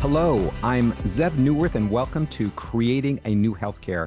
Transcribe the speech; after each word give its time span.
Hello, 0.00 0.54
I'm 0.62 0.92
Zeev 1.02 1.32
Neuwirth, 1.32 1.74
and 1.74 1.90
welcome 1.90 2.28
to 2.28 2.50
Creating 2.50 3.20
a 3.24 3.34
New 3.34 3.52
Healthcare, 3.52 4.06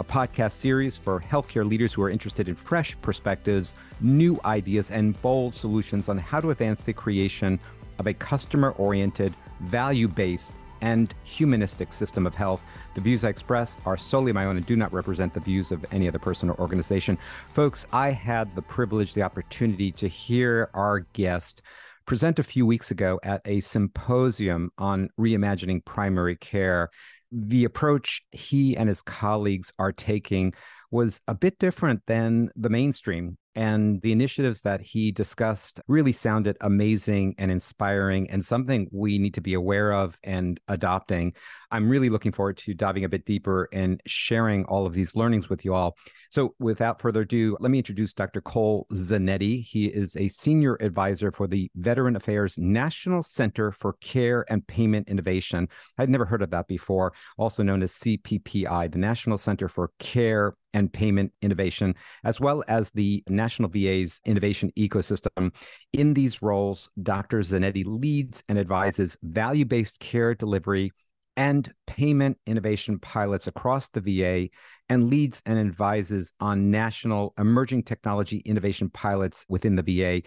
a 0.00 0.04
podcast 0.04 0.50
series 0.50 0.96
for 0.96 1.20
healthcare 1.20 1.64
leaders 1.64 1.92
who 1.92 2.02
are 2.02 2.10
interested 2.10 2.48
in 2.48 2.56
fresh 2.56 3.00
perspectives, 3.00 3.72
new 4.00 4.40
ideas, 4.44 4.90
and 4.90 5.22
bold 5.22 5.54
solutions 5.54 6.08
on 6.08 6.18
how 6.18 6.40
to 6.40 6.50
advance 6.50 6.80
the 6.80 6.92
creation 6.92 7.60
of 8.00 8.08
a 8.08 8.12
customer 8.12 8.72
oriented, 8.72 9.32
value 9.60 10.08
based, 10.08 10.52
and 10.80 11.14
humanistic 11.22 11.92
system 11.92 12.26
of 12.26 12.34
health. 12.34 12.60
The 12.94 13.00
views 13.00 13.22
I 13.22 13.28
express 13.28 13.78
are 13.86 13.96
solely 13.96 14.32
my 14.32 14.46
own 14.46 14.56
and 14.56 14.66
do 14.66 14.74
not 14.74 14.92
represent 14.92 15.32
the 15.32 15.38
views 15.38 15.70
of 15.70 15.86
any 15.92 16.08
other 16.08 16.18
person 16.18 16.50
or 16.50 16.58
organization. 16.58 17.16
Folks, 17.54 17.86
I 17.92 18.10
had 18.10 18.52
the 18.56 18.62
privilege, 18.62 19.14
the 19.14 19.22
opportunity 19.22 19.92
to 19.92 20.08
hear 20.08 20.70
our 20.74 21.00
guest 21.12 21.62
present 22.06 22.38
a 22.38 22.44
few 22.44 22.66
weeks 22.66 22.90
ago 22.90 23.20
at 23.22 23.42
a 23.44 23.60
symposium 23.60 24.70
on 24.78 25.10
reimagining 25.18 25.84
primary 25.84 26.36
care. 26.36 26.90
The 27.32 27.64
approach 27.64 28.22
he 28.32 28.76
and 28.76 28.88
his 28.88 29.02
colleagues 29.02 29.72
are 29.78 29.92
taking 29.92 30.52
was 30.90 31.20
a 31.28 31.34
bit 31.34 31.58
different 31.58 32.02
than 32.06 32.50
the 32.56 32.70
mainstream. 32.70 33.38
And 33.54 34.00
the 34.02 34.12
initiatives 34.12 34.60
that 34.60 34.80
he 34.80 35.10
discussed 35.10 35.80
really 35.88 36.12
sounded 36.12 36.56
amazing 36.60 37.34
and 37.36 37.50
inspiring 37.50 38.30
and 38.30 38.44
something 38.44 38.88
we 38.92 39.18
need 39.18 39.34
to 39.34 39.40
be 39.40 39.54
aware 39.54 39.92
of 39.92 40.18
and 40.22 40.60
adopting. 40.68 41.34
I'm 41.72 41.88
really 41.88 42.10
looking 42.10 42.32
forward 42.32 42.58
to 42.58 42.74
diving 42.74 43.04
a 43.04 43.08
bit 43.08 43.24
deeper 43.24 43.68
and 43.72 44.00
sharing 44.06 44.64
all 44.66 44.86
of 44.86 44.92
these 44.92 45.16
learnings 45.16 45.48
with 45.48 45.64
you 45.64 45.74
all. 45.74 45.96
So, 46.30 46.54
without 46.60 47.00
further 47.00 47.22
ado, 47.22 47.56
let 47.60 47.70
me 47.70 47.78
introduce 47.78 48.12
Dr. 48.12 48.40
Cole 48.40 48.86
Zanetti. 48.92 49.64
He 49.64 49.86
is 49.86 50.16
a 50.16 50.28
senior 50.28 50.76
advisor 50.80 51.32
for 51.32 51.48
the 51.48 51.70
Veteran 51.74 52.14
Affairs 52.14 52.56
National 52.56 53.22
Center 53.22 53.72
for 53.72 53.94
Care 53.94 54.44
and 54.48 54.66
Payment 54.66 55.08
Innovation. 55.08 55.68
I'd 55.98 56.08
never 56.08 56.24
heard 56.24 56.42
of 56.42 56.50
that 56.50 56.68
before, 56.68 57.12
also 57.36 57.64
known 57.64 57.82
as 57.82 57.92
CPPI, 57.94 58.92
the 58.92 58.98
National 58.98 59.38
Center 59.38 59.68
for 59.68 59.90
Care 59.98 60.54
and 60.74 60.92
Payment 60.92 61.32
Innovation, 61.42 61.94
as 62.24 62.40
well 62.40 62.62
as 62.68 62.90
the 62.90 63.22
National 63.28 63.68
VA's 63.68 64.20
innovation 64.24 64.72
ecosystem. 64.78 65.54
In 65.92 66.14
these 66.14 66.42
roles, 66.42 66.88
Dr. 67.02 67.40
Zanetti 67.40 67.84
leads 67.86 68.42
and 68.48 68.58
advises 68.58 69.16
value 69.22 69.64
based 69.64 70.00
care 70.00 70.34
delivery 70.34 70.92
and 71.36 71.72
payment 71.86 72.36
innovation 72.46 72.98
pilots 72.98 73.46
across 73.46 73.88
the 73.88 74.00
VA 74.00 74.48
and 74.88 75.08
leads 75.08 75.40
and 75.46 75.58
advises 75.58 76.32
on 76.40 76.70
national 76.70 77.32
emerging 77.38 77.82
technology 77.82 78.38
innovation 78.44 78.90
pilots 78.90 79.46
within 79.48 79.76
the 79.76 79.82
VA. 79.82 80.22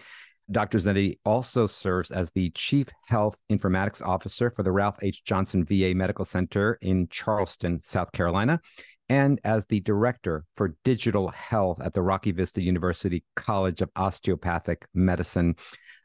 Dr. 0.50 0.78
Zanetti 0.78 1.18
also 1.24 1.66
serves 1.66 2.10
as 2.10 2.30
the 2.32 2.50
Chief 2.50 2.88
Health 3.06 3.40
Informatics 3.50 4.02
Officer 4.02 4.50
for 4.50 4.62
the 4.62 4.72
Ralph 4.72 4.98
H. 5.02 5.24
Johnson 5.24 5.64
VA 5.64 5.94
Medical 5.94 6.24
Center 6.24 6.78
in 6.82 7.08
Charleston, 7.08 7.80
South 7.80 8.12
Carolina, 8.12 8.60
and 9.08 9.40
as 9.44 9.66
the 9.66 9.80
Director 9.80 10.44
for 10.56 10.76
Digital 10.84 11.28
Health 11.28 11.80
at 11.80 11.92
the 11.92 12.02
Rocky 12.02 12.32
Vista 12.32 12.62
University 12.62 13.24
College 13.36 13.82
of 13.82 13.90
Osteopathic 13.96 14.86
Medicine. 14.94 15.56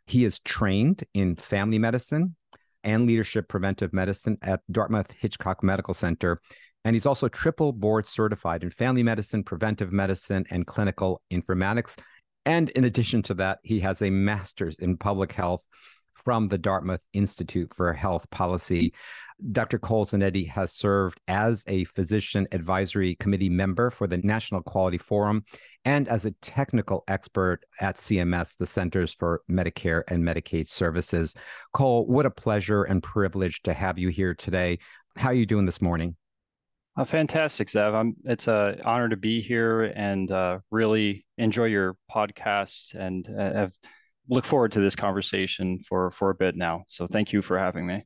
He 0.05 0.25
is 0.25 0.39
trained 0.39 1.03
in 1.13 1.35
family 1.35 1.79
medicine, 1.79 2.35
and 2.83 3.05
leadership 3.05 3.47
preventive 3.47 3.93
medicine 3.93 4.37
at 4.41 4.61
Dartmouth 4.71 5.11
Hitchcock 5.11 5.63
Medical 5.63 5.93
Center. 5.93 6.41
And 6.85 6.95
he's 6.95 7.05
also 7.05 7.27
triple 7.27 7.73
board 7.73 8.05
certified 8.05 8.63
in 8.63 8.71
family 8.71 9.03
medicine, 9.03 9.43
preventive 9.43 9.91
medicine, 9.91 10.45
and 10.49 10.65
clinical 10.65 11.21
informatics. 11.31 11.97
And 12.45 12.69
in 12.69 12.85
addition 12.85 13.21
to 13.23 13.33
that, 13.35 13.59
he 13.63 13.81
has 13.81 14.01
a 14.01 14.09
master's 14.09 14.79
in 14.79 14.97
public 14.97 15.33
health 15.33 15.65
from 16.19 16.47
the 16.47 16.57
Dartmouth 16.57 17.05
Institute 17.13 17.73
for 17.73 17.93
Health 17.93 18.29
Policy. 18.29 18.93
Dr. 19.51 19.79
Cole 19.79 20.05
Zanetti 20.05 20.47
has 20.49 20.73
served 20.73 21.19
as 21.27 21.63
a 21.67 21.85
physician 21.85 22.47
advisory 22.51 23.15
committee 23.15 23.49
member 23.49 23.89
for 23.89 24.05
the 24.05 24.17
National 24.17 24.61
Quality 24.61 24.97
Forum 24.97 25.45
and 25.85 26.09
as 26.09 26.25
a 26.25 26.31
technical 26.41 27.03
expert 27.07 27.61
at 27.79 27.95
CMS, 27.95 28.57
the 28.57 28.65
Centers 28.65 29.13
for 29.13 29.41
Medicare 29.49 30.03
and 30.09 30.23
Medicaid 30.23 30.67
Services. 30.67 31.35
Cole, 31.71 32.05
what 32.05 32.25
a 32.25 32.31
pleasure 32.31 32.83
and 32.83 33.01
privilege 33.01 33.61
to 33.63 33.73
have 33.73 33.97
you 33.97 34.09
here 34.09 34.33
today. 34.33 34.79
How 35.15 35.29
are 35.29 35.33
you 35.33 35.45
doing 35.45 35.65
this 35.65 35.81
morning? 35.81 36.15
Uh, 36.97 37.05
fantastic, 37.05 37.69
Zev. 37.69 37.93
I'm, 37.93 38.15
it's 38.25 38.49
an 38.49 38.81
honor 38.83 39.07
to 39.07 39.15
be 39.15 39.39
here 39.39 39.83
and 39.95 40.29
uh, 40.29 40.59
really 40.69 41.25
enjoy 41.37 41.65
your 41.65 41.95
podcast 42.13 42.93
and 42.95 43.25
uh, 43.29 43.53
have 43.53 43.73
look 44.29 44.45
forward 44.45 44.71
to 44.73 44.79
this 44.79 44.95
conversation 44.95 45.79
for 45.87 46.11
for 46.11 46.29
a 46.29 46.35
bit 46.35 46.55
now. 46.55 46.83
So 46.87 47.07
thank 47.07 47.33
you 47.33 47.41
for 47.41 47.57
having 47.57 47.85
me. 47.85 48.05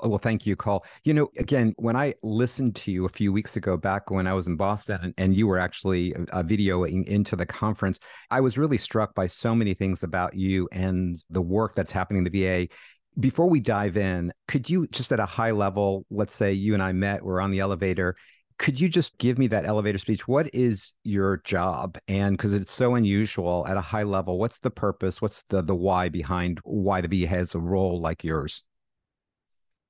Oh, 0.00 0.10
well, 0.10 0.18
thank 0.18 0.44
you, 0.44 0.56
Cole. 0.56 0.84
You 1.04 1.14
know, 1.14 1.28
again, 1.38 1.72
when 1.78 1.96
I 1.96 2.14
listened 2.22 2.76
to 2.76 2.90
you 2.90 3.06
a 3.06 3.08
few 3.08 3.32
weeks 3.32 3.56
ago, 3.56 3.78
back 3.78 4.10
when 4.10 4.26
I 4.26 4.34
was 4.34 4.46
in 4.46 4.56
Boston, 4.56 5.00
and, 5.02 5.14
and 5.16 5.34
you 5.34 5.46
were 5.46 5.58
actually 5.58 6.14
uh, 6.14 6.42
videoing 6.42 7.06
into 7.06 7.34
the 7.34 7.46
conference, 7.46 7.98
I 8.30 8.42
was 8.42 8.58
really 8.58 8.76
struck 8.76 9.14
by 9.14 9.26
so 9.26 9.54
many 9.54 9.72
things 9.72 10.02
about 10.02 10.34
you 10.34 10.68
and 10.70 11.22
the 11.30 11.40
work 11.40 11.74
that's 11.74 11.90
happening 11.90 12.26
in 12.26 12.30
the 12.30 12.42
VA. 12.42 12.68
Before 13.18 13.48
we 13.48 13.58
dive 13.58 13.96
in, 13.96 14.34
could 14.48 14.68
you 14.68 14.86
just 14.88 15.12
at 15.12 15.20
a 15.20 15.24
high 15.24 15.52
level, 15.52 16.04
let's 16.10 16.34
say 16.34 16.52
you 16.52 16.74
and 16.74 16.82
I 16.82 16.92
met, 16.92 17.24
we're 17.24 17.40
on 17.40 17.50
the 17.50 17.60
elevator, 17.60 18.16
could 18.58 18.80
you 18.80 18.88
just 18.88 19.18
give 19.18 19.38
me 19.38 19.46
that 19.48 19.66
elevator 19.66 19.98
speech? 19.98 20.26
What 20.26 20.52
is 20.54 20.94
your 21.04 21.38
job? 21.44 21.98
And 22.08 22.36
because 22.36 22.54
it's 22.54 22.72
so 22.72 22.94
unusual 22.94 23.66
at 23.68 23.76
a 23.76 23.82
high 23.82 24.02
level, 24.02 24.38
what's 24.38 24.60
the 24.60 24.70
purpose? 24.70 25.20
What's 25.20 25.42
the 25.42 25.62
the 25.62 25.74
why 25.74 26.08
behind 26.08 26.60
why 26.64 27.00
the 27.00 27.08
VA 27.08 27.26
has 27.26 27.54
a 27.54 27.60
role 27.60 28.00
like 28.00 28.24
yours? 28.24 28.64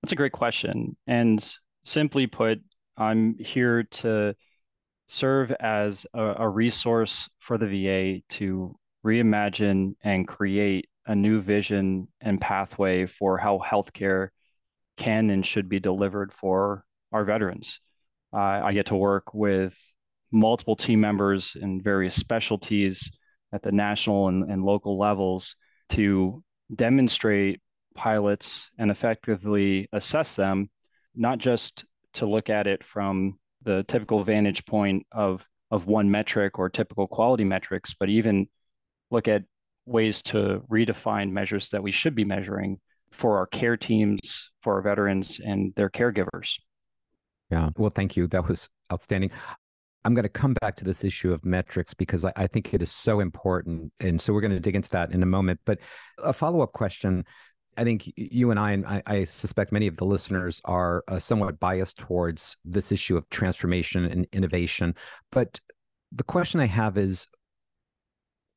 That's 0.03 0.13
a 0.13 0.17
great 0.17 0.33
question. 0.33 0.97
And 1.07 1.45
simply 1.85 2.27
put, 2.27 2.61
I'm 2.97 3.37
here 3.39 3.85
to 3.85 4.35
serve 5.09 5.53
as 5.53 6.07
a, 6.13 6.35
a 6.39 6.49
resource 6.49 7.29
for 7.39 7.59
the 7.59 7.67
VA 7.67 8.23
to 8.37 8.77
reimagine 9.05 9.95
and 10.03 10.27
create 10.27 10.89
a 11.07 11.15
new 11.15 11.41
vision 11.41 12.09
and 12.21 12.41
pathway 12.41 13.07
for 13.07 13.39
how 13.39 13.61
healthcare 13.65 14.29
can 14.97 15.31
and 15.31 15.47
should 15.47 15.69
be 15.69 15.79
delivered 15.79 16.33
for 16.33 16.85
our 17.13 17.25
veterans. 17.25 17.81
Uh, 18.37 18.61
I 18.65 18.75
get 18.75 18.87
to 18.87 18.97
work 18.97 19.33
with 19.33 19.75
multiple 20.31 20.77
team 20.77 21.01
members 21.01 21.57
in 21.59 21.81
various 21.81 22.15
specialties 22.15 23.11
at 23.53 23.63
the 23.63 23.73
national 23.73 24.29
and, 24.29 24.51
and 24.51 24.63
local 24.63 24.99
levels 24.99 25.57
to 25.91 26.43
demonstrate 26.75 27.63
pilots 27.95 28.71
and 28.79 28.91
effectively 28.91 29.89
assess 29.93 30.35
them, 30.35 30.69
not 31.15 31.39
just 31.39 31.87
to 32.15 32.27
look 32.27 32.51
at 32.51 32.67
it 32.67 32.85
from 32.85 33.39
the 33.63 33.85
typical 33.89 34.23
vantage 34.23 34.65
point 34.67 35.07
of 35.13 35.47
of 35.71 35.87
one 35.87 36.11
metric 36.11 36.59
or 36.59 36.69
typical 36.69 37.09
quality 37.09 37.43
metrics, 37.43 37.95
but 37.99 38.09
even 38.09 38.47
look 39.11 39.29
at 39.29 39.43
ways 39.87 40.23
to 40.23 40.63
redefine 40.71 41.31
measures 41.31 41.71
that 41.71 41.83
we 41.83 41.91
should 41.91 42.15
be 42.15 42.25
measuring 42.25 42.79
for 43.11 43.39
our 43.39 43.47
care 43.47 43.77
teams, 43.77 44.51
for 44.63 44.75
our 44.75 44.83
veterans 44.83 45.41
and 45.41 45.75
their 45.75 45.91
caregivers. 45.91 46.57
Yeah. 47.51 47.71
Well, 47.77 47.91
thank 47.91 48.17
you. 48.17 48.27
That 48.29 48.49
was 48.49 48.69
outstanding. 48.93 49.31
I'm 50.05 50.15
going 50.15 50.25
to 50.25 50.29
come 50.29 50.55
back 50.61 50.77
to 50.77 50.85
this 50.85 51.05
issue 51.05 51.33
of 51.33 51.45
metrics 51.45 51.95
because 51.95 52.25
I, 52.25 52.33
I 52.37 52.47
think 52.47 52.73
it 52.73 52.83
is 52.83 52.93
so 52.93 53.21
important. 53.21 53.93
And 54.01 54.21
so 54.21 54.33
we're 54.33 54.41
going 54.41 54.53
to 54.53 54.61
dig 54.61 54.77
into 54.77 54.91
that 54.91 55.13
in 55.13 55.23
a 55.23 55.27
moment. 55.27 55.61
But 55.65 55.81
a 56.19 56.33
follow 56.33 56.61
up 56.61 56.73
question 56.73 57.25
I 57.77 57.85
think 57.85 58.11
you 58.17 58.51
and 58.51 58.59
I, 58.59 58.73
and 58.73 58.87
I, 58.87 59.03
I, 59.07 59.25
suspect 59.25 59.71
many 59.71 59.87
of 59.87 59.97
the 59.97 60.05
listeners 60.05 60.61
are 60.65 61.05
uh, 61.09 61.19
somewhat 61.19 61.61
biased 61.61 61.99
towards 61.99 62.57
this 62.65 62.91
issue 62.91 63.17
of 63.17 63.29
transformation 63.29 64.07
and 64.07 64.27
innovation. 64.33 64.95
But 65.31 65.61
the 66.13 66.25
question 66.25 66.61
I 66.61 66.67
have 66.67 66.97
is 66.97 67.29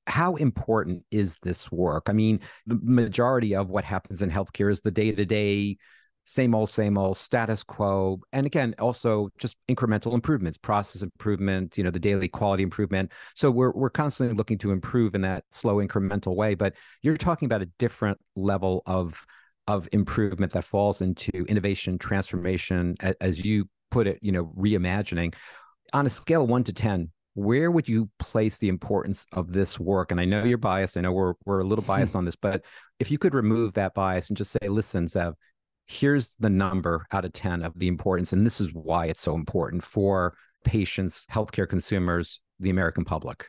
how 0.08 0.36
important 0.36 1.04
is 1.12 1.38
this 1.44 1.72
work? 1.72 2.04
I 2.08 2.14
mean, 2.14 2.40
the 2.66 2.80
majority 2.82 3.56
of 3.56 3.70
what 3.70 3.84
happens 3.84 4.22
in 4.22 4.32
healthcare 4.32 4.72
is 4.72 4.82
the 4.82 4.92
day 4.92 5.12
to 5.12 5.26
day 5.26 5.78
same 6.30 6.54
old, 6.54 6.70
same 6.70 6.96
old 6.96 7.18
status 7.18 7.64
quo. 7.64 8.22
And 8.34 8.46
again, 8.46 8.76
also 8.78 9.30
just 9.40 9.58
incremental 9.68 10.14
improvements, 10.14 10.60
process 10.60 11.02
improvement, 11.02 11.76
you 11.76 11.84
know, 11.84 11.90
the 11.90 12.00
daily 12.00 12.28
quality 12.28 12.62
improvement. 12.62 13.12
So 13.34 13.50
we're 13.50 13.72
we're 13.72 13.90
constantly 13.90 14.36
looking 14.36 14.60
to 14.60 14.72
improve 14.72 15.16
in 15.16 15.22
that 15.22 15.44
slow 15.52 15.78
incremental 15.78 16.36
way. 16.36 16.54
But 16.54 16.76
you're 17.02 17.18
talking 17.18 17.48
about 17.48 17.64
a 17.64 17.70
different 17.80 18.20
level 18.36 18.84
of 18.86 19.26
of 19.66 19.90
improvement 19.92 20.52
that 20.52 20.66
falls 20.66 21.02
into 21.02 21.32
innovation, 21.48 21.98
transformation, 21.98 22.96
as 23.20 23.44
you 23.44 23.68
put 23.90 24.06
it, 24.06 24.20
you 24.22 24.32
know, 24.32 24.54
reimagining. 24.56 25.34
On 25.94 26.06
a 26.06 26.12
scale 26.12 26.44
of 26.44 26.50
one 26.50 26.64
to 26.66 26.74
10, 26.74 27.10
where 27.34 27.72
would 27.72 27.90
you 27.90 28.08
place 28.20 28.60
the 28.60 28.70
importance 28.70 29.26
of 29.32 29.52
this 29.52 29.80
work? 29.80 30.12
And 30.12 30.22
I 30.22 30.26
know 30.26 30.44
you're 30.44 30.60
biased. 30.60 30.96
I 30.96 31.02
know 31.02 31.12
we're 31.12 31.34
we're 31.46 31.62
a 31.62 31.64
little 31.64 31.84
hmm. 31.84 31.88
biased 31.88 32.16
on 32.16 32.26
this, 32.26 32.36
but 32.36 32.64
if 33.00 33.10
you 33.10 33.18
could 33.18 33.34
remove 33.34 33.74
that 33.74 33.96
bias 33.96 34.30
and 34.30 34.38
just 34.38 34.52
say, 34.52 34.68
listen, 34.68 35.08
Zev, 35.08 35.34
here's 35.90 36.36
the 36.36 36.50
number 36.50 37.06
out 37.12 37.26
of 37.26 37.34
10 37.34 37.64
of 37.64 37.78
the 37.78 37.88
importance. 37.88 38.32
And 38.32 38.46
this 38.46 38.62
is 38.62 38.72
why 38.74 39.08
it's 39.08 39.20
so 39.20 39.34
important 39.34 39.84
for 39.84 40.36
patients, 40.64 41.26
healthcare 41.32 41.68
consumers, 41.68 42.40
the 42.60 42.70
American 42.70 43.04
public. 43.04 43.48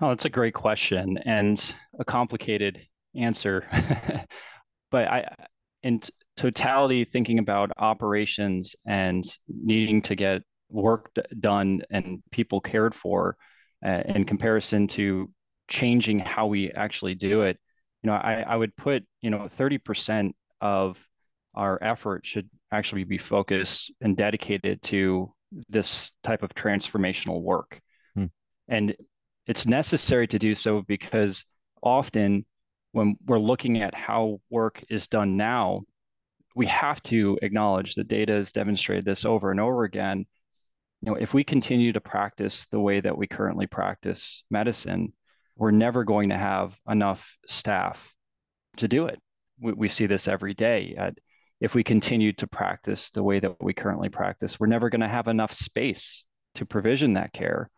Oh, 0.00 0.08
that's 0.08 0.24
a 0.24 0.30
great 0.30 0.54
question 0.54 1.18
and 1.18 1.74
a 1.98 2.04
complicated 2.04 2.80
answer. 3.14 3.66
but 4.90 5.06
I, 5.06 5.36
in 5.82 6.00
totality, 6.38 7.04
thinking 7.04 7.38
about 7.38 7.70
operations 7.76 8.74
and 8.86 9.22
needing 9.48 10.00
to 10.02 10.14
get 10.14 10.42
work 10.70 11.10
done 11.38 11.82
and 11.90 12.22
people 12.32 12.62
cared 12.62 12.94
for 12.94 13.36
uh, 13.86 14.00
in 14.06 14.24
comparison 14.24 14.88
to 14.88 15.30
changing 15.68 16.20
how 16.20 16.46
we 16.46 16.70
actually 16.70 17.14
do 17.14 17.42
it, 17.42 17.58
you 18.02 18.08
know, 18.08 18.16
I, 18.16 18.44
I 18.48 18.56
would 18.56 18.74
put, 18.76 19.04
you 19.20 19.28
know, 19.28 19.46
30% 19.58 20.32
of 20.62 20.96
our 21.54 21.78
effort 21.82 22.24
should 22.24 22.48
actually 22.70 23.04
be 23.04 23.18
focused 23.18 23.92
and 24.00 24.16
dedicated 24.16 24.80
to 24.82 25.30
this 25.68 26.12
type 26.22 26.42
of 26.42 26.54
transformational 26.54 27.42
work. 27.42 27.78
Hmm. 28.14 28.26
And 28.68 28.96
it's 29.46 29.66
necessary 29.66 30.26
to 30.28 30.38
do 30.38 30.54
so 30.54 30.82
because 30.82 31.44
often 31.82 32.46
when 32.92 33.16
we're 33.26 33.38
looking 33.38 33.82
at 33.82 33.94
how 33.94 34.40
work 34.48 34.82
is 34.88 35.08
done 35.08 35.36
now, 35.36 35.82
we 36.54 36.66
have 36.66 37.02
to 37.02 37.38
acknowledge 37.42 37.94
that 37.94 38.08
data 38.08 38.32
has 38.32 38.52
demonstrated 38.52 39.04
this 39.04 39.24
over 39.24 39.50
and 39.50 39.60
over 39.60 39.84
again. 39.84 40.26
You 41.00 41.10
know, 41.12 41.18
if 41.18 41.34
we 41.34 41.44
continue 41.44 41.92
to 41.92 42.00
practice 42.00 42.66
the 42.68 42.80
way 42.80 43.00
that 43.00 43.16
we 43.16 43.26
currently 43.26 43.66
practice 43.66 44.44
medicine, 44.50 45.12
we're 45.56 45.70
never 45.70 46.04
going 46.04 46.28
to 46.30 46.38
have 46.38 46.76
enough 46.88 47.36
staff 47.46 48.14
to 48.76 48.88
do 48.88 49.06
it. 49.06 49.18
We, 49.62 49.72
we 49.72 49.88
see 49.88 50.06
this 50.06 50.28
every 50.28 50.54
day. 50.54 50.96
If 51.60 51.74
we 51.74 51.84
continue 51.84 52.32
to 52.34 52.46
practice 52.46 53.10
the 53.10 53.22
way 53.22 53.38
that 53.40 53.62
we 53.62 53.72
currently 53.72 54.08
practice, 54.08 54.58
we're 54.58 54.66
never 54.66 54.90
going 54.90 55.00
to 55.00 55.08
have 55.08 55.28
enough 55.28 55.54
space 55.54 56.24
to 56.56 56.66
provision 56.66 57.14
that 57.14 57.32
care. 57.32 57.70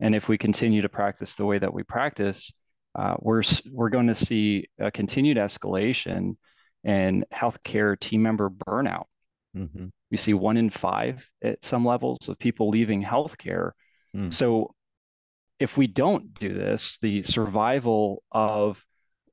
And 0.00 0.14
if 0.14 0.28
we 0.28 0.36
continue 0.36 0.82
to 0.82 0.88
practice 0.88 1.36
the 1.36 1.46
way 1.46 1.58
that 1.58 1.72
we 1.72 1.84
practice, 1.84 2.52
uh, 2.96 3.14
we're 3.20 3.42
we're 3.70 3.88
going 3.88 4.08
to 4.08 4.14
see 4.14 4.68
a 4.78 4.90
continued 4.90 5.36
escalation 5.36 6.36
in 6.84 7.24
healthcare 7.32 7.98
team 7.98 8.22
member 8.22 8.50
burnout. 8.50 9.04
Mm-hmm. 9.56 9.86
We 10.10 10.16
see 10.16 10.34
one 10.34 10.56
in 10.56 10.70
five 10.70 11.28
at 11.42 11.64
some 11.64 11.84
levels 11.84 12.28
of 12.28 12.38
people 12.38 12.68
leaving 12.68 13.02
healthcare. 13.02 13.72
Mm. 14.14 14.32
So, 14.32 14.74
if 15.58 15.76
we 15.76 15.86
don't 15.86 16.34
do 16.38 16.52
this, 16.52 16.98
the 17.00 17.22
survival 17.22 18.22
of 18.30 18.84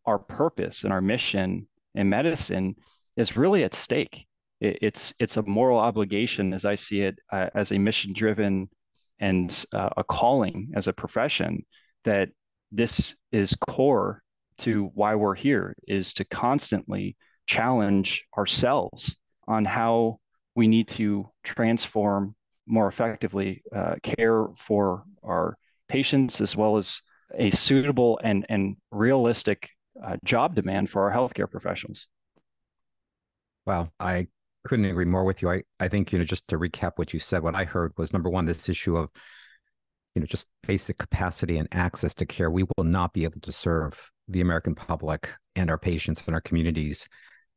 our 0.05 0.19
purpose 0.19 0.83
and 0.83 0.93
our 0.93 1.01
mission 1.01 1.67
in 1.95 2.09
medicine 2.09 2.75
is 3.17 3.37
really 3.37 3.63
at 3.63 3.73
stake. 3.73 4.25
It, 4.59 4.79
it's 4.81 5.13
it's 5.19 5.37
a 5.37 5.43
moral 5.43 5.79
obligation, 5.79 6.53
as 6.53 6.65
I 6.65 6.75
see 6.75 7.01
it, 7.01 7.19
uh, 7.31 7.49
as 7.55 7.71
a 7.71 7.77
mission-driven 7.77 8.69
and 9.19 9.65
uh, 9.73 9.89
a 9.97 10.03
calling 10.03 10.71
as 10.75 10.87
a 10.87 10.93
profession 10.93 11.65
that 12.03 12.29
this 12.71 13.15
is 13.31 13.55
core 13.69 14.23
to 14.59 14.91
why 14.93 15.15
we're 15.15 15.35
here 15.35 15.75
is 15.87 16.13
to 16.15 16.25
constantly 16.25 17.15
challenge 17.45 18.25
ourselves 18.37 19.15
on 19.47 19.65
how 19.65 20.19
we 20.55 20.67
need 20.67 20.87
to 20.87 21.29
transform 21.43 22.35
more 22.67 22.87
effectively 22.87 23.61
uh, 23.75 23.95
care 24.03 24.47
for 24.57 25.03
our 25.23 25.57
patients 25.87 26.41
as 26.41 26.55
well 26.55 26.77
as 26.77 27.01
a 27.37 27.49
suitable 27.51 28.19
and, 28.23 28.45
and 28.49 28.75
realistic 28.91 29.69
uh, 30.03 30.17
job 30.23 30.55
demand 30.55 30.89
for 30.89 31.09
our 31.09 31.15
healthcare 31.15 31.49
professionals. 31.49 32.07
Wow, 33.65 33.91
I 33.99 34.27
couldn't 34.67 34.85
agree 34.85 35.05
more 35.05 35.23
with 35.23 35.41
you. 35.41 35.49
I, 35.49 35.63
I 35.79 35.87
think, 35.87 36.11
you 36.11 36.19
know, 36.19 36.25
just 36.25 36.47
to 36.47 36.57
recap 36.57 36.93
what 36.95 37.13
you 37.13 37.19
said, 37.19 37.43
what 37.43 37.55
I 37.55 37.63
heard 37.63 37.93
was 37.97 38.13
number 38.13 38.29
one, 38.29 38.45
this 38.45 38.69
issue 38.69 38.97
of 38.97 39.11
you 40.15 40.19
know 40.19 40.25
just 40.25 40.47
basic 40.67 40.97
capacity 40.97 41.57
and 41.57 41.67
access 41.71 42.13
to 42.13 42.25
care 42.25 42.51
we 42.51 42.65
will 42.77 42.83
not 42.83 43.13
be 43.13 43.23
able 43.23 43.39
to 43.41 43.51
serve 43.51 44.11
the 44.27 44.41
american 44.41 44.75
public 44.75 45.29
and 45.55 45.69
our 45.69 45.77
patients 45.77 46.23
and 46.25 46.35
our 46.35 46.41
communities 46.41 47.07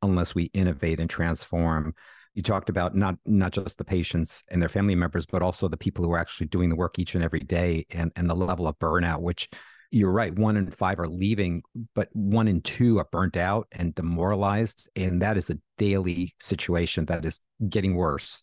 unless 0.02 0.34
we 0.34 0.44
innovate 0.54 1.00
and 1.00 1.10
transform 1.10 1.94
you 2.34 2.42
talked 2.42 2.68
about 2.68 2.96
not 2.96 3.16
not 3.26 3.52
just 3.52 3.78
the 3.78 3.84
patients 3.84 4.44
and 4.50 4.60
their 4.60 4.68
family 4.68 4.94
members 4.94 5.26
but 5.26 5.42
also 5.42 5.68
the 5.68 5.76
people 5.76 6.04
who 6.04 6.12
are 6.12 6.18
actually 6.18 6.46
doing 6.46 6.68
the 6.68 6.76
work 6.76 6.98
each 6.98 7.14
and 7.14 7.24
every 7.24 7.40
day 7.40 7.84
and 7.90 8.12
and 8.16 8.28
the 8.28 8.34
level 8.34 8.66
of 8.66 8.78
burnout 8.78 9.20
which 9.20 9.48
you're 9.94 10.10
right 10.10 10.36
one 10.38 10.56
in 10.56 10.70
five 10.70 10.98
are 10.98 11.08
leaving 11.08 11.62
but 11.94 12.08
one 12.12 12.48
in 12.48 12.60
two 12.62 12.98
are 12.98 13.08
burnt 13.12 13.36
out 13.36 13.66
and 13.72 13.94
demoralized 13.94 14.88
and 14.96 15.22
that 15.22 15.36
is 15.36 15.50
a 15.50 15.58
daily 15.78 16.34
situation 16.40 17.04
that 17.04 17.24
is 17.24 17.40
getting 17.68 17.94
worse 17.94 18.42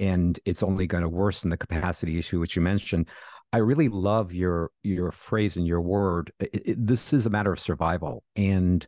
and 0.00 0.38
it's 0.44 0.62
only 0.62 0.86
going 0.86 1.02
to 1.02 1.08
worsen 1.08 1.50
the 1.50 1.56
capacity 1.56 2.18
issue 2.18 2.40
which 2.40 2.56
you 2.56 2.62
mentioned 2.62 3.08
I 3.52 3.58
really 3.58 3.88
love 3.88 4.32
your 4.32 4.70
your 4.82 5.10
phrase 5.12 5.56
and 5.56 5.66
your 5.66 5.80
word. 5.80 6.32
It, 6.38 6.50
it, 6.66 6.86
this 6.86 7.12
is 7.12 7.26
a 7.26 7.30
matter 7.30 7.52
of 7.52 7.58
survival, 7.58 8.22
and 8.36 8.86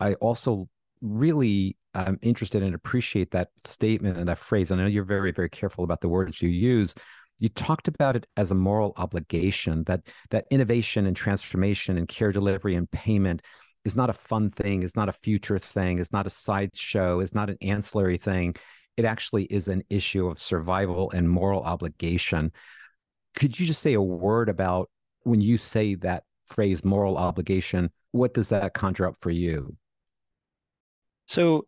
I 0.00 0.14
also 0.14 0.68
really 1.00 1.76
am 1.94 2.18
interested 2.22 2.62
and 2.62 2.74
appreciate 2.74 3.30
that 3.32 3.50
statement 3.64 4.16
and 4.16 4.28
that 4.28 4.38
phrase. 4.38 4.70
And 4.70 4.80
I 4.80 4.84
know 4.84 4.90
you're 4.90 5.04
very 5.04 5.32
very 5.32 5.50
careful 5.50 5.84
about 5.84 6.00
the 6.00 6.08
words 6.08 6.40
you 6.40 6.48
use. 6.48 6.94
You 7.38 7.48
talked 7.48 7.88
about 7.88 8.16
it 8.16 8.26
as 8.36 8.50
a 8.50 8.56
moral 8.56 8.92
obligation 8.96 9.84
that 9.84 10.02
that 10.30 10.46
innovation 10.50 11.06
and 11.06 11.16
transformation 11.16 11.96
and 11.96 12.08
care 12.08 12.32
delivery 12.32 12.74
and 12.74 12.90
payment 12.90 13.42
is 13.84 13.94
not 13.94 14.10
a 14.10 14.14
fun 14.14 14.48
thing, 14.48 14.82
is 14.82 14.96
not 14.96 15.08
a 15.08 15.12
future 15.12 15.58
thing, 15.58 15.98
is 15.98 16.12
not 16.12 16.26
a 16.26 16.30
sideshow, 16.30 17.20
is 17.20 17.34
not 17.34 17.48
an 17.48 17.56
ancillary 17.62 18.16
thing. 18.16 18.54
It 18.96 19.04
actually 19.04 19.44
is 19.44 19.68
an 19.68 19.82
issue 19.88 20.26
of 20.26 20.42
survival 20.42 21.10
and 21.12 21.30
moral 21.30 21.62
obligation. 21.62 22.50
Could 23.36 23.58
you 23.58 23.66
just 23.66 23.80
say 23.80 23.94
a 23.94 24.02
word 24.02 24.48
about 24.48 24.90
when 25.22 25.40
you 25.40 25.58
say 25.58 25.94
that 25.96 26.24
phrase 26.46 26.84
moral 26.84 27.16
obligation 27.16 27.90
what 28.12 28.32
does 28.32 28.48
that 28.48 28.72
conjure 28.72 29.06
up 29.06 29.16
for 29.20 29.30
you? 29.30 29.76
So 31.26 31.66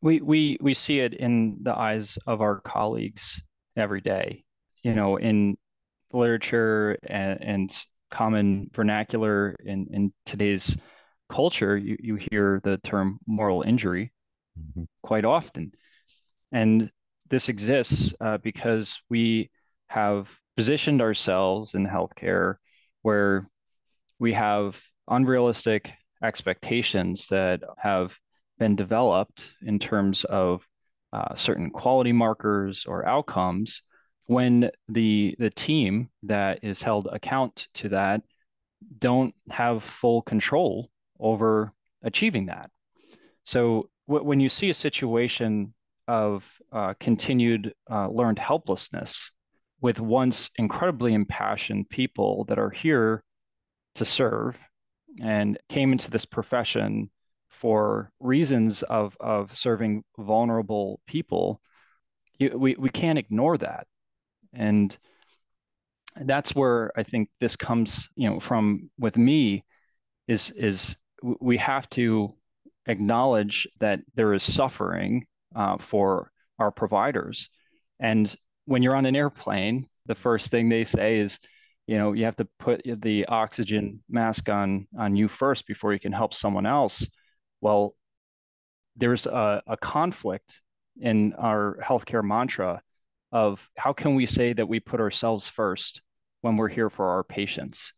we 0.00 0.20
we 0.20 0.56
we 0.60 0.74
see 0.74 1.00
it 1.00 1.14
in 1.14 1.58
the 1.62 1.76
eyes 1.76 2.18
of 2.26 2.40
our 2.40 2.60
colleagues 2.60 3.42
every 3.76 4.00
day 4.00 4.45
you 4.86 4.94
know 4.94 5.16
in 5.16 5.56
literature 6.12 6.96
and, 7.02 7.42
and 7.42 7.84
common 8.10 8.70
vernacular 8.72 9.56
in 9.64 9.88
in 9.90 10.12
today's 10.24 10.76
culture 11.28 11.76
you, 11.76 11.96
you 11.98 12.14
hear 12.14 12.60
the 12.62 12.78
term 12.78 13.18
moral 13.26 13.62
injury 13.62 14.12
mm-hmm. 14.56 14.84
quite 15.02 15.24
often 15.24 15.72
and 16.52 16.88
this 17.28 17.48
exists 17.48 18.14
uh, 18.20 18.38
because 18.38 19.00
we 19.10 19.50
have 19.88 20.30
positioned 20.56 21.02
ourselves 21.02 21.74
in 21.74 21.84
healthcare 21.84 22.54
where 23.02 23.50
we 24.20 24.32
have 24.32 24.80
unrealistic 25.08 25.90
expectations 26.22 27.26
that 27.28 27.60
have 27.76 28.16
been 28.60 28.76
developed 28.76 29.52
in 29.62 29.80
terms 29.80 30.24
of 30.24 30.64
uh, 31.12 31.34
certain 31.34 31.70
quality 31.70 32.12
markers 32.12 32.84
or 32.86 33.04
outcomes 33.04 33.82
when 34.26 34.70
the 34.88 35.34
the 35.38 35.50
team 35.50 36.08
that 36.22 36.58
is 36.62 36.82
held 36.82 37.08
account 37.12 37.68
to 37.74 37.88
that 37.88 38.22
don't 38.98 39.34
have 39.50 39.82
full 39.82 40.22
control 40.22 40.90
over 41.18 41.72
achieving 42.02 42.46
that 42.46 42.70
so 43.42 43.88
when 44.06 44.38
you 44.40 44.48
see 44.48 44.70
a 44.70 44.74
situation 44.74 45.72
of 46.08 46.44
uh, 46.72 46.94
continued 47.00 47.74
uh, 47.90 48.08
learned 48.08 48.38
helplessness 48.38 49.32
with 49.80 50.00
once 50.00 50.50
incredibly 50.56 51.14
impassioned 51.14 51.88
people 51.88 52.44
that 52.44 52.58
are 52.58 52.70
here 52.70 53.22
to 53.94 54.04
serve 54.04 54.56
and 55.20 55.58
came 55.68 55.92
into 55.92 56.10
this 56.10 56.24
profession 56.24 57.10
for 57.48 58.10
reasons 58.20 58.82
of, 58.82 59.16
of 59.18 59.56
serving 59.56 60.04
vulnerable 60.18 61.00
people, 61.06 61.60
you, 62.38 62.56
we, 62.56 62.76
we 62.78 62.90
can't 62.90 63.18
ignore 63.18 63.56
that. 63.58 63.86
And 64.56 64.96
that's 66.22 66.54
where 66.54 66.90
I 66.96 67.02
think 67.02 67.28
this 67.40 67.56
comes, 67.56 68.08
you 68.16 68.28
know, 68.28 68.40
from 68.40 68.90
with 68.98 69.16
me 69.16 69.64
is, 70.26 70.50
is 70.50 70.96
we 71.22 71.58
have 71.58 71.88
to 71.90 72.34
acknowledge 72.86 73.68
that 73.80 74.00
there 74.14 74.32
is 74.32 74.42
suffering 74.42 75.26
uh, 75.54 75.76
for 75.78 76.30
our 76.58 76.70
providers. 76.70 77.50
And 78.00 78.34
when 78.64 78.82
you're 78.82 78.96
on 78.96 79.06
an 79.06 79.16
airplane, 79.16 79.88
the 80.06 80.14
first 80.14 80.50
thing 80.50 80.68
they 80.68 80.84
say 80.84 81.18
is, 81.18 81.38
you 81.86 81.98
know, 81.98 82.12
you 82.12 82.24
have 82.24 82.36
to 82.36 82.48
put 82.58 82.82
the 82.84 83.26
oxygen 83.26 84.00
mask 84.08 84.48
on 84.48 84.88
on 84.98 85.14
you 85.14 85.28
first 85.28 85.66
before 85.66 85.92
you 85.92 86.00
can 86.00 86.12
help 86.12 86.34
someone 86.34 86.66
else. 86.66 87.08
Well, 87.60 87.94
there's 88.96 89.26
a, 89.26 89.62
a 89.66 89.76
conflict 89.76 90.62
in 91.00 91.34
our 91.34 91.78
healthcare 91.82 92.24
mantra 92.24 92.82
of 93.36 93.60
how 93.76 93.92
can 93.92 94.14
we 94.14 94.24
say 94.24 94.54
that 94.54 94.66
we 94.66 94.80
put 94.80 94.98
ourselves 94.98 95.46
first 95.46 96.00
when 96.40 96.56
we're 96.56 96.70
here 96.70 96.88
for 96.88 97.10
our 97.10 97.22
patients? 97.22 97.92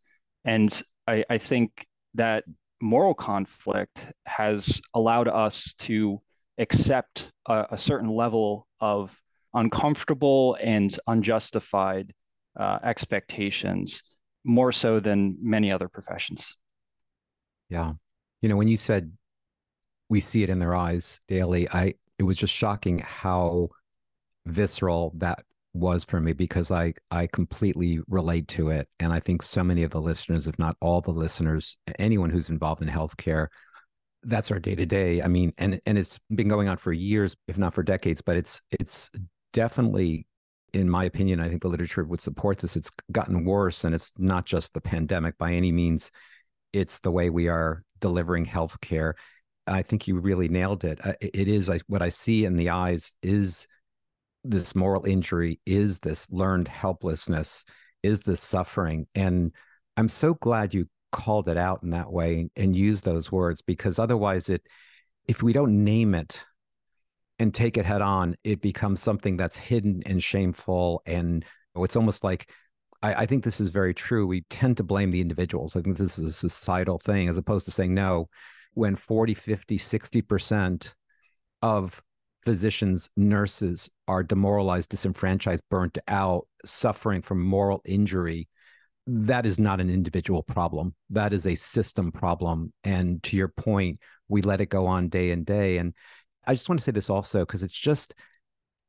And 0.44 0.82
I, 1.06 1.24
I 1.30 1.38
think 1.38 1.86
that 2.14 2.42
moral 2.80 3.14
conflict 3.14 4.04
has 4.26 4.80
allowed 4.94 5.28
us 5.28 5.74
to 5.78 6.20
accept 6.58 7.30
a, 7.46 7.66
a 7.70 7.78
certain 7.78 8.10
level 8.10 8.66
of 8.80 9.16
uncomfortable 9.54 10.56
and 10.60 10.98
unjustified 11.06 12.12
uh, 12.58 12.80
expectations 12.82 14.02
more 14.42 14.72
so 14.72 14.98
than 14.98 15.36
many 15.40 15.70
other 15.70 15.88
professions. 15.88 16.56
Yeah. 17.70 17.92
You 18.42 18.48
know, 18.48 18.56
when 18.56 18.66
you 18.66 18.76
said 18.76 19.12
we 20.08 20.18
see 20.18 20.42
it 20.42 20.50
in 20.50 20.58
their 20.58 20.74
eyes 20.74 21.20
daily, 21.28 21.68
I 21.70 21.94
it 22.18 22.24
was 22.24 22.38
just 22.38 22.52
shocking 22.52 22.98
how 22.98 23.68
visceral 24.48 25.12
that 25.16 25.44
was 25.74 26.04
for 26.04 26.20
me 26.20 26.32
because 26.32 26.70
I 26.70 26.94
I 27.10 27.26
completely 27.28 28.00
relate 28.08 28.48
to 28.48 28.70
it, 28.70 28.88
and 29.00 29.12
I 29.12 29.20
think 29.20 29.42
so 29.42 29.62
many 29.62 29.82
of 29.82 29.90
the 29.90 30.00
listeners, 30.00 30.46
if 30.46 30.58
not 30.58 30.76
all 30.80 31.00
the 31.00 31.10
listeners, 31.10 31.76
anyone 31.98 32.30
who's 32.30 32.50
involved 32.50 32.82
in 32.82 32.88
healthcare, 32.88 33.48
that's 34.22 34.50
our 34.50 34.58
day 34.58 34.74
to 34.74 34.86
day. 34.86 35.22
I 35.22 35.28
mean, 35.28 35.52
and 35.58 35.80
and 35.86 35.98
it's 35.98 36.18
been 36.34 36.48
going 36.48 36.68
on 36.68 36.76
for 36.78 36.92
years, 36.92 37.36
if 37.46 37.58
not 37.58 37.74
for 37.74 37.82
decades, 37.82 38.20
but 38.22 38.36
it's 38.36 38.60
it's 38.70 39.10
definitely, 39.52 40.26
in 40.72 40.90
my 40.90 41.04
opinion, 41.04 41.40
I 41.40 41.48
think 41.48 41.62
the 41.62 41.68
literature 41.68 42.04
would 42.04 42.20
support 42.20 42.58
this. 42.58 42.76
It's 42.76 42.90
gotten 43.12 43.44
worse, 43.44 43.84
and 43.84 43.94
it's 43.94 44.12
not 44.18 44.46
just 44.46 44.74
the 44.74 44.80
pandemic 44.80 45.38
by 45.38 45.52
any 45.52 45.72
means. 45.72 46.10
It's 46.72 47.00
the 47.00 47.12
way 47.12 47.30
we 47.30 47.48
are 47.48 47.82
delivering 48.00 48.46
healthcare. 48.46 49.14
I 49.66 49.82
think 49.82 50.08
you 50.08 50.18
really 50.18 50.48
nailed 50.48 50.84
it. 50.84 50.98
It 51.20 51.48
is 51.48 51.68
I, 51.68 51.80
what 51.88 52.02
I 52.02 52.08
see 52.08 52.44
in 52.44 52.56
the 52.56 52.70
eyes 52.70 53.12
is 53.22 53.66
this 54.50 54.74
moral 54.74 55.04
injury 55.04 55.60
is 55.66 55.98
this 56.00 56.28
learned 56.30 56.68
helplessness 56.68 57.64
is 58.02 58.22
this 58.22 58.40
suffering? 58.40 59.06
And 59.14 59.52
i'm 59.96 60.08
so 60.08 60.34
glad 60.34 60.72
you 60.72 60.86
called 61.10 61.48
it 61.48 61.56
out 61.56 61.82
in 61.82 61.90
that 61.90 62.12
way 62.12 62.48
and 62.54 62.76
used 62.76 63.04
those 63.04 63.32
words 63.32 63.62
because 63.62 63.98
otherwise 63.98 64.48
it 64.48 64.62
if 65.26 65.42
we 65.42 65.52
don't 65.52 65.84
name 65.84 66.14
it 66.14 66.44
and 67.38 67.54
take 67.54 67.76
it 67.76 67.84
head 67.84 68.02
on 68.02 68.36
it 68.44 68.60
becomes 68.60 69.00
something 69.00 69.36
that's 69.36 69.56
hidden 69.56 70.02
and 70.06 70.22
shameful. 70.22 71.02
And 71.06 71.44
it's 71.76 71.96
almost 71.96 72.24
like 72.24 72.50
I, 73.02 73.14
I 73.14 73.26
think 73.26 73.44
this 73.44 73.60
is 73.60 73.68
very 73.68 73.94
true. 73.94 74.26
We 74.26 74.42
tend 74.50 74.76
to 74.78 74.82
blame 74.82 75.10
the 75.10 75.20
individuals. 75.20 75.76
I 75.76 75.82
think 75.82 75.96
this 75.96 76.18
is 76.18 76.24
a 76.24 76.32
societal 76.32 76.98
thing 76.98 77.28
as 77.28 77.38
opposed 77.38 77.66
to 77.66 77.70
saying 77.70 77.94
no 77.94 78.28
when 78.74 78.96
40 78.96 79.34
50 79.34 79.78
60% 79.78 80.94
of 81.62 82.02
physicians, 82.48 83.10
nurses 83.14 83.90
are 84.06 84.22
demoralized, 84.22 84.88
disenfranchised, 84.88 85.62
burnt 85.68 85.98
out, 86.08 86.46
suffering 86.64 87.20
from 87.20 87.42
moral 87.42 87.82
injury, 87.84 88.48
that 89.06 89.44
is 89.44 89.58
not 89.58 89.82
an 89.82 89.90
individual 89.90 90.42
problem. 90.42 90.94
That 91.10 91.34
is 91.34 91.46
a 91.46 91.54
system 91.54 92.10
problem. 92.10 92.72
And 92.84 93.22
to 93.24 93.36
your 93.36 93.48
point, 93.48 94.00
we 94.28 94.40
let 94.40 94.62
it 94.62 94.70
go 94.70 94.86
on 94.86 95.10
day 95.10 95.30
and 95.30 95.44
day. 95.44 95.76
And 95.76 95.92
I 96.46 96.54
just 96.54 96.70
want 96.70 96.80
to 96.80 96.84
say 96.84 96.90
this 96.90 97.10
also 97.10 97.40
because 97.40 97.62
it's 97.62 97.78
just 97.78 98.14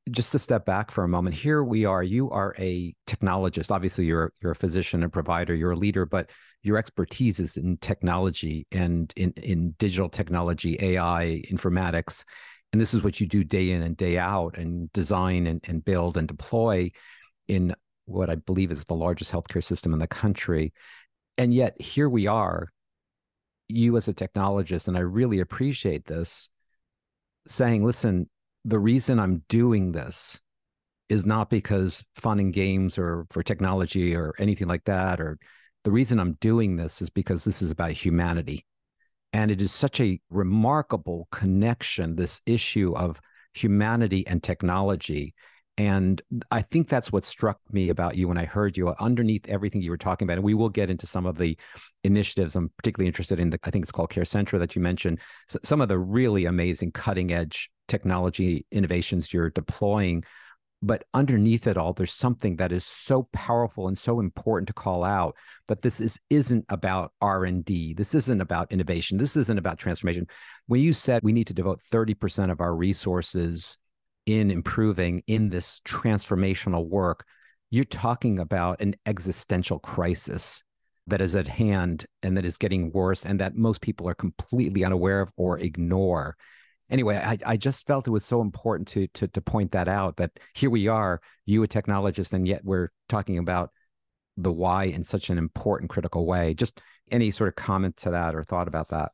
just 0.09 0.31
to 0.31 0.39
step 0.39 0.65
back 0.65 0.89
for 0.89 1.03
a 1.03 1.09
moment. 1.09 1.35
Here 1.35 1.61
we 1.61 1.83
are. 1.83 2.01
You 2.01 2.31
are 2.31 2.55
a 2.57 2.95
technologist. 3.07 3.71
Obviously, 3.71 4.05
you're 4.05 4.31
you're 4.41 4.53
a 4.53 4.55
physician 4.55 5.03
and 5.03 5.11
provider. 5.11 5.53
You're 5.53 5.71
a 5.71 5.77
leader, 5.77 6.05
but 6.05 6.29
your 6.63 6.77
expertise 6.77 7.41
is 7.41 7.57
in 7.57 7.75
technology 7.77 8.67
and 8.71 9.11
in 9.17 9.33
in 9.33 9.71
digital 9.71 10.07
technology, 10.07 10.77
AI, 10.79 11.41
informatics 11.51 12.23
and 12.71 12.81
this 12.81 12.93
is 12.93 13.03
what 13.03 13.19
you 13.19 13.27
do 13.27 13.43
day 13.43 13.71
in 13.71 13.81
and 13.81 13.97
day 13.97 14.17
out 14.17 14.57
and 14.57 14.91
design 14.93 15.47
and, 15.47 15.61
and 15.67 15.83
build 15.83 16.17
and 16.17 16.27
deploy 16.27 16.91
in 17.47 17.75
what 18.05 18.29
I 18.29 18.35
believe 18.35 18.71
is 18.71 18.85
the 18.85 18.95
largest 18.95 19.31
healthcare 19.31 19.63
system 19.63 19.93
in 19.93 19.99
the 19.99 20.07
country. 20.07 20.73
And 21.38 21.53
yet 21.53 21.79
here 21.81 22.09
we 22.09 22.27
are, 22.27 22.69
you 23.67 23.97
as 23.97 24.07
a 24.07 24.13
technologist, 24.13 24.88
and 24.88 24.97
I 24.97 25.01
really 25.01 25.39
appreciate 25.39 26.05
this, 26.05 26.49
saying, 27.47 27.85
listen, 27.85 28.29
the 28.65 28.79
reason 28.79 29.19
I'm 29.19 29.43
doing 29.47 29.91
this 29.91 30.41
is 31.07 31.25
not 31.25 31.49
because 31.49 32.03
fun 32.15 32.39
and 32.39 32.53
games 32.53 32.97
or 32.97 33.25
for 33.31 33.41
technology 33.41 34.15
or 34.15 34.33
anything 34.38 34.67
like 34.67 34.83
that, 34.85 35.19
or 35.19 35.39
the 35.83 35.91
reason 35.91 36.19
I'm 36.19 36.33
doing 36.33 36.75
this 36.75 37.01
is 37.01 37.09
because 37.09 37.43
this 37.43 37.61
is 37.61 37.71
about 37.71 37.91
humanity. 37.91 38.65
And 39.33 39.51
it 39.51 39.62
is 39.62 39.71
such 39.71 40.00
a 40.00 40.19
remarkable 40.29 41.27
connection, 41.31 42.15
this 42.15 42.41
issue 42.45 42.93
of 42.95 43.19
humanity 43.53 44.25
and 44.25 44.41
technology. 44.41 45.33
And 45.77 46.21
I 46.51 46.62
think 46.62 46.89
that's 46.89 47.12
what 47.12 47.24
struck 47.24 47.59
me 47.71 47.89
about 47.89 48.17
you 48.17 48.27
when 48.27 48.38
I 48.38 48.43
heard 48.43 48.75
you 48.75 48.93
underneath 49.00 49.48
everything 49.48 49.81
you 49.81 49.91
were 49.91 49.98
talking 49.98 50.25
about. 50.25 50.38
And 50.38 50.43
we 50.43 50.53
will 50.53 50.67
get 50.67 50.89
into 50.89 51.07
some 51.07 51.25
of 51.25 51.38
the 51.38 51.57
initiatives. 52.03 52.55
I'm 52.55 52.69
particularly 52.77 53.07
interested 53.07 53.39
in 53.39 53.51
the, 53.51 53.59
I 53.63 53.69
think 53.69 53.86
it's 53.86 53.91
called 53.91 54.09
Care 54.09 54.24
CareCentra 54.24 54.59
that 54.59 54.75
you 54.75 54.81
mentioned, 54.81 55.19
some 55.63 55.79
of 55.79 55.88
the 55.88 55.98
really 55.98 56.45
amazing 56.45 56.91
cutting 56.91 57.31
edge 57.31 57.69
technology 57.88 58.65
innovations 58.71 59.31
you're 59.31 59.50
deploying 59.51 60.24
but 60.81 61.03
underneath 61.13 61.67
it 61.67 61.77
all 61.77 61.93
there's 61.93 62.13
something 62.13 62.55
that 62.55 62.71
is 62.71 62.86
so 62.86 63.27
powerful 63.33 63.88
and 63.88 63.98
so 63.98 64.19
important 64.19 64.67
to 64.67 64.74
call 64.74 65.03
out 65.03 65.36
that 65.67 65.81
this 65.81 66.00
is 66.00 66.17
isn't 66.29 66.65
about 66.69 67.12
r&d 67.21 67.93
this 67.93 68.15
isn't 68.15 68.41
about 68.41 68.71
innovation. 68.71 69.17
This 69.17 69.36
isn't 69.36 69.57
about 69.57 69.77
transformation. 69.77 70.27
When 70.67 70.81
you 70.81 70.93
said 70.93 71.21
we 71.24 71.33
need 71.33 71.48
to 71.48 71.53
devote 71.53 71.81
30% 71.91 72.51
of 72.51 72.62
our 72.62 72.75
resources 72.75 73.77
in 74.25 74.51
improving 74.51 75.24
in 75.27 75.50
this 75.50 75.81
transformational 75.86 76.88
work 76.88 77.25
you're 77.71 77.83
talking 77.83 78.39
about 78.39 78.81
an 78.81 78.95
existential 79.05 79.79
crisis 79.79 80.63
that 81.07 81.21
is 81.21 81.36
at 81.36 81.48
hand 81.48 82.05
and 82.24 82.38
that 82.38 82.45
is 82.45 82.57
getting 82.57 82.91
worse 82.91 83.25
and 83.25 83.39
that 83.39 83.55
most 83.55 83.81
people 83.81 84.07
are 84.07 84.15
completely 84.15 84.83
unaware 84.83 85.21
of 85.21 85.31
or 85.38 85.59
ignore 85.59 86.36
anyway, 86.89 87.17
I, 87.17 87.38
I 87.46 87.58
just 87.58 87.86
felt 87.88 88.08
it 88.08 88.12
was 88.12 88.25
so 88.25 88.41
important 88.41 88.88
to, 88.89 89.08
to 89.08 89.27
to 89.27 89.41
point 89.41 89.72
that 89.72 89.88
out 89.88 90.17
that 90.17 90.31
here 90.53 90.69
we 90.69 90.88
are, 90.88 91.22
you 91.46 91.63
a 91.63 91.67
technologist, 91.67 92.34
and 92.34 92.48
yet 92.48 92.62
we're 92.63 92.89
talking 93.08 93.38
about 93.38 93.72
the 94.38 94.51
why 94.51 94.86
in 94.86 95.03
such 95.03 95.29
an 95.29 95.38
important, 95.38 95.89
critical 95.89 96.25
way. 96.25 96.53
Just 96.53 96.81
any 97.12 97.31
sort 97.31 97.50
of 97.50 97.55
comment 97.55 97.98
to 97.98 98.12
that 98.12 98.36
or 98.36 98.43
thought 98.43 98.67
about 98.67 98.89
that? 98.89 99.12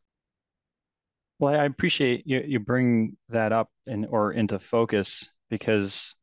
Well, 1.39 1.53
I 1.53 1.65
appreciate 1.65 2.25
you 2.25 2.43
you 2.45 2.59
bring 2.59 3.17
that 3.29 3.51
up 3.51 3.69
and 3.85 4.05
or 4.09 4.31
into 4.31 4.59
focus 4.59 5.29
because, 5.49 6.15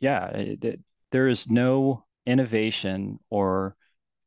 yeah, 0.00 0.26
it, 0.28 0.80
there 1.12 1.28
is 1.28 1.48
no 1.48 2.04
innovation 2.26 3.18
or 3.30 3.76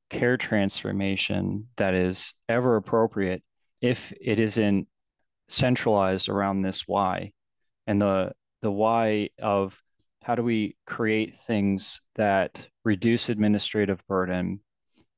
care 0.10 0.38
transformation 0.38 1.68
that 1.78 1.94
is 1.94 2.34
ever 2.48 2.78
appropriate 2.78 3.44
if 3.82 4.14
it 4.20 4.40
isn't 4.40 4.88
centralized 5.50 6.30
around 6.30 6.62
this 6.62 6.88
why. 6.88 7.32
And 7.88 8.02
the 8.02 8.34
the 8.62 8.72
why 8.72 9.30
of 9.42 9.78
how 10.24 10.36
do 10.36 10.44
we 10.44 10.76
create 10.86 11.38
things 11.48 12.02
that 12.16 12.68
reduce 12.84 13.30
administrative 13.30 14.06
burden 14.08 14.62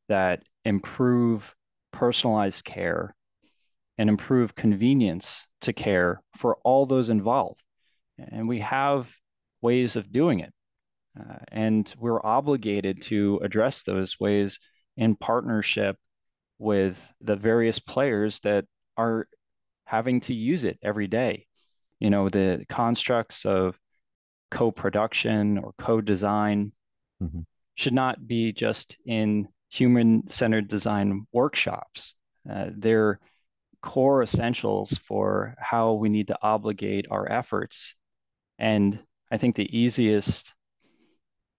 that 0.09 0.43
improve 0.65 1.55
personalized 1.91 2.63
care 2.63 3.15
and 3.97 4.09
improve 4.09 4.55
convenience 4.55 5.47
to 5.61 5.73
care 5.73 6.21
for 6.37 6.57
all 6.63 6.85
those 6.85 7.09
involved. 7.09 7.61
And 8.17 8.47
we 8.47 8.59
have 8.59 9.11
ways 9.61 9.95
of 9.95 10.11
doing 10.11 10.39
it 10.39 10.53
uh, 11.19 11.37
and 11.49 11.93
we're 11.97 12.25
obligated 12.25 13.01
to 13.01 13.39
address 13.43 13.83
those 13.83 14.19
ways 14.19 14.59
in 14.97 15.15
partnership 15.15 15.97
with 16.57 17.11
the 17.21 17.35
various 17.35 17.79
players 17.79 18.39
that 18.41 18.65
are 18.97 19.27
having 19.91 20.21
to 20.21 20.33
use 20.33 20.63
it 20.63 20.79
every 20.81 21.07
day. 21.07 21.45
You 21.99 22.09
know, 22.09 22.29
the 22.29 22.65
constructs 22.69 23.45
of 23.45 23.77
co 24.49 24.71
production 24.71 25.57
or 25.57 25.73
co 25.77 25.99
design 25.99 26.71
mm-hmm. 27.21 27.41
should 27.75 27.93
not 27.93 28.25
be 28.25 28.53
just 28.53 28.97
in 29.05 29.49
human 29.69 30.29
centered 30.29 30.69
design 30.69 31.27
workshops. 31.33 32.15
Uh, 32.49 32.67
they're 32.73 33.19
core 33.81 34.23
essentials 34.23 34.97
for 35.05 35.55
how 35.59 35.93
we 35.93 36.07
need 36.07 36.27
to 36.27 36.39
obligate 36.41 37.07
our 37.11 37.29
efforts. 37.29 37.95
And 38.57 38.97
I 39.29 39.37
think 39.37 39.55
the 39.55 39.77
easiest 39.77 40.53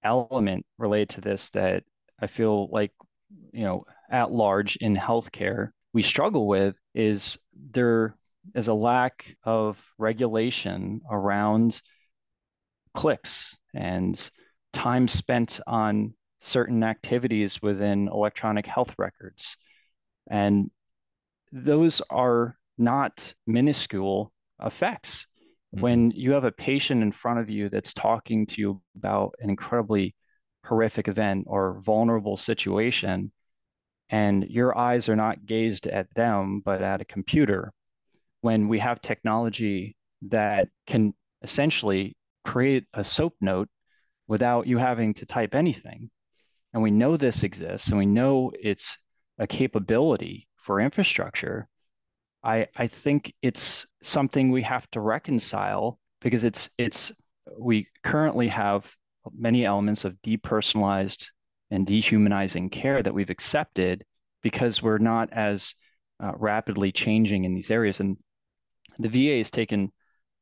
element 0.03 0.65
related 0.79 1.11
to 1.11 1.21
this 1.21 1.51
that 1.51 1.85
I 2.19 2.29
feel 2.29 2.71
like, 2.71 2.93
you 3.53 3.65
know, 3.65 3.85
at 4.11 4.33
large 4.33 4.77
in 4.77 4.97
healthcare, 4.97 5.71
we 5.93 6.03
struggle 6.03 6.47
with 6.49 6.77
is 6.95 7.39
there 7.73 8.17
is 8.55 8.69
a 8.69 8.75
lack 8.75 9.37
of 9.45 9.81
regulation 9.99 11.01
around 11.11 11.81
clicks 12.95 13.57
and 13.75 14.31
time 14.73 15.09
spent 15.09 15.61
on 15.67 16.15
certain 16.41 16.83
activities 16.83 17.63
within 17.63 18.09
electronic 18.09 18.67
health 18.67 18.95
records. 18.99 19.57
And 20.29 20.71
those 21.53 22.01
are 22.11 22.57
not 22.79 23.35
minuscule 23.47 24.33
effects. 24.63 25.27
Mm-hmm. 25.75 25.83
When 25.83 26.11
you 26.11 26.33
have 26.33 26.45
a 26.45 26.53
patient 26.53 27.03
in 27.03 27.13
front 27.13 27.39
of 27.41 27.49
you 27.49 27.69
that's 27.69 27.95
talking 27.95 28.47
to 28.47 28.61
you 28.61 28.83
about 28.97 29.35
an 29.41 29.51
incredibly 29.51 30.15
horrific 30.65 31.09
event 31.09 31.45
or 31.49 31.81
vulnerable 31.81 32.37
situation, 32.37 33.33
and 34.11 34.45
your 34.45 34.77
eyes 34.77 35.09
are 35.09 35.17
not 35.17 35.47
gazed 35.47 35.87
at 35.87 36.13
them, 36.15 36.61
but 36.65 36.83
at 36.83 37.01
a 37.01 37.07
computer, 37.07 37.73
when 38.43 38.69
we 38.69 38.79
have 38.79 39.01
technology 39.01 39.97
that 40.29 40.69
can 40.87 41.15
essentially 41.43 42.17
create 42.45 42.85
a 42.93 43.03
SOAP 43.03 43.35
note 43.41 43.69
without 44.29 44.67
you 44.67 44.79
having 44.79 45.15
to 45.15 45.27
type 45.27 45.55
anything. 45.55 46.11
And 46.73 46.83
we 46.83 46.91
know 46.91 47.17
this 47.17 47.43
exists 47.43 47.89
and 47.89 47.99
we 47.99 48.07
know 48.07 48.53
it's 48.61 48.99
a 49.39 49.47
capability 49.47 50.49
for 50.57 50.81
infrastructure. 50.81 51.69
I, 52.43 52.67
I 52.77 52.87
think 52.87 53.33
it's 53.43 53.87
something 54.03 54.51
we 54.51 54.63
have 54.63 54.91
to 54.91 55.01
reconcile 55.01 55.99
because 56.21 56.45
it's 56.45 56.71
it's 56.79 57.13
we 57.59 57.89
currently 58.03 58.49
have 58.49 58.91
many 59.37 59.65
elements 59.65 60.05
of 60.05 60.21
depersonalized 60.23 61.27
and 61.71 61.87
dehumanizing 61.87 62.71
care 62.71 63.03
that 63.03 63.15
we've 63.15 63.31
accepted 63.31 64.05
because 64.43 64.83
we're 64.83 64.99
not 64.99 65.33
as 65.33 65.75
uh, 66.23 66.33
rapidly 66.37 66.93
changing 66.93 67.45
in 67.45 67.55
these 67.55 67.71
areas. 67.71 68.01
And 68.01 68.17
the 68.99 69.09
VA 69.09 69.39
has 69.39 69.51
taken 69.51 69.93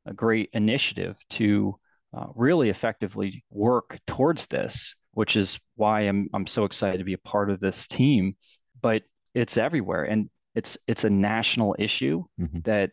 a 0.06 0.12
great 0.12 0.50
initiative 0.52 1.16
to 1.30 1.76
uh, 2.16 2.26
really 2.34 2.70
effectively 2.70 3.44
work 3.50 3.98
towards 4.06 4.46
this, 4.46 4.94
which 5.12 5.36
is 5.36 5.58
why 5.76 6.02
I'm 6.02 6.28
I'm 6.34 6.46
so 6.46 6.64
excited 6.64 6.98
to 6.98 7.04
be 7.04 7.14
a 7.14 7.18
part 7.18 7.50
of 7.50 7.60
this 7.60 7.86
team. 7.86 8.36
But 8.80 9.02
it's 9.34 9.56
everywhere, 9.56 10.04
and 10.04 10.28
it's 10.54 10.76
it's 10.86 11.04
a 11.04 11.10
national 11.10 11.76
issue 11.78 12.24
mm-hmm. 12.40 12.60
that 12.64 12.90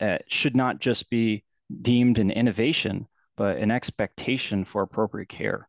uh, 0.00 0.18
should 0.28 0.56
not 0.56 0.80
just 0.80 1.10
be 1.10 1.44
deemed 1.80 2.18
an 2.18 2.30
innovation, 2.30 3.06
but 3.36 3.56
an 3.58 3.70
expectation 3.70 4.64
for 4.64 4.82
appropriate 4.82 5.28
care. 5.28 5.68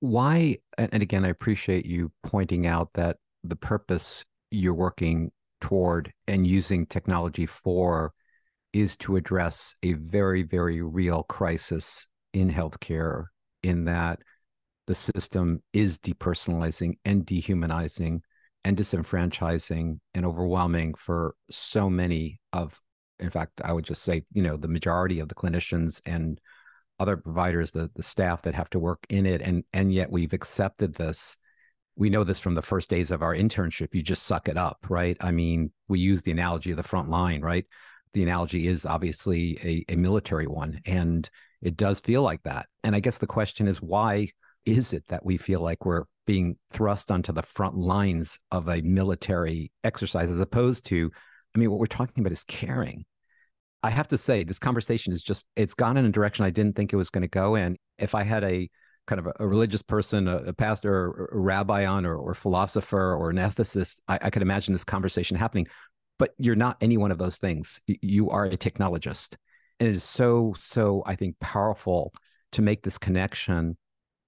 Why? 0.00 0.58
And 0.76 1.02
again, 1.02 1.24
I 1.24 1.28
appreciate 1.28 1.86
you 1.86 2.12
pointing 2.22 2.66
out 2.66 2.92
that 2.94 3.18
the 3.42 3.56
purpose 3.56 4.24
you're 4.50 4.74
working 4.74 5.30
toward 5.60 6.12
and 6.28 6.46
using 6.46 6.84
technology 6.84 7.46
for 7.46 8.12
is 8.74 8.96
to 8.98 9.16
address 9.16 9.74
a 9.82 9.94
very, 9.94 10.42
very 10.42 10.82
real 10.82 11.22
crisis 11.22 12.06
in 12.34 12.50
healthcare, 12.50 13.24
in 13.62 13.86
that 13.86 14.20
the 14.86 14.94
system 14.94 15.62
is 15.72 15.98
depersonalizing 15.98 16.98
and 17.06 17.24
dehumanizing 17.24 18.20
and 18.64 18.76
disenfranchising 18.76 19.98
and 20.14 20.26
overwhelming 20.26 20.92
for 20.94 21.34
so 21.50 21.88
many 21.88 22.38
of 22.52 22.78
in 23.18 23.30
fact 23.30 23.60
i 23.64 23.72
would 23.72 23.84
just 23.84 24.02
say 24.02 24.22
you 24.32 24.42
know 24.42 24.56
the 24.56 24.68
majority 24.68 25.20
of 25.20 25.28
the 25.28 25.34
clinicians 25.34 26.02
and 26.04 26.40
other 26.98 27.16
providers 27.16 27.72
the 27.72 27.90
the 27.94 28.02
staff 28.02 28.42
that 28.42 28.54
have 28.54 28.70
to 28.70 28.78
work 28.78 29.04
in 29.08 29.26
it. 29.26 29.40
And 29.40 29.64
and 29.72 29.92
yet 29.92 30.10
we've 30.10 30.32
accepted 30.32 30.94
this. 30.94 31.36
We 31.96 32.10
know 32.10 32.24
this 32.24 32.40
from 32.40 32.54
the 32.54 32.62
first 32.62 32.88
days 32.88 33.10
of 33.10 33.22
our 33.22 33.34
internship. 33.34 33.94
You 33.94 34.02
just 34.02 34.24
suck 34.24 34.48
it 34.48 34.56
up 34.56 34.86
right? 34.88 35.16
I 35.20 35.32
mean 35.32 35.72
we 35.88 35.98
use 35.98 36.22
the 36.22 36.32
analogy 36.32 36.70
of 36.70 36.76
the 36.76 36.82
front 36.82 37.10
line 37.10 37.40
right 37.40 37.66
the 38.14 38.22
analogy 38.22 38.66
is 38.66 38.86
obviously 38.86 39.58
a, 39.62 39.92
a 39.92 39.96
military 39.96 40.46
one 40.46 40.80
and 40.86 41.28
it 41.60 41.76
does 41.76 42.00
feel 42.00 42.22
like 42.22 42.42
that. 42.44 42.66
And 42.82 42.94
i 42.94 43.00
guess 43.00 43.18
the 43.18 43.26
question 43.26 43.68
is 43.68 43.82
why 43.82 44.28
is 44.64 44.92
it 44.92 45.04
that 45.08 45.24
we 45.24 45.36
feel 45.36 45.60
like 45.60 45.84
we're 45.84 46.04
being 46.26 46.56
thrust 46.72 47.10
onto 47.10 47.32
the 47.32 47.42
front 47.42 47.76
lines 47.76 48.38
of 48.50 48.68
a 48.68 48.80
military 48.80 49.70
exercise 49.82 50.30
as 50.30 50.40
opposed 50.40 50.86
to 50.86 51.10
i 51.54 51.58
mean 51.58 51.70
what 51.70 51.78
we're 51.78 51.86
talking 51.86 52.22
about 52.22 52.32
is 52.32 52.44
caring? 52.44 53.04
I 53.82 53.90
have 53.90 54.08
to 54.08 54.18
say 54.18 54.44
this 54.44 54.58
conversation 54.58 55.12
is 55.12 55.22
just 55.22 55.44
it's 55.56 55.74
gone 55.74 55.96
in 55.96 56.06
a 56.06 56.10
direction 56.10 56.44
i 56.44 56.50
didn't 56.50 56.76
think 56.76 56.92
it 56.92 56.96
was 56.96 57.10
going 57.10 57.22
to 57.22 57.28
go 57.28 57.54
in. 57.56 57.76
If 57.98 58.14
i 58.14 58.22
had 58.22 58.44
a 58.44 58.70
kind 59.06 59.18
of 59.18 59.26
a, 59.26 59.32
a 59.40 59.46
religious 59.46 59.82
person 59.82 60.28
a, 60.28 60.36
a 60.38 60.52
pastor 60.52 60.94
or 60.94 61.30
a 61.32 61.38
rabbi 61.38 61.84
on 61.86 62.06
or, 62.06 62.16
or 62.16 62.34
philosopher 62.34 63.14
or 63.14 63.30
an 63.30 63.36
ethicist 63.36 64.00
I, 64.08 64.18
I 64.22 64.30
could 64.30 64.42
imagine 64.42 64.72
this 64.72 64.84
conversation 64.84 65.36
happening 65.36 65.66
but 66.18 66.34
you're 66.38 66.56
not 66.56 66.76
any 66.80 66.96
one 66.96 67.10
of 67.10 67.18
those 67.18 67.38
things. 67.38 67.80
You 67.86 68.30
are 68.30 68.44
a 68.46 68.56
technologist. 68.56 69.36
And 69.80 69.88
it 69.88 69.94
is 69.94 70.04
so 70.04 70.54
so 70.56 71.02
i 71.04 71.16
think 71.16 71.38
powerful 71.40 72.14
to 72.52 72.62
make 72.62 72.82
this 72.82 72.96
connection 72.96 73.76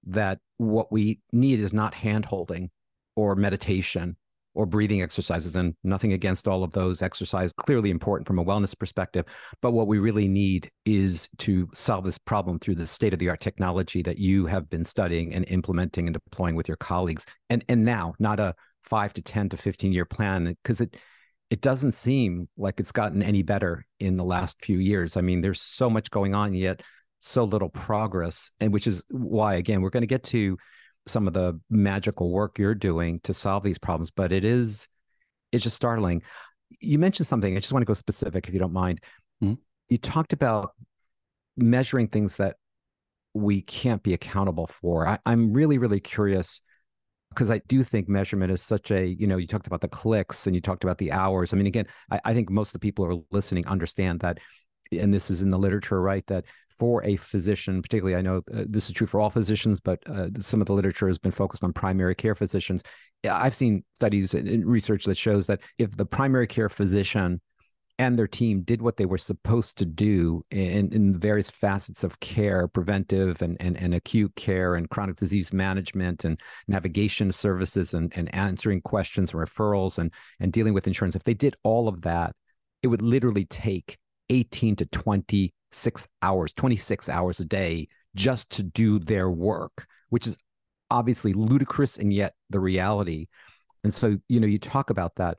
that 0.05 0.39
what 0.57 0.91
we 0.91 1.21
need 1.31 1.59
is 1.59 1.71
not 1.71 1.93
hand 1.93 2.25
holding 2.25 2.69
or 3.15 3.35
meditation 3.35 4.17
or 4.53 4.65
breathing 4.65 5.01
exercises. 5.03 5.55
And 5.55 5.75
nothing 5.83 6.13
against 6.13 6.47
all 6.47 6.63
of 6.63 6.71
those 6.71 7.01
exercises 7.01 7.53
clearly 7.53 7.91
important 7.91 8.27
from 8.27 8.39
a 8.39 8.43
wellness 8.43 8.77
perspective 8.77 9.25
but 9.61 9.71
what 9.71 9.87
we 9.87 9.99
really 9.99 10.27
need 10.27 10.71
is 10.85 11.29
to 11.39 11.69
solve 11.73 12.03
this 12.03 12.17
problem 12.17 12.59
through 12.59 12.75
the 12.75 12.87
state 12.87 13.13
of 13.13 13.19
the 13.19 13.29
art 13.29 13.39
technology 13.39 14.01
that 14.01 14.17
you 14.17 14.47
have 14.47 14.69
been 14.69 14.83
studying 14.83 15.33
and 15.33 15.45
implementing 15.49 16.07
and 16.07 16.13
deploying 16.13 16.55
with 16.55 16.67
your 16.67 16.77
colleagues. 16.77 17.25
And 17.49 17.63
and 17.69 17.85
now 17.85 18.15
not 18.19 18.39
a 18.39 18.55
5 18.83 19.13
to 19.13 19.21
10 19.21 19.49
to 19.49 19.57
15 19.57 19.91
year 19.91 20.05
plan 20.05 20.45
because 20.45 20.81
it 20.81 20.97
it 21.49 21.61
doesn't 21.61 21.93
seem 21.93 22.49
like 22.57 22.79
it's 22.79 22.91
gotten 22.91 23.23
any 23.23 23.41
better 23.41 23.85
in 23.99 24.17
the 24.17 24.23
last 24.23 24.63
few 24.63 24.77
years. 24.77 25.17
I 25.17 25.21
mean 25.21 25.41
there's 25.41 25.61
so 25.61 25.89
much 25.89 26.11
going 26.11 26.35
on 26.35 26.53
yet 26.53 26.81
so 27.19 27.43
little 27.43 27.69
progress 27.69 28.51
and 28.59 28.71
which 28.71 28.85
is 28.85 29.03
why 29.09 29.55
again 29.55 29.81
we're 29.81 29.89
going 29.89 30.01
to 30.01 30.07
get 30.07 30.23
to 30.23 30.57
some 31.07 31.25
of 31.27 31.33
the 31.33 31.59
magical 31.69 32.31
work 32.31 32.59
you're 32.59 32.75
doing 32.75 33.19
to 33.21 33.33
solve 33.33 33.63
these 33.63 33.79
problems 33.79 34.11
but 34.11 34.31
it 34.31 34.43
is 34.43 34.87
it's 35.51 35.63
just 35.63 35.75
startling. 35.75 36.21
You 36.79 36.99
mentioned 36.99 37.27
something 37.27 37.55
i 37.55 37.59
just 37.59 37.73
want 37.73 37.81
to 37.81 37.87
go 37.87 37.93
specific 37.93 38.47
if 38.47 38.53
you 38.53 38.59
don't 38.59 38.73
mind. 38.73 39.01
Mm-hmm. 39.43 39.55
you 39.89 39.97
talked 39.97 40.33
about 40.33 40.71
measuring 41.55 42.07
things 42.07 42.37
that 42.37 42.57
we 43.33 43.61
can't 43.61 44.01
be 44.03 44.13
accountable 44.13 44.67
for. 44.67 45.07
I, 45.07 45.17
i'm 45.25 45.53
really 45.53 45.77
really 45.77 45.99
curious 45.99 46.61
because 47.37 47.51
I 47.51 47.59
do 47.67 47.83
think 47.83 48.09
measurement 48.09 48.51
is 48.51 48.63
such 48.63 48.89
a, 48.89 49.05
you 49.05 49.27
know, 49.27 49.37
you 49.37 49.45
talked 49.45 49.67
about 49.67 49.81
the 49.81 49.87
clicks 49.87 50.47
and 50.47 50.55
you 50.55 50.61
talked 50.61 50.83
about 50.83 50.97
the 50.97 51.11
hours. 51.11 51.53
I 51.53 51.57
mean, 51.57 51.67
again, 51.67 51.85
I, 52.09 52.19
I, 52.25 52.33
think 52.33 52.49
most 52.49 52.69
of 52.69 52.73
the 52.73 52.79
people 52.79 53.05
who 53.05 53.11
are 53.11 53.21
listening 53.29 53.67
understand 53.67 54.21
that, 54.21 54.39
and 54.91 55.13
this 55.13 55.29
is 55.29 55.43
in 55.43 55.49
the 55.49 55.59
literature, 55.59 56.01
right? 56.01 56.25
That 56.25 56.45
for 56.79 57.03
a 57.05 57.15
physician, 57.15 57.83
particularly, 57.83 58.17
I 58.17 58.21
know 58.21 58.37
uh, 58.51 58.63
this 58.67 58.87
is 58.87 58.93
true 58.93 59.05
for 59.05 59.19
all 59.19 59.29
physicians, 59.29 59.79
but 59.79 59.99
uh, 60.09 60.29
some 60.39 60.61
of 60.61 60.65
the 60.65 60.73
literature 60.73 61.07
has 61.07 61.19
been 61.19 61.31
focused 61.31 61.63
on 61.63 61.73
primary 61.73 62.15
care 62.15 62.33
physicians. 62.33 62.81
I've 63.29 63.53
seen 63.53 63.83
studies 63.93 64.33
and 64.33 64.65
research 64.65 65.05
that 65.05 65.17
shows 65.17 65.45
that 65.45 65.61
if 65.77 65.95
the 65.95 66.05
primary 66.07 66.47
care 66.47 66.69
physician 66.69 67.39
and 67.99 68.17
their 68.17 68.27
team 68.27 68.61
did 68.61 68.81
what 68.81 68.97
they 68.97 69.05
were 69.05 69.17
supposed 69.17 69.77
to 69.77 69.85
do 69.85 70.43
in, 70.51 70.93
in 70.93 71.19
various 71.19 71.49
facets 71.49 72.03
of 72.03 72.19
care, 72.19 72.67
preventive 72.67 73.41
and, 73.41 73.57
and, 73.59 73.75
and 73.77 73.93
acute 73.93 74.35
care 74.35 74.75
and 74.75 74.89
chronic 74.89 75.15
disease 75.15 75.51
management 75.51 76.23
and 76.23 76.39
navigation 76.67 77.31
services 77.31 77.93
and, 77.93 78.15
and 78.15 78.33
answering 78.35 78.81
questions 78.81 79.33
and 79.33 79.41
referrals 79.41 79.97
and, 79.97 80.13
and 80.39 80.53
dealing 80.53 80.73
with 80.73 80.85
insurance, 80.85 81.15
if 81.15 81.23
they 81.23 81.33
did 81.33 81.55
all 81.63 81.87
of 81.87 82.01
that, 82.01 82.35
it 82.83 82.87
would 82.87 83.01
literally 83.01 83.45
take 83.45 83.97
18 84.29 84.75
to 84.75 84.85
26 84.85 86.07
hours, 86.21 86.53
26 86.53 87.09
hours 87.09 87.39
a 87.39 87.45
day 87.45 87.87
just 88.15 88.49
to 88.51 88.63
do 88.63 88.99
their 88.99 89.29
work, 89.29 89.87
which 90.09 90.27
is 90.27 90.37
obviously 90.91 91.33
ludicrous 91.33 91.97
and 91.97 92.13
yet 92.13 92.35
the 92.49 92.59
reality. 92.59 93.27
And 93.83 93.93
so, 93.93 94.17
you 94.27 94.39
know, 94.39 94.47
you 94.47 94.59
talk 94.59 94.89
about 94.89 95.15
that. 95.15 95.37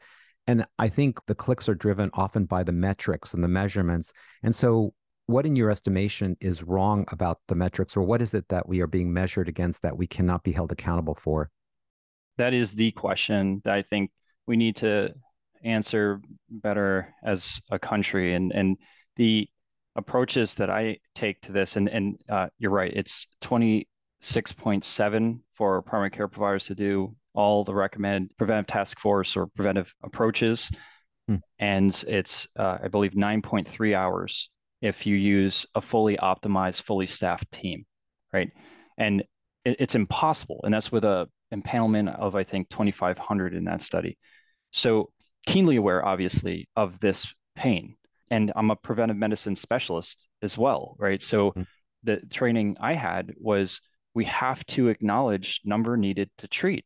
And 0.49 0.65
I 0.79 0.89
think 0.89 1.25
the 1.27 1.35
clicks 1.35 1.69
are 1.69 1.75
driven 1.75 2.09
often 2.15 2.47
by 2.47 2.63
the 2.63 2.73
metrics 2.73 3.35
and 3.35 3.45
the 3.45 3.49
measurements. 3.49 4.15
And 4.43 4.55
so, 4.55 4.95
what 5.27 5.45
in 5.45 5.55
your 5.55 5.71
estimation 5.71 6.39
is 6.41 6.63
wrong 6.63 7.05
about 7.09 7.39
the 7.49 7.55
metrics, 7.55 7.99
or 7.99 8.03
what 8.03 8.23
is 8.23 8.33
it 8.33 8.49
that 8.49 8.67
we 8.67 8.81
are 8.81 8.87
being 8.87 9.13
measured 9.13 9.47
against 9.47 9.83
that 9.83 9.99
we 9.99 10.07
cannot 10.07 10.43
be 10.43 10.53
held 10.53 10.73
accountable 10.73 11.15
for? 11.15 11.51
That 12.39 12.55
is 12.55 12.73
the 12.73 12.93
question 12.93 13.61
that 13.65 13.75
I 13.75 13.83
think 13.83 14.11
we 14.47 14.57
need 14.57 14.77
to 14.77 15.13
answer 15.63 16.23
better 16.49 17.15
as 17.23 17.61
a 17.71 17.79
country. 17.79 18.33
And 18.33 18.51
and 18.53 18.79
the 19.17 19.51
approaches 19.97 20.55
that 20.55 20.71
I 20.71 20.97
take 21.15 21.43
to 21.43 21.53
this, 21.53 21.77
and 21.77 21.91
and 21.91 22.19
uh, 22.27 22.47
you're 22.59 22.71
right, 22.71 22.93
it's 22.95 23.27
26.7 23.43 25.41
for 25.53 25.83
primary 25.83 26.11
care 26.11 26.29
providers 26.29 26.69
to 26.69 26.75
do 26.75 27.15
all 27.39 27.65
the 27.65 27.75
recommended 27.75 28.37
preventive 28.37 28.67
task 28.67 28.99
force 28.99 29.37
or 29.37 29.47
preventive 29.47 29.95
approaches, 30.03 30.71
hmm. 31.29 31.37
and 31.59 32.05
it's 32.09 32.49
uh, 32.59 32.79
I 32.83 32.89
believe 32.89 33.13
9.3 33.13 33.95
hours 33.95 34.51
if 34.83 35.07
you 35.07 35.17
use 35.17 35.67
a 35.75 35.81
fully 35.81 36.17
optimized, 36.17 36.83
fully 36.83 37.07
staffed 37.07 37.51
team, 37.53 37.85
right? 38.33 38.51
And 38.97 39.23
it, 39.65 39.77
it's 39.79 39.95
impossible, 39.95 40.61
and 40.65 40.75
that's 40.75 40.91
with 40.91 41.05
a 41.05 41.29
empanelment 41.55 42.19
of 42.19 42.35
I 42.35 42.45
think 42.45 42.69
2,500 42.71 43.55
in 43.55 43.65
that 43.65 43.83
study. 43.83 44.19
So 44.73 45.11
keenly 45.47 45.77
aware, 45.77 46.05
obviously, 46.05 46.69
of 46.77 46.99
this 46.99 47.27
pain 47.57 47.97
and 48.31 48.53
I'm 48.57 48.71
a 48.71 48.77
preventive 48.77 49.17
medicine 49.17 49.57
specialist 49.57 50.27
as 50.43 50.59
well, 50.59 50.97
right? 50.99 51.23
So 51.23 51.51
mm-hmm. 51.51 51.63
the 52.05 52.17
training 52.31 52.77
I 52.81 52.95
had 52.95 53.33
was 53.39 53.81
we 54.15 54.25
have 54.25 54.65
to 54.67 54.89
acknowledge 54.89 55.61
number 55.65 55.97
needed 55.97 56.31
to 56.39 56.49
treat 56.49 56.85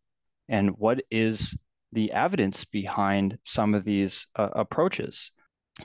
and 0.53 0.71
what 0.79 1.03
is 1.11 1.57
the 1.93 2.13
evidence 2.13 2.65
behind 2.65 3.39
some 3.43 3.75
of 3.75 3.85
these 3.85 4.27
uh, 4.37 4.51
approaches. 4.53 5.33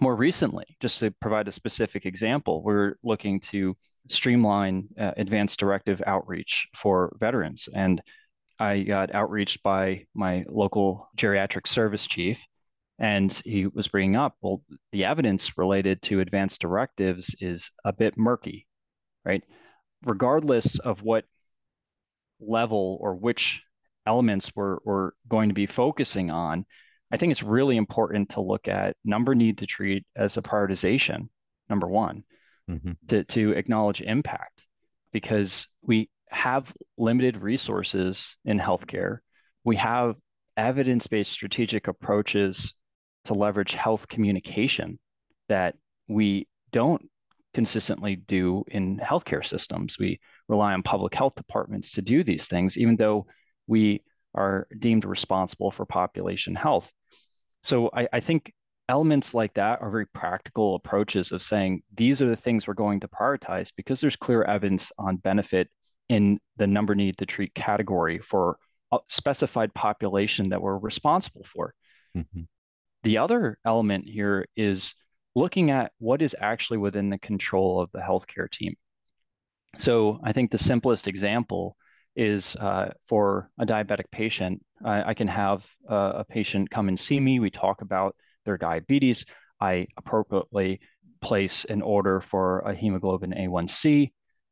More 0.02 0.16
recently, 0.16 0.66
just 0.82 1.00
to 1.00 1.12
provide 1.22 1.48
a 1.48 1.52
specific 1.54 2.06
example, 2.06 2.62
we're 2.62 2.96
looking 3.04 3.40
to 3.52 3.76
streamline 4.10 4.88
uh, 5.00 5.12
advanced 5.18 5.60
directive 5.60 6.04
outreach 6.06 6.68
for 6.76 7.16
veterans. 7.20 7.70
And 7.74 8.02
I 8.60 8.82
got 8.82 9.16
outreached 9.16 9.64
by 9.64 10.06
my 10.14 10.46
local 10.50 11.10
geriatric 11.18 11.68
service 11.68 12.06
chief 12.06 12.42
and 13.00 13.32
he 13.46 13.68
was 13.68 13.88
bringing 13.88 14.16
up, 14.16 14.36
well, 14.42 14.64
the 14.92 15.06
evidence 15.06 15.58
related 15.58 16.02
to 16.04 16.20
advanced 16.20 16.60
directives 16.60 17.36
is 17.40 17.72
a 17.86 17.94
bit 17.94 18.18
murky, 18.18 18.66
right? 19.24 19.44
Regardless 20.04 20.80
of 20.80 21.04
what 21.04 21.26
level 22.40 22.98
or 23.00 23.16
which 23.16 23.62
elements 24.08 24.52
we're, 24.56 24.78
we're 24.86 25.12
going 25.28 25.50
to 25.50 25.54
be 25.54 25.68
focusing 25.68 26.32
on, 26.32 26.66
I 27.12 27.18
think 27.18 27.32
it's 27.32 27.44
really 27.44 27.78
important 27.78 28.30
to 28.30 28.42
look 28.42 28.68
at 28.68 28.96
number 29.04 29.36
need 29.36 29.60
to 29.60 29.68
treat 29.68 30.06
as 30.16 30.38
a 30.38 30.42
prioritization, 30.42 31.30
number 31.70 31.88
one. 31.88 32.24
mm-hmm. 32.70 32.92
to, 33.08 33.24
to 33.24 33.52
acknowledge 33.52 34.02
impact 34.02 34.68
because 35.12 35.68
we 35.82 36.10
have 36.30 36.74
limited 36.98 37.38
resources 37.38 38.36
in 38.46 38.60
healthcare. 38.60 39.20
We 39.64 39.78
have 39.78 40.16
evidence 40.56 41.08
based 41.08 41.32
strategic 41.32 41.88
approaches 41.88 42.74
to 43.26 43.34
leverage 43.34 43.74
health 43.74 44.08
communication 44.08 45.00
that 45.50 45.76
we 46.08 46.48
don't 46.72 47.10
consistently 47.54 48.16
do 48.16 48.64
in 48.68 48.98
healthcare 48.98 49.46
systems. 49.46 49.98
We 49.98 50.20
rely 50.48 50.74
on 50.74 50.84
public 50.84 51.14
health 51.14 51.36
departments 51.36 51.94
to 51.94 52.02
do 52.02 52.24
these 52.24 52.48
things, 52.48 52.78
even 52.78 52.96
though 52.96 53.26
we 53.68 54.04
are 54.34 54.68
deemed 54.80 55.06
responsible 55.06 55.72
for 55.72 55.86
population 55.86 56.56
health. 56.56 56.92
So 57.64 57.90
I, 57.94 58.08
I 58.14 58.20
think 58.20 58.54
elements 58.90 59.34
like 59.34 59.54
that 59.56 59.82
are 59.82 59.92
very 59.92 60.08
practical 60.08 60.76
approaches 60.76 61.32
of 61.32 61.44
saying 61.44 61.82
these 61.94 62.22
are 62.22 62.30
the 62.30 62.36
things 62.36 62.68
we're 62.68 62.74
going 62.74 63.02
to 63.02 63.08
prioritize 63.08 63.72
because 63.76 64.00
there's 64.00 64.16
clear 64.16 64.44
evidence 64.44 64.92
on 64.98 65.18
benefit 65.18 65.70
in 66.10 66.40
the 66.56 66.68
number 66.68 66.96
need 66.96 67.18
to 67.18 67.26
treat 67.26 67.54
category 67.54 68.20
for 68.20 68.58
a 68.94 69.00
specified 69.10 69.74
population 69.74 70.50
that 70.50 70.62
we're 70.62 70.78
responsible 70.78 71.46
for. 71.52 71.74
Mm-hmm. 72.16 72.44
The 73.04 73.18
other 73.18 73.58
element 73.66 74.06
here 74.08 74.46
is 74.56 74.94
looking 75.36 75.72
at 75.72 75.92
what 76.00 76.22
is 76.22 76.36
actually 76.40 76.78
within 76.78 77.10
the 77.10 77.20
control 77.20 77.82
of 77.82 77.92
the 77.92 78.00
healthcare 78.00 78.50
team. 78.50 78.74
So 79.78 80.20
I 80.24 80.32
think 80.32 80.50
the 80.50 80.58
simplest 80.58 81.08
example 81.08 81.76
is 82.18 82.56
uh, 82.56 82.92
for 83.08 83.50
a 83.60 83.66
diabetic 83.66 84.12
patient. 84.12 84.62
I, 84.84 85.10
I 85.10 85.14
can 85.14 85.28
have 85.28 85.66
a 85.88 86.26
patient 86.28 86.70
come 86.70 86.90
and 86.90 87.00
see 87.00 87.20
me. 87.20 87.40
We 87.40 87.52
talk 87.52 87.82
about 87.82 88.16
their 88.44 88.58
diabetes. 88.58 89.26
I 89.62 89.88
appropriately 89.96 90.82
place 91.22 91.66
an 91.66 91.82
order 91.82 92.20
for 92.20 92.60
a 92.60 92.74
hemoglobin 92.74 93.32
A1C 93.32 94.12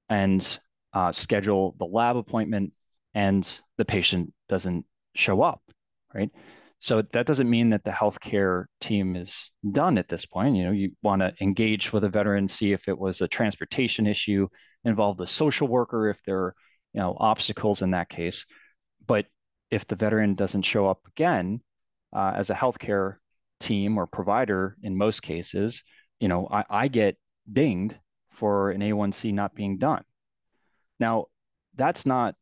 and 0.10 0.60
uh, 0.94 1.12
schedule 1.12 1.76
the 1.78 1.86
lab 1.86 2.16
appointment, 2.16 2.72
and 3.14 3.62
the 3.78 3.86
patient 3.86 4.32
doesn't 4.48 4.86
show 5.16 5.42
up, 5.42 5.62
right? 6.14 6.30
So 6.80 7.02
that 7.14 7.26
doesn't 7.26 7.50
mean 7.50 7.72
that 7.72 7.84
the 7.84 7.92
healthcare 7.92 8.66
team 8.80 9.16
is 9.16 9.50
done 9.72 9.98
at 9.98 10.08
this 10.08 10.26
point. 10.26 10.56
You 10.56 10.66
know, 10.66 10.72
you 10.72 10.92
want 11.02 11.22
to 11.22 11.34
engage 11.42 11.92
with 11.92 12.04
a 12.04 12.10
veteran, 12.10 12.48
see 12.48 12.74
if 12.74 12.88
it 12.88 12.98
was 12.98 13.22
a 13.22 13.28
transportation 13.28 14.06
issue, 14.06 14.48
involve 14.84 15.18
the 15.18 15.28
social 15.28 15.68
worker 15.68 16.10
if 16.10 16.22
there 16.26 16.38
are, 16.38 16.56
you 16.96 17.02
know, 17.02 17.16
obstacles 17.20 17.82
in 17.82 17.92
that 17.92 18.08
case. 18.08 18.46
But 19.06 19.26
if 19.70 19.86
the 19.86 19.98
veteran 19.98 20.36
doesn't 20.36 20.62
show 20.62 20.88
up 20.88 21.02
again, 21.08 21.60
uh, 22.16 22.32
as 22.34 22.50
a 22.50 22.56
healthcare 22.56 23.18
team 23.60 23.98
or 23.98 24.08
provider, 24.08 24.78
in 24.82 24.98
most 24.98 25.22
cases, 25.22 25.84
you 26.22 26.30
know, 26.30 26.48
I, 26.50 26.64
I 26.70 26.88
get 26.88 27.18
dinged 27.52 27.98
for 28.32 28.72
an 28.72 28.80
A1C 28.80 29.34
not 29.34 29.54
being 29.54 29.78
done. 29.78 30.04
Now, 30.98 31.26
that's 31.76 32.06
not 32.06 32.36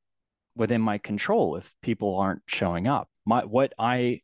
within 0.55 0.81
my 0.81 0.99
control 0.99 1.55
if 1.55 1.73
people 1.81 2.19
aren't 2.19 2.43
showing 2.45 2.87
up. 2.87 3.09
My 3.25 3.43
what 3.45 3.73
I 3.79 4.21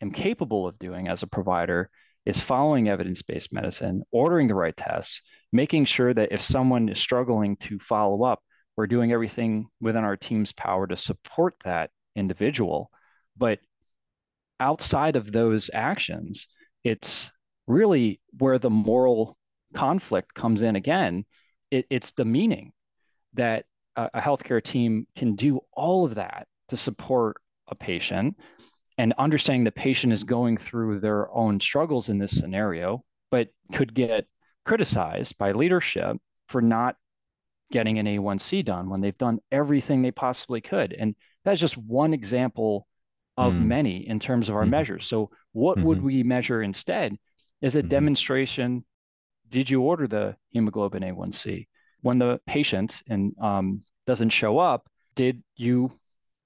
am 0.00 0.12
capable 0.12 0.68
of 0.68 0.78
doing 0.78 1.08
as 1.08 1.24
a 1.24 1.26
provider 1.26 1.90
is 2.24 2.38
following 2.38 2.88
evidence-based 2.88 3.52
medicine, 3.52 4.04
ordering 4.12 4.46
the 4.46 4.54
right 4.54 4.76
tests, 4.76 5.20
making 5.52 5.86
sure 5.86 6.14
that 6.14 6.30
if 6.30 6.42
someone 6.42 6.88
is 6.88 7.00
struggling 7.00 7.56
to 7.56 7.80
follow 7.80 8.22
up, 8.22 8.40
we're 8.76 8.86
doing 8.86 9.12
everything 9.12 9.68
within 9.80 10.04
our 10.04 10.16
team's 10.16 10.52
power 10.52 10.86
to 10.86 10.96
support 10.96 11.54
that 11.64 11.90
individual. 12.16 12.90
But 13.36 13.60
outside 14.60 15.16
of 15.16 15.32
those 15.32 15.70
actions, 15.72 16.48
it's 16.82 17.30
really 17.66 18.20
where 18.38 18.58
the 18.58 18.70
moral 18.70 19.36
conflict 19.74 20.34
comes 20.34 20.62
in 20.62 20.76
again. 20.76 21.24
It, 21.70 21.86
it's 21.90 22.12
the 22.12 22.24
meaning 22.24 22.72
that 23.34 23.64
a, 23.96 24.10
a 24.14 24.20
healthcare 24.20 24.62
team 24.62 25.06
can 25.16 25.34
do 25.34 25.60
all 25.72 26.04
of 26.04 26.16
that 26.16 26.46
to 26.68 26.76
support 26.76 27.36
a 27.68 27.74
patient 27.74 28.36
and 28.98 29.12
understanding 29.18 29.64
the 29.64 29.72
patient 29.72 30.12
is 30.12 30.24
going 30.24 30.56
through 30.56 31.00
their 31.00 31.32
own 31.32 31.60
struggles 31.60 32.08
in 32.08 32.18
this 32.18 32.38
scenario, 32.38 33.02
but 33.30 33.48
could 33.72 33.94
get 33.94 34.26
criticized 34.64 35.36
by 35.36 35.52
leadership 35.52 36.16
for 36.48 36.62
not 36.62 36.96
getting 37.72 37.98
an 37.98 38.06
A1C 38.06 38.64
done 38.64 38.88
when 38.88 39.00
they've 39.00 39.18
done 39.18 39.40
everything 39.50 40.02
they 40.02 40.10
possibly 40.10 40.60
could. 40.60 40.92
And 40.92 41.14
that's 41.44 41.60
just 41.60 41.76
one 41.76 42.14
example 42.14 42.86
of 43.36 43.52
mm. 43.52 43.64
many 43.64 44.08
in 44.08 44.20
terms 44.20 44.48
of 44.48 44.56
our 44.56 44.64
mm. 44.64 44.70
measures. 44.70 45.06
So, 45.06 45.30
what 45.52 45.78
mm-hmm. 45.78 45.86
would 45.86 46.02
we 46.02 46.22
measure 46.22 46.62
instead 46.62 47.16
is 47.60 47.76
a 47.76 47.80
mm-hmm. 47.80 47.88
demonstration 47.88 48.84
did 49.48 49.68
you 49.70 49.82
order 49.82 50.08
the 50.08 50.36
hemoglobin 50.50 51.02
A1C? 51.02 51.66
when 52.04 52.18
the 52.18 52.38
patient 52.46 53.02
and 53.08 53.34
um, 53.40 53.80
doesn't 54.06 54.28
show 54.28 54.58
up, 54.58 54.86
did 55.14 55.42
you 55.56 55.90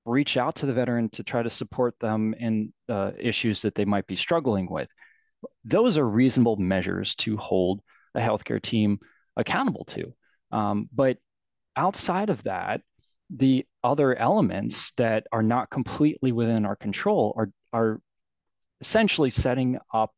reach 0.07 0.37
out 0.37 0.55
to 0.55 0.67
the 0.67 0.73
veteran 0.73 1.09
to 1.11 1.25
try 1.25 1.43
to 1.43 1.51
support 1.51 1.99
them 1.99 2.33
in 2.39 2.73
uh, 2.89 3.11
issues 3.19 3.63
that 3.63 3.75
they 3.75 3.85
might 3.85 4.07
be 4.07 4.15
struggling 4.15 4.71
with? 4.71 4.89
Those 5.65 5.99
are 5.99 6.09
reasonable 6.09 6.57
measures 6.57 7.17
to 7.17 7.37
hold 7.37 7.81
a 8.15 8.21
healthcare 8.21 8.63
team 8.63 9.01
accountable 9.37 9.85
to. 9.87 10.15
Um, 10.51 10.89
but 10.95 11.19
outside 11.77 12.31
of 12.31 12.43
that, 12.45 12.83
the 13.31 13.67
other 13.85 14.15
elements 14.15 14.93
that 14.97 15.27
are 15.33 15.43
not 15.43 15.71
completely 15.71 16.33
within 16.33 16.65
our 16.65 16.77
control 16.77 17.35
are 17.37 17.51
are 17.73 18.01
essentially 18.81 19.31
setting 19.31 19.79
up 19.93 20.15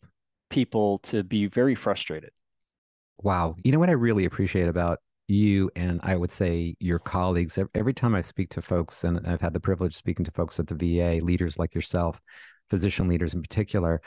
people 0.48 0.98
to 0.98 1.24
be 1.24 1.46
very 1.46 1.74
frustrated. 1.74 2.30
Wow. 3.22 3.56
You 3.64 3.72
know 3.72 3.78
what 3.78 3.88
I 3.88 3.92
really 3.92 4.24
appreciate 4.24 4.68
about 4.68 4.98
you 5.28 5.70
and 5.76 6.00
I 6.02 6.16
would 6.16 6.30
say 6.30 6.74
your 6.80 6.98
colleagues, 6.98 7.58
every 7.74 7.94
time 7.94 8.14
I 8.14 8.20
speak 8.20 8.50
to 8.50 8.62
folks, 8.62 9.04
and 9.04 9.26
I've 9.26 9.40
had 9.40 9.54
the 9.54 9.60
privilege 9.60 9.92
of 9.92 9.96
speaking 9.96 10.24
to 10.24 10.32
folks 10.32 10.58
at 10.58 10.66
the 10.66 10.74
VA, 10.74 11.24
leaders 11.24 11.58
like 11.58 11.74
yourself, 11.74 12.20
physician 12.68 13.08
leaders 13.08 13.32
in 13.32 13.40
particular, 13.40 14.02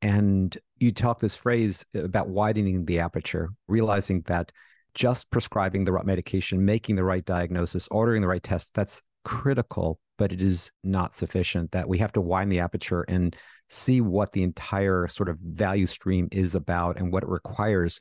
and 0.00 0.56
you 0.80 0.92
talk 0.92 1.20
this 1.20 1.36
phrase 1.36 1.84
about 1.94 2.28
widening 2.28 2.84
the 2.86 3.00
aperture, 3.00 3.50
realizing 3.68 4.22
that 4.22 4.50
just 4.94 5.30
prescribing 5.30 5.84
the 5.84 5.92
right 5.92 6.04
medication, 6.04 6.64
making 6.64 6.96
the 6.96 7.04
right 7.04 7.24
diagnosis, 7.24 7.88
ordering 7.90 8.22
the 8.22 8.28
right 8.28 8.42
test, 8.42 8.74
that's 8.74 9.02
critical, 9.24 9.98
but 10.18 10.32
it 10.32 10.40
is 10.42 10.70
not 10.84 11.14
sufficient. 11.14 11.70
That 11.72 11.88
we 11.88 11.98
have 11.98 12.12
to 12.12 12.20
widen 12.20 12.48
the 12.48 12.60
aperture 12.60 13.02
and 13.02 13.36
see 13.70 14.00
what 14.00 14.32
the 14.32 14.42
entire 14.42 15.08
sort 15.08 15.28
of 15.28 15.38
value 15.38 15.86
stream 15.86 16.28
is 16.30 16.54
about 16.54 16.98
and 16.98 17.12
what 17.12 17.22
it 17.22 17.28
requires. 17.28 18.00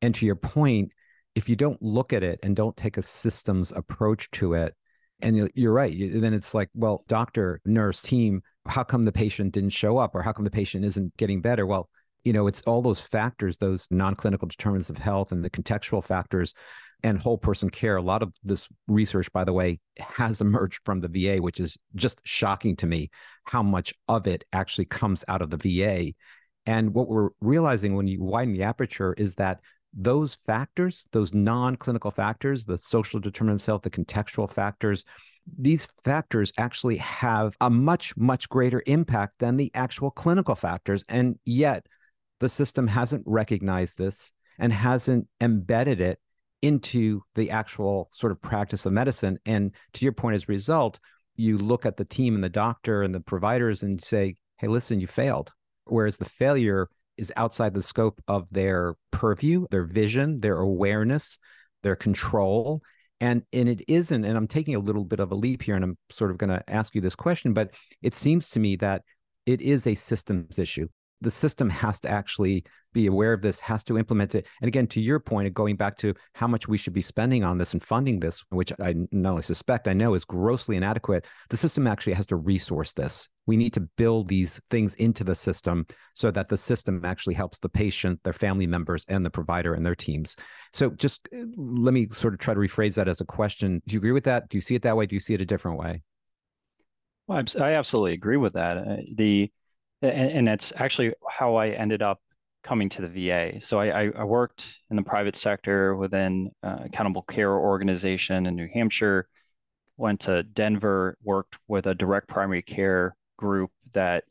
And 0.00 0.14
to 0.14 0.26
your 0.26 0.36
point, 0.36 0.92
if 1.34 1.48
you 1.48 1.56
don't 1.56 1.82
look 1.82 2.12
at 2.12 2.22
it 2.22 2.40
and 2.42 2.54
don't 2.54 2.76
take 2.76 2.96
a 2.96 3.02
systems 3.02 3.72
approach 3.72 4.30
to 4.32 4.54
it, 4.54 4.74
and 5.20 5.50
you're 5.54 5.72
right, 5.72 5.94
then 5.96 6.34
it's 6.34 6.54
like, 6.54 6.68
well, 6.74 7.04
doctor, 7.08 7.60
nurse, 7.64 8.02
team, 8.02 8.42
how 8.66 8.82
come 8.82 9.04
the 9.04 9.12
patient 9.12 9.52
didn't 9.52 9.70
show 9.70 9.96
up 9.98 10.14
or 10.14 10.22
how 10.22 10.32
come 10.32 10.44
the 10.44 10.50
patient 10.50 10.84
isn't 10.84 11.16
getting 11.16 11.40
better? 11.40 11.66
Well, 11.66 11.88
you 12.24 12.32
know, 12.32 12.46
it's 12.46 12.62
all 12.62 12.82
those 12.82 13.00
factors, 13.00 13.58
those 13.58 13.86
non 13.90 14.14
clinical 14.14 14.48
determinants 14.48 14.90
of 14.90 14.98
health 14.98 15.30
and 15.30 15.44
the 15.44 15.50
contextual 15.50 16.02
factors 16.02 16.54
and 17.02 17.18
whole 17.18 17.38
person 17.38 17.68
care. 17.68 17.96
A 17.96 18.02
lot 18.02 18.22
of 18.22 18.32
this 18.42 18.68
research, 18.88 19.30
by 19.32 19.44
the 19.44 19.52
way, 19.52 19.78
has 19.98 20.40
emerged 20.40 20.80
from 20.84 21.00
the 21.00 21.08
VA, 21.08 21.40
which 21.40 21.60
is 21.60 21.76
just 21.94 22.20
shocking 22.24 22.76
to 22.76 22.86
me 22.86 23.10
how 23.44 23.62
much 23.62 23.92
of 24.08 24.26
it 24.26 24.44
actually 24.52 24.86
comes 24.86 25.24
out 25.28 25.42
of 25.42 25.50
the 25.50 25.58
VA. 25.58 26.12
And 26.66 26.94
what 26.94 27.08
we're 27.08 27.30
realizing 27.40 27.94
when 27.94 28.06
you 28.06 28.22
widen 28.22 28.54
the 28.54 28.62
aperture 28.62 29.12
is 29.18 29.34
that 29.34 29.60
those 29.96 30.34
factors, 30.34 31.06
those 31.12 31.32
non 31.32 31.76
clinical 31.76 32.10
factors, 32.10 32.64
the 32.64 32.78
social 32.78 33.20
determinants 33.20 33.64
of 33.64 33.66
health, 33.66 33.82
the 33.82 33.90
contextual 33.90 34.50
factors, 34.50 35.04
these 35.58 35.86
factors 36.02 36.52
actually 36.58 36.96
have 36.96 37.56
a 37.60 37.70
much, 37.70 38.16
much 38.16 38.48
greater 38.48 38.82
impact 38.86 39.34
than 39.38 39.56
the 39.56 39.70
actual 39.74 40.10
clinical 40.10 40.54
factors. 40.54 41.04
And 41.08 41.38
yet, 41.44 41.86
the 42.40 42.48
system 42.48 42.86
hasn't 42.86 43.22
recognized 43.26 43.98
this 43.98 44.32
and 44.58 44.72
hasn't 44.72 45.26
embedded 45.40 46.00
it 46.00 46.18
into 46.62 47.22
the 47.34 47.50
actual 47.50 48.08
sort 48.12 48.32
of 48.32 48.40
practice 48.40 48.86
of 48.86 48.92
medicine. 48.92 49.38
And 49.44 49.72
to 49.94 50.04
your 50.04 50.12
point, 50.12 50.34
as 50.34 50.44
a 50.44 50.52
result, 50.52 50.98
you 51.36 51.58
look 51.58 51.84
at 51.84 51.96
the 51.96 52.04
team 52.04 52.34
and 52.34 52.44
the 52.44 52.48
doctor 52.48 53.02
and 53.02 53.14
the 53.14 53.20
providers 53.20 53.82
and 53.82 54.02
say, 54.02 54.36
hey, 54.58 54.68
listen, 54.68 55.00
you 55.00 55.06
failed. 55.06 55.52
Whereas 55.84 56.16
the 56.16 56.24
failure 56.24 56.88
is 57.16 57.32
outside 57.36 57.74
the 57.74 57.82
scope 57.82 58.20
of 58.28 58.48
their 58.50 58.94
purview, 59.10 59.66
their 59.70 59.84
vision, 59.84 60.40
their 60.40 60.58
awareness, 60.58 61.38
their 61.82 61.96
control. 61.96 62.82
And, 63.20 63.42
and 63.52 63.68
it 63.68 63.82
isn't, 63.86 64.24
and 64.24 64.36
I'm 64.36 64.48
taking 64.48 64.74
a 64.74 64.80
little 64.80 65.04
bit 65.04 65.20
of 65.20 65.30
a 65.30 65.36
leap 65.36 65.62
here, 65.62 65.76
and 65.76 65.84
I'm 65.84 65.98
sort 66.10 66.30
of 66.30 66.38
going 66.38 66.50
to 66.50 66.64
ask 66.68 66.94
you 66.94 67.00
this 67.00 67.14
question, 67.14 67.52
but 67.52 67.74
it 68.02 68.14
seems 68.14 68.50
to 68.50 68.60
me 68.60 68.76
that 68.76 69.02
it 69.46 69.60
is 69.60 69.86
a 69.86 69.94
systems 69.94 70.58
issue. 70.58 70.88
The 71.24 71.30
system 71.30 71.68
has 71.70 71.98
to 72.00 72.08
actually 72.08 72.64
be 72.92 73.06
aware 73.06 73.32
of 73.32 73.42
this, 73.42 73.58
has 73.60 73.82
to 73.84 73.98
implement 73.98 74.34
it. 74.34 74.46
And 74.60 74.68
again, 74.68 74.86
to 74.88 75.00
your 75.00 75.18
point 75.18 75.48
of 75.48 75.54
going 75.54 75.76
back 75.76 75.96
to 75.98 76.14
how 76.34 76.46
much 76.46 76.68
we 76.68 76.78
should 76.78 76.92
be 76.92 77.02
spending 77.02 77.42
on 77.42 77.58
this 77.58 77.72
and 77.72 77.82
funding 77.82 78.20
this, 78.20 78.42
which 78.50 78.72
I 78.80 78.94
not 79.10 79.30
only 79.30 79.42
suspect, 79.42 79.88
I 79.88 79.94
know 79.94 80.14
is 80.14 80.24
grossly 80.24 80.76
inadequate, 80.76 81.26
the 81.50 81.56
system 81.56 81.86
actually 81.86 82.12
has 82.12 82.26
to 82.28 82.36
resource 82.36 82.92
this. 82.92 83.28
We 83.46 83.56
need 83.56 83.72
to 83.72 83.80
build 83.80 84.28
these 84.28 84.60
things 84.70 84.94
into 84.94 85.24
the 85.24 85.34
system 85.34 85.86
so 86.14 86.30
that 86.30 86.48
the 86.48 86.56
system 86.56 87.04
actually 87.04 87.34
helps 87.34 87.58
the 87.58 87.68
patient, 87.68 88.20
their 88.22 88.32
family 88.32 88.66
members, 88.66 89.04
and 89.08 89.24
the 89.24 89.30
provider 89.30 89.74
and 89.74 89.84
their 89.84 89.96
teams. 89.96 90.36
So 90.72 90.90
just 90.90 91.28
uh, 91.34 91.44
let 91.56 91.94
me 91.94 92.08
sort 92.10 92.34
of 92.34 92.40
try 92.40 92.54
to 92.54 92.60
rephrase 92.60 92.94
that 92.94 93.08
as 93.08 93.20
a 93.20 93.26
question. 93.26 93.82
Do 93.86 93.94
you 93.94 93.98
agree 93.98 94.12
with 94.12 94.24
that? 94.24 94.48
Do 94.48 94.56
you 94.56 94.62
see 94.62 94.76
it 94.76 94.82
that 94.82 94.96
way? 94.96 95.06
Do 95.06 95.16
you 95.16 95.20
see 95.20 95.34
it 95.34 95.40
a 95.40 95.46
different 95.46 95.78
way? 95.78 96.02
Well, 97.26 97.42
I 97.60 97.72
absolutely 97.72 98.12
agree 98.12 98.36
with 98.36 98.52
that. 98.52 98.76
Uh, 98.76 98.96
the 99.16 99.50
and, 100.04 100.30
and 100.30 100.48
that's 100.48 100.72
actually 100.76 101.12
how 101.28 101.56
I 101.56 101.70
ended 101.70 102.02
up 102.02 102.20
coming 102.62 102.88
to 102.88 103.02
the 103.02 103.08
VA. 103.08 103.60
So 103.60 103.78
I, 103.78 104.10
I 104.16 104.24
worked 104.24 104.74
in 104.90 104.96
the 104.96 105.02
private 105.02 105.36
sector 105.36 105.94
within 105.94 106.50
uh, 106.62 106.78
Accountable 106.84 107.22
Care 107.22 107.52
Organization 107.52 108.46
in 108.46 108.56
New 108.56 108.68
Hampshire. 108.72 109.28
Went 109.96 110.20
to 110.22 110.42
Denver, 110.42 111.16
worked 111.22 111.56
with 111.68 111.86
a 111.86 111.94
direct 111.94 112.26
primary 112.28 112.62
care 112.62 113.14
group 113.36 113.70
that 113.92 114.24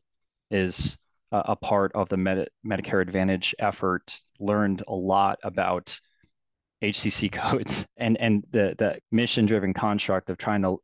is 0.52 0.98
a, 1.32 1.56
part 1.56 1.92
of 1.96 2.10
the 2.10 2.18
Med- 2.18 2.50
Medicare 2.66 3.02
Advantage 3.02 3.56
effort. 3.60 4.20
Learned 4.40 4.84
a 4.88 4.94
lot 4.94 5.40
about 5.44 5.98
HCC 6.82 7.32
codes 7.32 7.86
and 7.98 8.18
and 8.18 8.44
the 8.52 8.76
the 8.78 9.00
mission 9.12 9.46
driven 9.46 9.74
construct 9.74 10.30
of 10.30 10.38
trying 10.38 10.62
to 10.62 10.78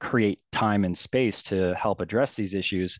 create 0.00 0.40
time 0.52 0.84
and 0.84 0.96
space 0.96 1.42
to 1.44 1.74
help 1.74 2.00
address 2.00 2.34
these 2.34 2.54
issues. 2.54 2.98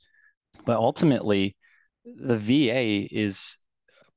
But 0.65 0.77
ultimately, 0.77 1.57
the 2.05 2.37
VA 2.37 3.07
is 3.15 3.57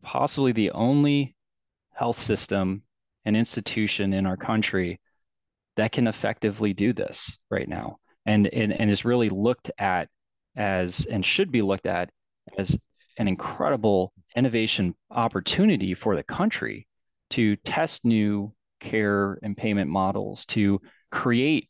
possibly 0.02 0.52
the 0.52 0.72
only 0.72 1.36
health 1.94 2.20
system 2.20 2.84
and 3.26 3.36
institution 3.38 4.14
in 4.14 4.26
our 4.26 4.38
country 4.38 5.00
that 5.76 5.92
can 5.92 6.08
effectively 6.08 6.74
do 6.74 6.94
this 6.94 7.38
right 7.50 7.68
now. 7.68 7.98
And, 8.26 8.48
and, 8.48 8.72
and 8.74 8.90
is 8.90 9.06
really 9.06 9.30
looked 9.30 9.72
at 9.78 10.10
as 10.56 11.06
and 11.06 11.26
should 11.26 11.52
be 11.52 11.62
looked 11.62 11.86
at 11.86 12.10
as 12.58 12.78
an 13.18 13.28
incredible 13.28 14.14
innovation 14.36 14.96
opportunity 15.10 15.94
for 15.94 16.16
the 16.16 16.24
country 16.24 16.88
to 17.32 17.56
test 17.58 18.06
new 18.06 18.54
care 18.80 19.40
and 19.42 19.56
payment 19.56 19.90
models, 19.90 20.46
to 20.48 20.82
create 21.12 21.70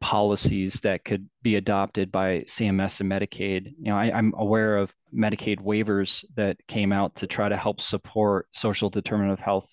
policies 0.00 0.80
that 0.82 1.04
could 1.04 1.28
be 1.42 1.56
adopted 1.56 2.12
by 2.12 2.40
CMS 2.40 3.00
and 3.00 3.10
Medicaid. 3.10 3.74
You 3.78 3.90
know, 3.90 3.96
I, 3.96 4.18
am 4.18 4.32
aware 4.36 4.76
of 4.76 4.94
Medicaid 5.14 5.60
waivers 5.60 6.24
that 6.36 6.56
came 6.68 6.92
out 6.92 7.16
to 7.16 7.26
try 7.26 7.48
to 7.48 7.56
help 7.56 7.80
support 7.80 8.46
social 8.52 8.90
determinant 8.90 9.32
of 9.32 9.40
health 9.40 9.68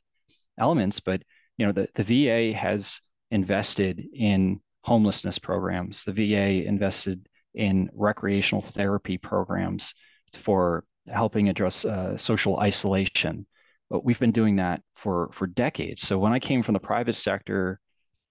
elements, 0.58 1.00
but 1.00 1.22
you 1.58 1.66
know, 1.66 1.72
the, 1.72 1.88
the 1.96 2.04
VA 2.04 2.58
has 2.58 3.00
invested 3.32 4.04
in 4.14 4.60
homelessness 4.84 5.40
programs. 5.40 6.04
The 6.04 6.14
VA 6.14 6.66
invested 6.68 7.28
in 7.54 7.90
recreational 7.94 8.62
therapy 8.62 9.18
programs 9.18 9.94
for 10.34 10.84
helping 11.08 11.50
address 11.50 11.86
uh, 11.86 12.18
social 12.18 12.60
isolation. 12.60 13.46
But 13.90 14.04
we've 14.04 14.20
been 14.20 14.32
doing 14.32 14.56
that 14.58 14.82
for 14.96 15.30
for 15.32 15.48
decades. 15.48 16.02
So 16.02 16.18
when 16.18 16.34
I 16.34 16.40
came 16.40 16.64
from 16.64 16.74
the 16.74 16.80
private 16.80 17.16
sector 17.16 17.80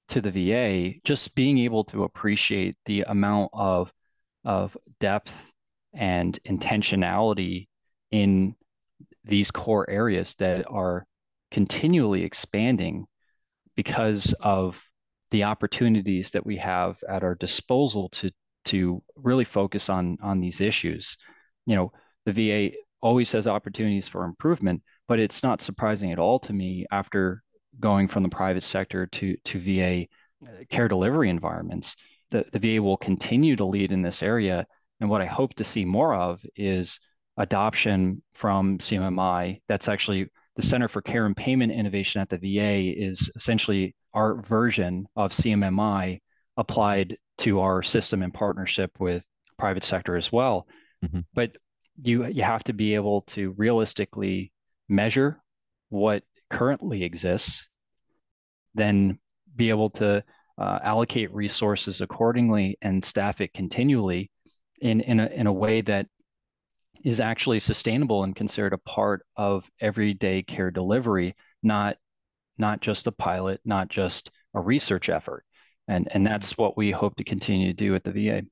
to 0.09 0.21
the 0.21 0.31
VA, 0.31 0.99
just 1.05 1.35
being 1.35 1.59
able 1.59 1.85
to 1.85 2.05
appreciate 2.05 2.77
the 2.85 3.03
amount 3.03 3.51
of 3.53 3.93
of 4.45 4.77
depth 5.01 5.33
and 5.95 6.39
intentionality 6.47 7.69
in 8.11 8.55
these 9.25 9.51
core 9.51 9.89
areas 9.89 10.35
that 10.35 10.67
are 10.69 11.07
continually 11.51 12.23
expanding 12.23 13.07
because 13.75 14.35
of 14.41 14.83
the 15.31 15.45
opportunities 15.45 16.31
that 16.31 16.45
we 16.45 16.57
have 16.57 17.03
at 17.09 17.23
our 17.23 17.35
disposal 17.35 18.09
to 18.11 18.31
to 18.65 19.03
really 19.17 19.45
focus 19.45 19.89
on 19.89 20.17
on 20.23 20.41
these 20.41 20.61
issues. 20.61 21.17
You 21.67 21.77
know, 21.77 21.93
the 22.27 22.33
VA 22.33 22.77
always 23.01 23.33
has 23.33 23.47
opportunities 23.47 24.09
for 24.09 24.25
improvement, 24.25 24.83
but 25.09 25.19
it's 25.19 25.43
not 25.43 25.63
surprising 25.63 26.13
at 26.13 26.19
all 26.19 26.39
to 26.41 26.53
me 26.53 26.87
after 26.91 27.43
going 27.81 28.09
from 28.09 28.23
the 28.23 28.29
private 28.29 28.65
sector 28.65 29.07
to 29.07 29.37
to 29.45 29.61
VA 29.61 30.07
uh, 30.47 30.65
care 30.71 30.89
delivery 30.89 31.31
environments. 31.31 31.97
The, 32.31 32.45
the 32.53 32.59
VA 32.59 32.83
will 32.83 32.97
continue 32.97 33.57
to 33.57 33.65
lead 33.65 33.93
in 33.93 34.03
this 34.03 34.23
area. 34.23 34.67
And 35.01 35.11
what 35.11 35.21
I 35.21 35.27
hope 35.27 35.55
to 35.55 35.65
see 35.65 35.85
more 35.85 36.15
of 36.15 36.45
is 36.57 36.99
adoption 37.37 38.23
from 38.35 38.79
CMMI. 38.79 39.61
That's 39.69 39.89
actually 39.89 40.29
the 40.57 40.63
Center 40.63 40.89
for 40.89 41.03
Care 41.03 41.27
and 41.27 41.37
Payment 41.37 41.73
Innovation 41.73 42.21
at 42.21 42.31
the 42.31 42.39
VA 42.39 42.97
is 42.97 43.31
essentially 43.35 43.95
our 44.13 44.41
version 44.43 45.07
of 45.17 45.33
CMMI 45.33 46.21
applied 46.57 47.19
to 47.39 47.61
our 47.61 47.83
system 47.83 48.23
in 48.23 48.31
partnership 48.31 48.93
with 49.01 49.27
private 49.59 49.85
sector 49.85 50.17
as 50.17 50.31
well. 50.31 50.67
Mm-hmm. 51.05 51.21
But 51.35 51.57
you 52.03 52.27
you 52.27 52.43
have 52.43 52.65
to 52.65 52.73
be 52.73 52.95
able 52.95 53.23
to 53.23 53.53
realistically 53.53 54.53
measure 54.89 55.41
what 55.89 56.23
currently 56.51 57.03
exists, 57.03 57.69
then 58.75 59.19
be 59.57 59.71
able 59.71 59.91
to 59.91 60.23
uh, 60.59 60.79
allocate 60.83 61.33
resources 61.33 62.01
accordingly 62.01 62.79
and 62.83 63.05
staff 63.05 63.41
it 63.41 63.53
continually 63.53 64.31
in 64.81 65.01
in 65.01 65.21
a, 65.21 65.27
in 65.27 65.47
a 65.47 65.53
way 65.53 65.81
that 65.81 66.07
is 67.05 67.21
actually 67.21 67.61
sustainable 67.61 68.25
and 68.25 68.35
considered 68.35 68.73
a 68.73 68.79
part 68.79 69.25
of 69.37 69.69
everyday 69.81 70.43
care 70.43 70.71
delivery, 70.71 71.35
not 71.63 71.97
not 72.57 72.81
just 72.81 73.07
a 73.07 73.13
pilot, 73.13 73.61
not 73.65 73.89
just 73.89 74.31
a 74.55 74.61
research 74.61 75.09
effort. 75.09 75.45
And 75.89 76.09
and 76.13 76.27
that's 76.27 76.57
what 76.57 76.77
we 76.77 76.91
hope 76.91 77.17
to 77.17 77.25
continue 77.25 77.69
to 77.69 77.75
do 77.75 77.95
at 77.95 78.05
the 78.05 78.13
VA. 78.13 78.43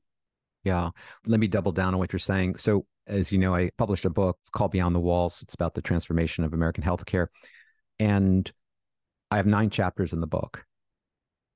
Yeah. 0.65 0.91
Let 1.27 1.41
me 1.41 1.49
double 1.49 1.73
down 1.73 1.95
on 1.95 1.99
what 1.99 2.13
you're 2.13 2.21
saying. 2.21 2.57
So 2.59 2.87
as 3.07 3.33
you 3.33 3.39
know, 3.39 3.55
I 3.55 3.71
published 3.79 4.05
a 4.05 4.11
book. 4.11 4.39
It's 4.43 4.51
called 4.51 4.71
Beyond 4.71 4.95
the 4.95 5.01
Walls. 5.01 5.43
It's 5.43 5.55
about 5.55 5.75
the 5.75 5.83
transformation 5.83 6.45
of 6.45 6.53
American 6.53 6.85
healthcare. 6.85 7.29
And 8.03 8.51
I 9.31 9.37
have 9.37 9.47
nine 9.47 9.71
chapters 9.71 10.13
in 10.13 10.21
the 10.21 10.27
book. 10.27 10.65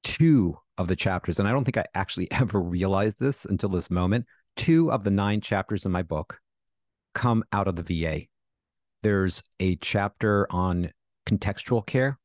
Two 0.05 0.57
of 0.79 0.87
the 0.87 0.95
chapters, 0.95 1.41
and 1.41 1.49
I 1.49 1.51
don't 1.51 1.65
think 1.65 1.77
I 1.77 1.87
actually 1.93 2.31
ever 2.31 2.61
realized 2.61 3.19
this 3.19 3.45
until 3.45 3.71
this 3.71 3.91
moment, 3.91 4.27
two 4.55 4.93
of 4.93 5.03
the 5.03 5.11
nine 5.11 5.41
chapters 5.41 5.85
in 5.85 5.91
my 5.91 6.05
book 6.05 6.39
come 7.17 7.43
out 7.53 7.67
of 7.67 7.75
the 7.75 7.83
VA. 7.83 8.27
There's 9.03 9.43
a 9.59 9.75
chapter 9.77 10.47
on 10.51 10.93
contextual 11.29 11.85
care, 11.85 12.17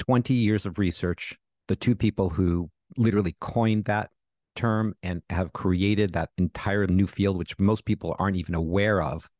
20 0.00 0.34
years 0.34 0.66
of 0.66 0.78
research. 0.78 1.34
The 1.68 1.76
two 1.76 1.94
people 1.94 2.28
who 2.28 2.68
literally 2.98 3.36
coined 3.40 3.86
that 3.86 4.10
term 4.54 4.94
and 5.02 5.22
have 5.30 5.54
created 5.54 6.12
that 6.12 6.28
entire 6.36 6.86
new 6.86 7.06
field, 7.06 7.38
which 7.38 7.58
most 7.58 7.86
people 7.86 8.14
aren't 8.18 8.36
even 8.36 8.54
aware 8.54 9.00
of. 9.00 9.30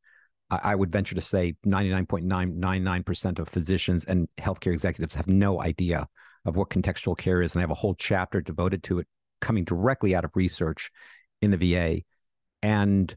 I, 0.50 0.74
would 0.74 0.90
venture 0.90 1.14
to 1.14 1.20
say 1.20 1.54
99.999% 1.64 3.38
of 3.38 3.48
physicians 3.48 4.04
and 4.04 4.28
healthcare 4.38 4.72
executives 4.72 5.14
have 5.14 5.28
no 5.28 5.60
idea 5.60 6.08
of 6.44 6.56
what 6.56 6.70
contextual 6.70 7.16
care 7.16 7.42
is. 7.42 7.54
And 7.54 7.60
I 7.60 7.62
have 7.62 7.70
a 7.70 7.74
whole 7.74 7.94
chapter 7.94 8.40
devoted 8.40 8.82
to 8.84 8.98
it 8.98 9.06
coming 9.40 9.64
directly 9.64 10.14
out 10.14 10.24
of 10.24 10.32
research 10.34 10.90
in 11.40 11.50
the 11.50 11.56
VA. 11.56 12.02
And 12.62 13.14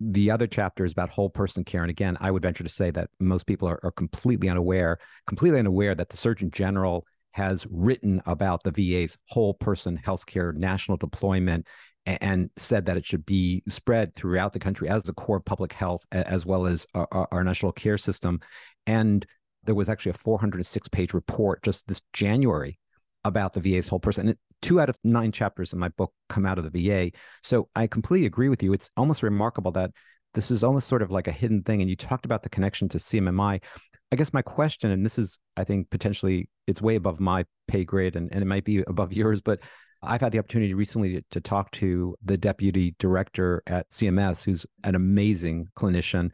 the 0.00 0.30
other 0.30 0.46
chapter 0.46 0.84
is 0.84 0.92
about 0.92 1.10
whole 1.10 1.30
person 1.30 1.64
care. 1.64 1.82
And 1.82 1.90
again, 1.90 2.16
I 2.20 2.30
would 2.30 2.42
venture 2.42 2.64
to 2.64 2.70
say 2.70 2.90
that 2.90 3.10
most 3.20 3.46
people 3.46 3.68
are, 3.68 3.80
are 3.82 3.92
completely 3.92 4.48
unaware, 4.48 4.98
completely 5.26 5.60
unaware 5.60 5.94
that 5.94 6.08
the 6.08 6.16
Surgeon 6.16 6.50
General 6.50 7.06
has 7.32 7.66
written 7.70 8.20
about 8.26 8.62
the 8.62 8.72
VA's 8.72 9.16
whole 9.28 9.54
person 9.54 9.98
healthcare 10.04 10.54
national 10.54 10.98
deployment 10.98 11.66
and 12.06 12.50
said 12.56 12.86
that 12.86 12.96
it 12.96 13.06
should 13.06 13.24
be 13.24 13.62
spread 13.68 14.14
throughout 14.14 14.52
the 14.52 14.58
country 14.58 14.88
as 14.88 15.04
the 15.04 15.12
core 15.12 15.36
of 15.36 15.44
public 15.44 15.72
health 15.72 16.04
as 16.10 16.44
well 16.44 16.66
as 16.66 16.86
our, 16.94 17.28
our 17.30 17.44
national 17.44 17.72
care 17.72 17.98
system. 17.98 18.40
And 18.86 19.24
there 19.64 19.74
was 19.74 19.88
actually 19.88 20.10
a 20.10 20.14
406 20.14 20.88
page 20.88 21.14
report 21.14 21.62
just 21.62 21.86
this 21.86 22.02
January 22.12 22.78
about 23.24 23.52
the 23.52 23.60
VA's 23.60 23.86
whole 23.86 24.00
person. 24.00 24.28
And 24.28 24.38
two 24.62 24.80
out 24.80 24.88
of 24.88 24.98
nine 25.04 25.30
chapters 25.32 25.72
in 25.72 25.78
my 25.78 25.88
book 25.90 26.12
come 26.28 26.44
out 26.44 26.58
of 26.58 26.70
the 26.70 26.88
VA. 26.88 27.12
So 27.42 27.68
I 27.76 27.86
completely 27.86 28.26
agree 28.26 28.48
with 28.48 28.62
you. 28.62 28.72
It's 28.72 28.90
almost 28.96 29.22
remarkable 29.22 29.70
that 29.72 29.92
this 30.34 30.50
is 30.50 30.64
almost 30.64 30.88
sort 30.88 31.02
of 31.02 31.10
like 31.10 31.28
a 31.28 31.32
hidden 31.32 31.62
thing. 31.62 31.80
And 31.80 31.90
you 31.90 31.96
talked 31.96 32.24
about 32.24 32.42
the 32.42 32.48
connection 32.48 32.88
to 32.90 32.98
CMMI. 32.98 33.62
I 34.10 34.16
guess 34.16 34.32
my 34.32 34.42
question, 34.42 34.90
and 34.90 35.06
this 35.06 35.18
is, 35.18 35.38
I 35.56 35.64
think, 35.64 35.90
potentially 35.90 36.48
it's 36.66 36.82
way 36.82 36.96
above 36.96 37.20
my 37.20 37.44
pay 37.68 37.84
grade 37.84 38.16
and, 38.16 38.32
and 38.32 38.42
it 38.42 38.46
might 38.46 38.64
be 38.64 38.82
above 38.86 39.12
yours, 39.16 39.40
but 39.40 39.60
I've 40.02 40.20
had 40.20 40.32
the 40.32 40.38
opportunity 40.38 40.74
recently 40.74 41.14
to, 41.14 41.24
to, 41.30 41.40
talk 41.40 41.70
to 41.72 42.16
the 42.24 42.36
deputy 42.36 42.94
director 42.98 43.62
at 43.66 43.88
CMS, 43.90 44.44
who's 44.44 44.66
an 44.84 44.94
amazing 44.94 45.68
clinician 45.78 46.32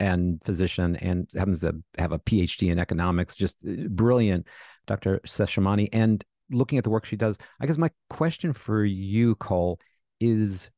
and 0.00 0.42
physician 0.44 0.96
and 0.96 1.30
happens 1.36 1.60
to 1.60 1.74
have 1.98 2.12
a 2.12 2.18
PhD 2.18 2.70
in 2.70 2.78
economics, 2.78 3.34
just 3.34 3.64
uh, 3.66 3.88
brilliant, 3.88 4.46
Dr. 4.86 5.20
Seshamani. 5.26 5.88
And 5.92 6.24
looking 6.50 6.78
at 6.78 6.84
the 6.84 6.90
work 6.90 7.04
she 7.04 7.16
does, 7.16 7.38
I 7.60 7.66
guess 7.66 7.78
my 7.78 7.90
question 8.10 8.52
for 8.52 8.84
you, 8.84 9.34
Cole, 9.36 9.78
is 10.20 10.70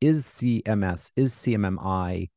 is 0.00 0.24
CMS, 0.24 1.10
is 1.16 1.32
CMMI 1.32 2.28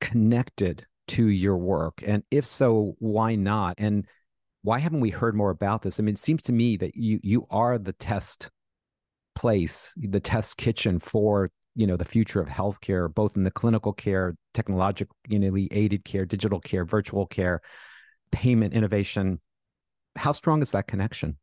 connected 0.00 0.86
to 1.08 1.26
your 1.26 1.56
work? 1.56 2.02
And 2.06 2.22
if 2.30 2.44
so, 2.44 2.94
why 2.98 3.34
not? 3.34 3.74
And 3.78 4.06
why 4.62 4.78
haven't 4.78 5.00
we 5.00 5.10
heard 5.10 5.34
more 5.34 5.50
about 5.50 5.82
this? 5.82 5.98
I 5.98 6.02
mean, 6.02 6.14
it 6.14 6.18
seems 6.18 6.42
to 6.42 6.52
me 6.52 6.76
that 6.76 6.96
you 6.96 7.20
you 7.22 7.46
are 7.50 7.78
the 7.78 7.92
test 7.92 8.50
place, 9.34 9.92
the 9.96 10.20
test 10.20 10.56
kitchen 10.56 11.00
for 11.00 11.50
you 11.74 11.86
know 11.86 11.96
the 11.96 12.04
future 12.04 12.40
of 12.40 12.48
healthcare, 12.48 13.12
both 13.12 13.36
in 13.36 13.44
the 13.44 13.50
clinical 13.50 13.92
care, 13.92 14.34
technologically 14.54 15.68
aided 15.70 16.04
care, 16.04 16.24
digital 16.24 16.60
care, 16.60 16.84
virtual 16.84 17.26
care, 17.26 17.60
payment 18.30 18.74
innovation. 18.74 19.40
How 20.16 20.32
strong 20.32 20.62
is 20.62 20.70
that 20.72 20.86
connection? 20.86 21.38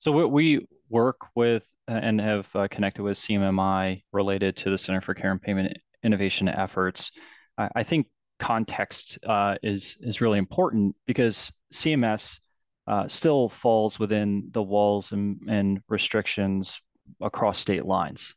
So 0.00 0.26
we 0.26 0.66
work 0.88 1.26
with 1.34 1.64
uh, 1.88 1.92
and 2.02 2.20
have 2.20 2.48
uh, 2.54 2.68
connected 2.70 3.02
with 3.02 3.16
CMMI 3.16 4.02
related 4.12 4.56
to 4.58 4.70
the 4.70 4.78
Center 4.78 5.00
for 5.00 5.14
Care 5.14 5.32
and 5.32 5.40
Payment 5.40 5.78
Innovation 6.02 6.48
efforts. 6.48 7.12
I 7.56 7.82
think 7.82 8.06
context 8.38 9.18
uh, 9.26 9.56
is 9.62 9.96
is 10.00 10.20
really 10.20 10.38
important 10.38 10.94
because 11.06 11.52
CMS 11.72 12.38
uh, 12.86 13.06
still 13.06 13.48
falls 13.48 13.98
within 13.98 14.48
the 14.52 14.62
walls 14.62 15.12
and, 15.12 15.38
and 15.48 15.80
restrictions 15.88 16.80
across 17.20 17.58
state 17.58 17.84
lines, 17.84 18.34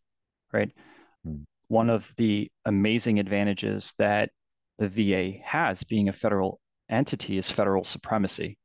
right? 0.52 0.72
Mm. 1.26 1.46
One 1.68 1.90
of 1.90 2.12
the 2.18 2.52
amazing 2.66 3.20
advantages 3.20 3.94
that 3.98 4.32
the 4.78 4.90
VA 4.90 5.38
has 5.44 5.84
being 5.84 6.10
a 6.10 6.14
federal 6.14 6.60
entity 6.90 7.38
is 7.38 7.50
federal 7.50 7.86
supremacy. 7.86 8.58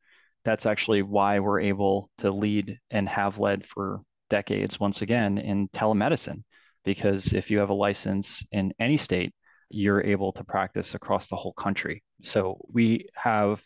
That's 0.44 0.66
actually 0.66 1.02
why 1.02 1.38
we're 1.38 1.60
able 1.60 2.10
to 2.18 2.30
lead 2.30 2.78
and 2.90 3.08
have 3.08 3.38
led 3.38 3.64
for 3.64 4.00
decades, 4.28 4.80
once 4.80 5.02
again, 5.02 5.38
in 5.38 5.68
telemedicine. 5.68 6.42
Because 6.84 7.32
if 7.32 7.50
you 7.50 7.58
have 7.58 7.70
a 7.70 7.74
license 7.74 8.44
in 8.50 8.72
any 8.80 8.96
state, 8.96 9.32
you're 9.68 10.02
able 10.02 10.32
to 10.32 10.44
practice 10.44 10.94
across 10.94 11.28
the 11.28 11.36
whole 11.36 11.52
country. 11.52 12.02
So 12.22 12.58
we 12.72 13.08
have 13.14 13.62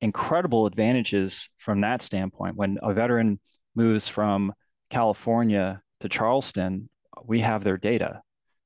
incredible 0.00 0.66
advantages 0.66 1.48
from 1.58 1.80
that 1.82 2.02
standpoint. 2.02 2.56
When 2.56 2.78
a 2.82 2.92
veteran 2.92 3.40
moves 3.74 4.08
from 4.08 4.52
California 4.90 5.80
to 6.00 6.08
Charleston, 6.08 6.88
we 7.24 7.40
have 7.40 7.64
their 7.64 7.78
data, 7.78 8.20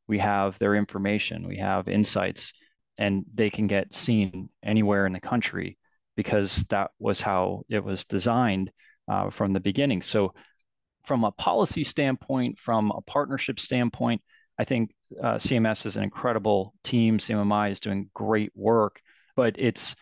we 0.06 0.18
have 0.18 0.58
their 0.58 0.74
information, 0.74 1.46
we 1.46 1.58
have 1.58 1.88
insights, 1.88 2.52
and 2.96 3.24
they 3.34 3.50
can 3.50 3.66
get 3.66 3.94
seen 3.94 4.48
anywhere 4.62 5.06
in 5.06 5.12
the 5.12 5.20
country 5.20 5.78
because 6.16 6.64
that 6.70 6.90
was 6.98 7.20
how 7.20 7.62
it 7.68 7.84
was 7.84 8.04
designed 8.04 8.72
uh, 9.08 9.30
from 9.30 9.52
the 9.52 9.60
beginning. 9.60 10.02
So, 10.02 10.34
from 11.06 11.24
a 11.24 11.32
policy 11.32 11.84
standpoint, 11.84 12.58
from 12.58 12.90
a 12.90 13.00
partnership 13.00 13.60
standpoint, 13.60 14.20
I 14.58 14.64
think 14.64 14.90
uh, 15.22 15.36
CMS 15.36 15.86
is 15.86 15.96
an 15.96 16.02
incredible 16.02 16.74
team. 16.82 17.18
CMMI 17.18 17.70
is 17.70 17.80
doing 17.80 18.10
great 18.14 18.52
work, 18.54 19.00
but 19.36 19.54
it's 19.58 19.94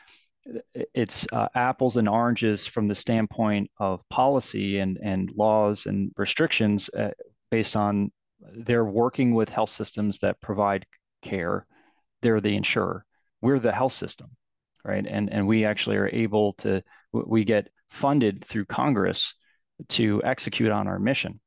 it's 0.95 1.27
uh, 1.33 1.49
apples 1.55 1.97
and 1.97 2.09
oranges 2.09 2.67
from 2.67 2.89
the 2.89 2.95
standpoint 2.95 3.71
of 3.79 4.01
policy 4.09 4.79
and 4.79 4.99
and 5.03 5.31
laws 5.33 5.87
and 5.87 6.13
restrictions 6.17 6.89
uh, 6.91 7.11
based 7.51 7.77
on 7.77 8.11
they're 8.59 8.85
working 8.85 9.35
with 9.35 9.49
health 9.49 9.71
systems 9.71 10.19
that 10.21 10.41
provide 10.41 10.87
care. 11.23 11.67
They're 12.23 12.41
the 12.41 12.57
insurer. 12.57 13.05
We're 13.41 13.59
the 13.59 13.73
health 13.73 13.93
system, 13.93 14.31
right? 14.85 15.05
And 15.07 15.31
and 15.31 15.47
we 15.47 15.65
actually 15.65 15.97
are 15.97 16.11
able 16.13 16.55
to 16.55 16.83
we 17.13 17.45
get 17.45 17.69
funded 17.91 18.45
through 18.45 18.67
Congress 18.67 19.35
to 19.91 20.23
execute 20.25 20.71
on 20.71 20.89
our 20.89 20.99
mission. 20.99 21.41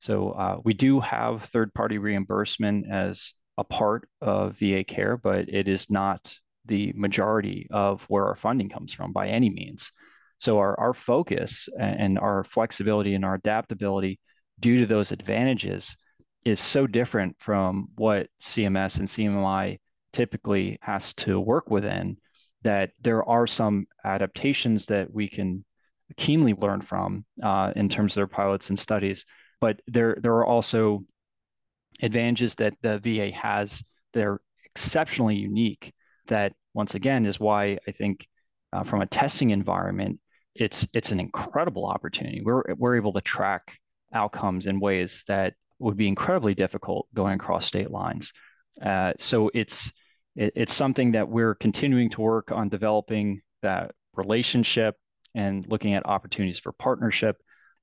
So 0.00 0.30
uh, 0.30 0.60
we 0.64 0.74
do 0.74 1.00
have 1.00 1.44
third 1.44 1.72
party 1.74 1.98
reimbursement 1.98 2.86
as 2.90 3.32
a 3.58 3.64
part 3.64 4.08
of 4.20 4.58
VA 4.58 4.84
care, 4.84 5.16
but 5.16 5.48
it 5.48 5.68
is 5.68 5.90
not 5.90 6.34
the 6.66 6.92
majority 6.94 7.66
of 7.70 8.02
where 8.04 8.26
our 8.26 8.36
funding 8.36 8.68
comes 8.68 8.92
from 8.92 9.12
by 9.12 9.28
any 9.28 9.50
means. 9.50 9.90
So 10.38 10.58
our, 10.58 10.78
our 10.78 10.92
focus 10.92 11.68
and 11.78 12.18
our 12.18 12.44
flexibility 12.44 13.14
and 13.14 13.24
our 13.24 13.34
adaptability 13.34 14.20
due 14.60 14.80
to 14.80 14.86
those 14.86 15.12
advantages 15.12 15.96
is 16.44 16.60
so 16.60 16.86
different 16.86 17.36
from 17.38 17.88
what 17.96 18.28
CMS 18.42 18.98
and 18.98 19.08
CMMI 19.08 19.78
typically 20.12 20.78
has 20.80 21.14
to 21.14 21.40
work 21.40 21.70
within 21.70 22.16
that 22.62 22.90
there 23.00 23.22
are 23.28 23.46
some 23.46 23.86
adaptations 24.04 24.86
that 24.86 25.12
we 25.12 25.28
can 25.28 25.64
keenly 26.16 26.54
learn 26.54 26.80
from 26.80 27.24
uh, 27.42 27.72
in 27.76 27.88
terms 27.88 28.12
of 28.12 28.16
their 28.16 28.26
pilots 28.26 28.70
and 28.70 28.78
studies. 28.78 29.24
But 29.60 29.80
there, 29.86 30.16
there 30.20 30.34
are 30.34 30.46
also 30.46 31.04
advantages 32.02 32.54
that 32.56 32.74
the 32.82 32.98
VA 32.98 33.30
has 33.32 33.82
that 34.12 34.24
are 34.24 34.40
exceptionally 34.64 35.36
unique 35.36 35.92
that 36.26 36.52
once 36.74 36.94
again 36.94 37.24
is 37.26 37.40
why 37.40 37.78
I 37.88 37.92
think 37.92 38.28
uh, 38.72 38.82
from 38.84 39.00
a 39.00 39.06
testing 39.06 39.50
environment, 39.50 40.20
it's 40.54 40.86
it's 40.92 41.12
an 41.12 41.20
incredible 41.20 41.86
opportunity. 41.86 42.42
We're 42.44 42.62
we're 42.76 42.96
able 42.96 43.12
to 43.14 43.20
track 43.20 43.78
outcomes 44.12 44.66
in 44.66 44.80
ways 44.80 45.24
that 45.28 45.54
would 45.78 45.96
be 45.96 46.08
incredibly 46.08 46.54
difficult 46.54 47.06
going 47.14 47.34
across 47.34 47.66
state 47.66 47.90
lines. 47.90 48.32
Uh, 48.82 49.12
so 49.18 49.50
it's 49.54 49.92
it, 50.34 50.52
it's 50.56 50.74
something 50.74 51.12
that 51.12 51.28
we're 51.28 51.54
continuing 51.54 52.10
to 52.10 52.20
work 52.20 52.52
on 52.52 52.68
developing 52.68 53.40
that 53.62 53.92
relationship 54.14 54.96
and 55.34 55.66
looking 55.68 55.94
at 55.94 56.06
opportunities 56.06 56.58
for 56.58 56.72
partnership. 56.72 57.36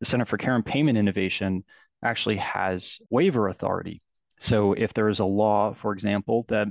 The 0.03 0.09
Center 0.09 0.25
for 0.25 0.37
Care 0.37 0.53
and 0.53 0.65
Payment 0.65 0.97
Innovation 0.97 1.63
actually 2.03 2.35
has 2.35 2.99
waiver 3.09 3.47
authority. 3.47 4.01
So 4.41 4.73
if 4.73 4.93
there 4.93 5.07
is 5.07 5.19
a 5.19 5.25
law, 5.25 5.73
for 5.73 5.93
example, 5.93 6.43
that 6.49 6.67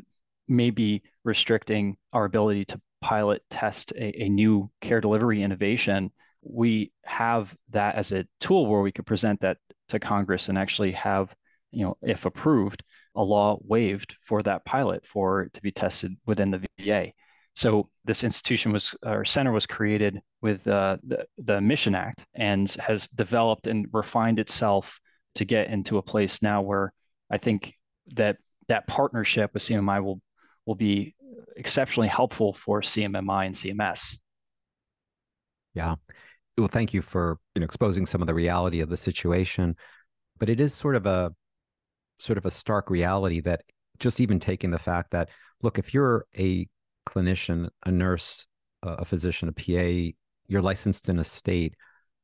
may 0.49 0.69
be 0.69 1.03
restricting 1.25 1.97
our 2.13 2.27
ability 2.27 2.67
to 2.67 2.81
pilot 3.01 3.43
test 3.49 3.93
a, 3.93 4.25
a 4.25 4.29
new 4.29 4.71
care 4.83 5.01
delivery 5.01 5.43
innovation, 5.43 6.11
we 6.43 6.93
have 7.07 7.57
that 7.71 7.95
as 7.95 8.13
a 8.13 8.27
tool 8.39 8.67
where 8.67 8.83
we 8.83 8.93
could 8.93 9.07
present 9.07 9.41
that 9.41 9.57
to 9.89 9.99
Congress 9.99 10.51
and 10.51 10.59
actually 10.59 10.93
have, 10.93 11.35
you 11.71 11.85
know, 11.87 11.97
if 12.03 12.27
approved, 12.27 12.83
a 13.15 13.25
law 13.25 13.59
waived 13.65 14.15
for 14.21 14.43
that 14.43 14.67
pilot 14.67 15.07
for 15.07 15.49
to 15.55 15.63
be 15.63 15.73
tested 15.73 16.15
within 16.27 16.51
the 16.51 16.69
VA. 16.79 17.15
So 17.55 17.91
this 18.05 18.25
institution 18.25 18.73
was 18.73 18.95
or 19.05 19.25
center 19.25 19.53
was 19.53 19.67
created 19.67 20.21
with 20.41 20.67
uh, 20.67 20.97
the 21.07 21.27
the 21.39 21.61
Mission 21.61 21.95
Act 21.95 22.27
and 22.35 22.71
has 22.81 23.09
developed 23.09 23.67
and 23.67 23.87
refined 23.93 24.39
itself 24.39 24.99
to 25.35 25.45
get 25.45 25.69
into 25.69 25.99
a 25.99 26.03
place 26.03 26.43
now 26.43 26.63
where 26.63 26.93
I 27.31 27.39
think 27.39 27.75
that 28.15 28.37
that 28.69 28.87
partnership 28.87 29.53
with 29.53 29.63
CMMI 29.63 30.03
will 30.03 30.21
will 30.67 30.75
be 30.75 31.15
exceptionally 31.57 32.09
helpful 32.09 32.55
for 32.55 32.81
CMMI 32.81 33.47
and 33.47 33.55
CMS. 33.55 34.17
Yeah. 35.75 35.97
Well, 36.57 36.69
thank 36.69 36.95
you 36.95 37.03
for 37.03 37.39
you 37.55 37.61
know 37.61 37.65
exposing 37.65 38.07
some 38.07 38.23
of 38.23 38.27
the 38.27 38.35
reality 38.35 38.81
of 38.81 38.89
the 38.89 38.97
situation, 38.97 39.77
but 40.39 40.49
it 40.49 40.61
is 40.61 40.75
sort 40.75 40.97
of 40.97 41.07
a 41.07 41.33
sort 42.19 42.39
of 42.39 42.47
a 42.47 42.51
stark 42.51 42.89
reality 42.89 43.41
that 43.41 43.63
just 43.99 44.21
even 44.21 44.39
taking 44.39 44.71
the 44.71 44.79
fact 44.79 45.11
that 45.11 45.29
look, 45.63 45.79
if 45.79 45.93
you're 45.93 46.27
a 46.39 46.67
clinician, 47.07 47.69
a 47.85 47.91
nurse, 47.91 48.47
a 48.83 49.05
physician, 49.05 49.49
a 49.49 49.53
PA, 49.53 50.17
you're 50.49 50.63
licensed 50.63 51.09
in 51.09 51.19
a 51.19 51.25
state, 51.25 51.75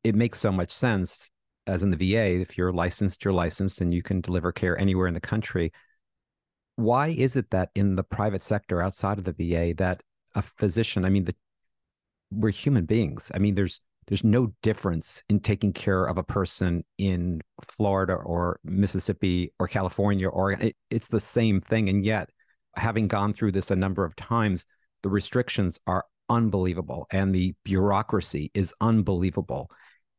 it 0.05 0.15
makes 0.15 0.39
so 0.39 0.53
much 0.53 0.71
sense 0.71 1.31
as 1.67 1.83
in 1.83 1.91
the 1.91 1.97
VA, 1.97 2.41
if 2.41 2.57
you're 2.57 2.73
licensed, 2.73 3.25
you're 3.25 3.35
licensed 3.35 3.83
and 3.83 3.93
you 3.93 4.03
can 4.03 4.23
deliver 4.23 4.53
care 4.53 4.79
anywhere 4.81 5.07
in 5.07 5.15
the 5.15 5.21
country 5.21 5.71
why 6.79 7.09
is 7.09 7.35
it 7.35 7.51
that 7.51 7.71
in 7.75 7.97
the 7.97 8.05
private 8.05 8.41
sector 8.41 8.81
outside 8.81 9.19
of 9.19 9.25
the 9.25 9.33
VA 9.33 9.75
that 9.79 10.01
a 10.37 10.43
physician, 10.43 11.05
I 11.05 11.11
mean, 11.11 11.25
the, 11.25 11.35
we're 12.31 12.51
human 12.51 12.85
beings. 12.85 13.33
I 13.35 13.39
mean, 13.39 13.57
there's 13.57 13.81
there's 14.07 14.23
no 14.23 14.55
difference 14.63 15.23
in 15.29 15.41
taking 15.41 15.73
care 15.73 16.05
of 16.05 16.19
a 16.19 16.23
person 16.23 16.85
in 16.97 17.41
Florida 17.63 18.15
or 18.15 18.61
Mississippi 18.63 19.53
or 19.59 19.67
California 19.67 20.29
or 20.29 20.53
it, 20.53 20.77
it's 20.89 21.09
the 21.09 21.21
same 21.21 21.61
thing. 21.61 21.89
And 21.89 22.05
yet, 22.05 22.31
having 22.79 23.09
gone 23.09 23.33
through 23.33 23.53
this 23.53 23.71
a 23.71 23.77
number 23.77 24.05
of 24.05 24.17
times, 24.17 24.67
the 25.03 25.09
restrictions 25.09 25.79
are 25.87 26.05
unbelievable 26.29 27.07
and 27.11 27.35
the 27.35 27.55
bureaucracy 27.65 28.51
is 28.55 28.75
unbelievable. 28.81 29.71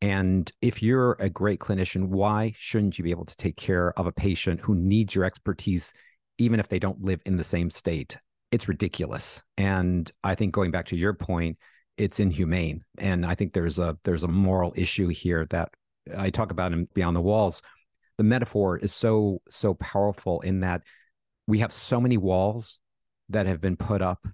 And 0.02 0.50
if 0.62 0.82
you're 0.82 1.18
a 1.20 1.30
great 1.30 1.60
clinician, 1.60 2.08
why 2.08 2.54
shouldn't 2.58 2.98
you 2.98 3.04
be 3.04 3.12
able 3.12 3.26
to 3.26 3.36
take 3.36 3.58
care 3.58 3.92
of 4.00 4.08
a 4.08 4.12
patient 4.12 4.62
who 4.62 4.76
needs 4.76 5.14
your 5.14 5.26
expertise 5.26 5.94
even 6.40 6.60
if 6.60 6.70
they 6.70 6.80
don't 6.80 7.04
live 7.04 7.22
in 7.26 7.38
the 7.38 7.44
same 7.44 7.70
state. 7.70 8.18
It's 8.52 8.68
ridiculous. 8.68 9.44
And 9.58 10.12
I 10.24 10.34
think 10.34 10.54
going 10.54 10.72
back 10.72 10.88
to 10.88 10.98
your 10.98 11.14
point, 11.14 11.58
it's 11.98 12.20
inhumane. 12.20 12.84
And 12.98 13.26
I 13.26 13.36
think 13.36 13.54
there's 13.54 13.78
a 13.78 13.98
there's 14.04 14.24
a 14.24 14.28
moral 14.28 14.74
issue 14.76 15.10
here 15.10 15.46
that 15.52 15.70
I 16.18 16.30
talk 16.32 16.52
about 16.52 16.72
in 16.72 16.88
Beyond 16.96 17.16
the 17.16 17.22
Walls. 17.22 17.62
The 18.18 18.24
metaphor 18.24 18.78
is 18.78 18.94
so 18.94 19.42
so 19.50 19.76
powerful 19.76 20.40
in 20.42 20.62
that 20.62 20.82
we 21.50 21.60
have 21.60 21.74
so 21.74 22.00
many 22.00 22.18
walls 22.18 22.80
that 23.30 23.46
have 23.46 23.60
been 23.60 23.78
put 23.78 24.02
up 24.02 24.26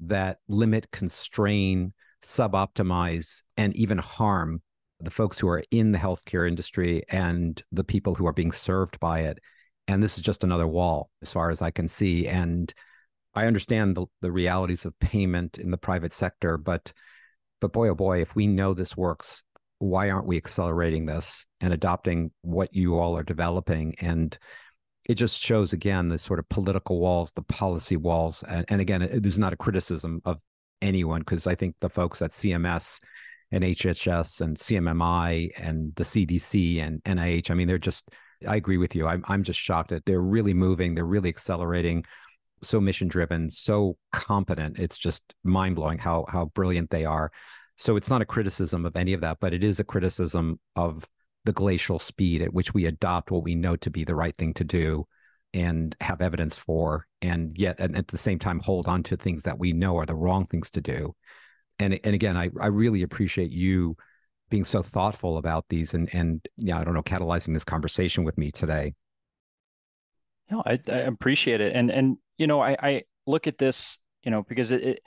that 0.00 0.38
limit, 0.48 0.90
constrain, 0.90 1.92
suboptimize, 2.22 3.42
and 3.56 3.74
even 3.76 3.98
harm 3.98 4.60
the 5.00 5.10
folks 5.10 5.38
who 5.38 5.48
are 5.48 5.62
in 5.70 5.92
the 5.92 5.98
healthcare 5.98 6.48
industry 6.48 7.02
and 7.08 7.62
the 7.72 7.84
people 7.84 8.14
who 8.14 8.26
are 8.26 8.32
being 8.32 8.52
served 8.52 8.98
by 8.98 9.20
it 9.20 9.38
and 9.88 10.02
this 10.02 10.16
is 10.16 10.24
just 10.24 10.42
another 10.42 10.66
wall 10.66 11.10
as 11.20 11.30
far 11.30 11.50
as 11.50 11.60
i 11.60 11.70
can 11.70 11.86
see 11.86 12.26
and 12.26 12.72
I 13.36 13.46
understand 13.46 13.94
the, 13.94 14.06
the 14.22 14.32
realities 14.32 14.86
of 14.86 14.98
payment 14.98 15.58
in 15.58 15.70
the 15.70 15.76
private 15.76 16.12
sector, 16.12 16.56
but 16.56 16.92
but 17.60 17.72
boy 17.72 17.88
oh 17.88 17.94
boy, 17.94 18.22
if 18.22 18.34
we 18.34 18.46
know 18.46 18.72
this 18.72 18.96
works, 18.96 19.44
why 19.78 20.10
aren't 20.10 20.26
we 20.26 20.38
accelerating 20.38 21.04
this 21.04 21.46
and 21.60 21.72
adopting 21.72 22.30
what 22.40 22.74
you 22.74 22.98
all 22.98 23.16
are 23.16 23.22
developing? 23.22 23.94
And 24.00 24.36
it 25.08 25.14
just 25.14 25.38
shows 25.38 25.72
again 25.72 26.08
the 26.08 26.18
sort 26.18 26.38
of 26.38 26.48
political 26.48 27.00
walls, 27.00 27.32
the 27.32 27.42
policy 27.42 27.96
walls. 27.96 28.42
And, 28.48 28.64
and 28.68 28.80
again, 28.80 29.02
it 29.02 29.24
is 29.24 29.38
not 29.38 29.52
a 29.52 29.56
criticism 29.56 30.20
of 30.24 30.38
anyone 30.82 31.20
because 31.20 31.46
I 31.46 31.54
think 31.54 31.78
the 31.78 31.88
folks 31.88 32.20
at 32.22 32.32
CMS 32.32 33.00
and 33.52 33.62
HHS 33.62 34.40
and 34.40 34.56
CMMI 34.56 35.50
and 35.56 35.94
the 35.94 36.02
CDC 36.02 36.82
and 36.82 37.02
NIH, 37.04 37.50
I 37.50 37.54
mean, 37.54 37.68
they're 37.68 37.78
just, 37.78 38.10
I 38.46 38.56
agree 38.56 38.78
with 38.78 38.94
you. 38.94 39.06
I'm, 39.06 39.24
I'm 39.28 39.44
just 39.44 39.60
shocked 39.60 39.90
that 39.90 40.04
they're 40.04 40.20
really 40.20 40.54
moving, 40.54 40.94
they're 40.94 41.04
really 41.04 41.28
accelerating, 41.28 42.04
so 42.62 42.80
mission 42.80 43.06
driven, 43.06 43.48
so 43.48 43.96
competent. 44.12 44.78
It's 44.78 44.98
just 44.98 45.22
mind 45.44 45.76
blowing 45.76 45.98
how, 45.98 46.24
how 46.28 46.46
brilliant 46.46 46.90
they 46.90 47.04
are. 47.04 47.30
So 47.76 47.96
it's 47.96 48.10
not 48.10 48.22
a 48.22 48.26
criticism 48.26 48.84
of 48.84 48.96
any 48.96 49.12
of 49.12 49.20
that, 49.20 49.38
but 49.40 49.54
it 49.54 49.62
is 49.62 49.78
a 49.78 49.84
criticism 49.84 50.58
of 50.74 51.06
the 51.46 51.52
glacial 51.52 51.98
speed 51.98 52.42
at 52.42 52.52
which 52.52 52.74
we 52.74 52.84
adopt 52.84 53.30
what 53.30 53.44
we 53.44 53.54
know 53.54 53.76
to 53.76 53.88
be 53.88 54.04
the 54.04 54.14
right 54.14 54.36
thing 54.36 54.52
to 54.52 54.64
do 54.64 55.06
and 55.54 55.96
have 56.00 56.20
evidence 56.20 56.56
for 56.56 57.06
and 57.22 57.56
yet 57.56 57.76
and 57.78 57.96
at 57.96 58.08
the 58.08 58.18
same 58.18 58.38
time 58.38 58.58
hold 58.58 58.88
on 58.88 59.02
to 59.02 59.16
things 59.16 59.42
that 59.42 59.58
we 59.58 59.72
know 59.72 59.96
are 59.96 60.04
the 60.04 60.14
wrong 60.14 60.44
things 60.46 60.68
to 60.70 60.80
do. 60.80 61.14
And 61.78 61.98
and 62.04 62.14
again 62.14 62.36
i 62.36 62.50
i 62.60 62.66
really 62.66 63.02
appreciate 63.02 63.50
you 63.50 63.96
being 64.50 64.64
so 64.64 64.82
thoughtful 64.82 65.38
about 65.38 65.64
these 65.68 65.94
and 65.94 66.12
and 66.12 66.46
yeah 66.56 66.78
i 66.78 66.84
don't 66.84 66.94
know 66.94 67.02
catalyzing 67.02 67.54
this 67.54 67.64
conversation 67.64 68.24
with 68.24 68.36
me 68.36 68.50
today. 68.50 68.94
No 70.50 70.62
i, 70.66 70.80
I 70.88 70.98
appreciate 70.98 71.60
it. 71.60 71.74
And 71.76 71.90
and 71.90 72.16
you 72.38 72.48
know 72.48 72.60
i 72.60 72.76
i 72.82 73.02
look 73.26 73.46
at 73.46 73.56
this 73.56 73.98
you 74.24 74.32
know 74.32 74.42
because 74.42 74.72
it, 74.72 74.82
it 74.82 75.00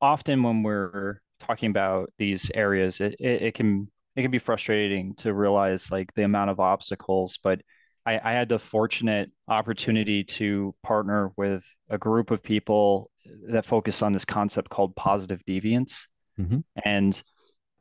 often 0.00 0.42
when 0.44 0.62
we're 0.62 1.20
talking 1.40 1.70
about 1.70 2.12
these 2.16 2.50
areas 2.54 3.00
it, 3.00 3.16
it, 3.18 3.42
it 3.42 3.54
can 3.54 3.90
it 4.20 4.22
can 4.22 4.30
be 4.30 4.38
frustrating 4.38 5.14
to 5.14 5.32
realize 5.32 5.90
like 5.90 6.12
the 6.14 6.22
amount 6.22 6.50
of 6.50 6.60
obstacles 6.60 7.38
but 7.42 7.60
I, 8.06 8.20
I, 8.22 8.32
had 8.32 8.48
the 8.48 8.58
fortunate 8.58 9.30
opportunity 9.48 10.24
to 10.24 10.74
partner 10.82 11.32
with 11.36 11.64
a 11.88 11.98
group 11.98 12.30
of 12.30 12.42
people 12.42 13.10
that 13.48 13.66
focus 13.66 14.02
on 14.02 14.12
this 14.12 14.24
concept 14.24 14.70
called 14.70 14.94
positive 14.96 15.40
deviance 15.48 16.06
mm-hmm. 16.38 16.60
and 16.84 17.22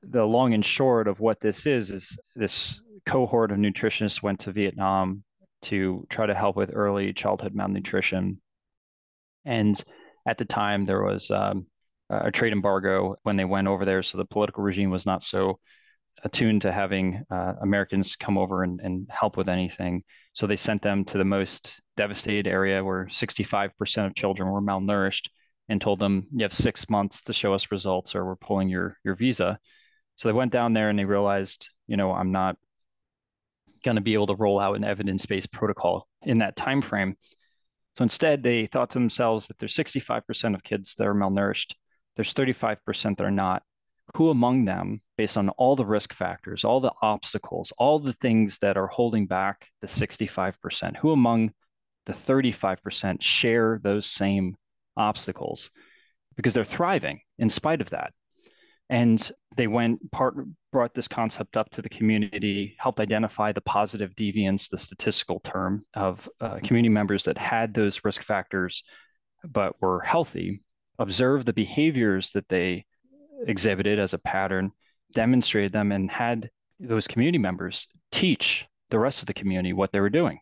the 0.02 0.24
long 0.24 0.54
and 0.54 0.64
short 0.64 1.08
of 1.10 1.20
what 1.20 1.42
this 1.42 1.66
is 1.66 1.90
is 1.90 2.18
this 2.36 2.82
cohort 3.06 3.52
of 3.52 3.58
nutritionists 3.58 4.24
went 4.24 4.40
to 4.40 4.54
vietnam 4.54 5.24
to 5.62 6.06
try 6.10 6.26
to 6.26 6.36
help 6.36 6.56
with 6.56 6.72
early 6.74 7.12
childhood 7.12 7.54
malnutrition 7.54 8.40
and 9.44 9.84
at 10.26 10.38
the 10.38 10.46
time 10.46 10.86
there 10.86 11.04
was 11.04 11.32
um, 11.32 11.66
a 12.10 12.32
trade 12.32 12.54
embargo 12.54 13.16
when 13.24 13.36
they 13.36 13.46
went 13.46 13.68
over 13.68 13.84
there 13.84 14.04
so 14.04 14.18
the 14.18 14.26
political 14.26 14.64
regime 14.64 14.90
was 14.90 15.06
not 15.06 15.22
so 15.22 15.60
attuned 16.24 16.62
to 16.64 16.72
having 16.72 17.24
uh, 17.32 17.54
Americans 17.62 18.16
come 18.16 18.38
over 18.38 18.64
and, 18.64 18.80
and 18.82 19.08
help 19.10 19.38
with 19.38 19.50
anything. 19.50 20.04
So 20.34 20.48
they 20.48 20.56
sent 20.56 20.82
them 20.82 21.06
to 21.06 21.18
the 21.18 21.26
most 21.26 21.82
devastated 21.98 22.48
area 22.48 22.84
where 22.84 23.06
65% 23.06 24.06
of 24.06 24.16
children 24.16 24.50
were 24.50 24.62
malnourished 24.62 25.30
and 25.68 25.80
told 25.80 26.00
them, 26.00 26.28
you 26.34 26.44
have 26.44 26.54
six 26.54 26.90
months 26.90 27.24
to 27.24 27.34
show 27.34 27.54
us 27.54 27.72
results 27.72 28.16
or 28.16 28.26
we're 28.26 28.36
pulling 28.36 28.70
your, 28.70 28.98
your 29.04 29.16
visa. 29.16 29.60
So 30.16 30.28
they 30.28 30.34
went 30.34 30.52
down 30.52 30.74
there 30.74 30.90
and 30.90 30.98
they 30.98 31.06
realized, 31.06 31.70
you 31.88 31.98
know, 31.98 32.12
I'm 32.12 32.32
not 32.32 32.58
going 33.84 33.96
to 33.96 34.02
be 34.02 34.14
able 34.14 34.28
to 34.28 34.36
roll 34.36 34.60
out 34.60 34.76
an 34.76 34.84
evidence-based 34.84 35.52
protocol 35.52 36.08
in 36.24 36.40
that 36.40 36.56
time 36.56 36.82
frame. 36.82 37.16
So 37.98 38.04
instead, 38.04 38.44
they 38.44 38.66
thought 38.66 38.90
to 38.92 39.00
themselves 39.00 39.48
that 39.48 39.58
there's 39.60 39.76
65% 39.76 40.56
of 40.56 40.64
kids 40.64 40.96
that 40.96 41.08
are 41.08 41.14
malnourished, 41.14 41.74
there's 42.16 42.34
35% 42.34 43.18
that 43.18 43.24
are 43.24 43.32
not 43.32 43.64
who 44.16 44.30
among 44.30 44.66
them, 44.66 45.02
based 45.18 45.38
on 45.38 45.50
all 45.50 45.76
the 45.76 45.86
risk 45.86 46.14
factors, 46.14 46.64
all 46.64 46.80
the 46.80 46.94
obstacles, 47.02 47.72
all 47.78 48.00
the 48.00 48.14
things 48.14 48.60
that 48.60 48.78
are 48.78 48.88
holding 48.88 49.28
back 49.28 49.68
the 49.82 49.88
65%, 49.88 50.98
who 50.98 51.12
among 51.12 51.52
the 52.06 52.14
35% 52.14 53.22
share 53.22 53.80
those 53.84 54.06
same 54.08 54.56
obstacles 54.98 55.72
because 56.36 56.54
they're 56.54 56.66
thriving 56.66 57.20
in 57.38 57.50
spite 57.50 57.82
of 57.82 57.90
that. 57.92 58.14
And 58.90 59.32
they 59.56 59.68
went 59.68 60.12
part 60.12 60.36
brought 60.72 60.94
this 60.94 61.08
concept 61.08 61.58
up 61.58 61.70
to 61.72 61.82
the 61.82 61.90
community, 61.90 62.76
helped 62.80 63.00
identify 63.00 63.52
the 63.52 63.62
positive 63.62 64.16
deviance, 64.16 64.70
the 64.70 64.78
statistical 64.78 65.40
term 65.42 65.86
of 65.94 66.28
uh, 66.42 66.60
community 66.64 66.90
members 66.90 67.24
that 67.24 67.38
had 67.38 67.74
those 67.74 68.04
risk 68.04 68.24
factors 68.24 68.84
but 69.44 69.80
were 69.82 70.02
healthy, 70.02 70.62
observed 70.98 71.46
the 71.46 71.54
behaviors 71.54 72.32
that 72.32 72.48
they 72.50 72.86
exhibited 73.46 74.00
as 74.00 74.14
a 74.14 74.20
pattern, 74.20 74.72
demonstrated 75.14 75.72
them, 75.72 75.92
and 75.92 76.10
had 76.10 76.50
those 76.80 77.08
community 77.08 77.38
members 77.38 77.88
teach 78.12 78.66
the 78.90 79.00
rest 79.00 79.22
of 79.22 79.28
the 79.28 79.34
community 79.34 79.74
what 79.74 79.92
they 79.92 80.00
were 80.00 80.10
doing. 80.10 80.40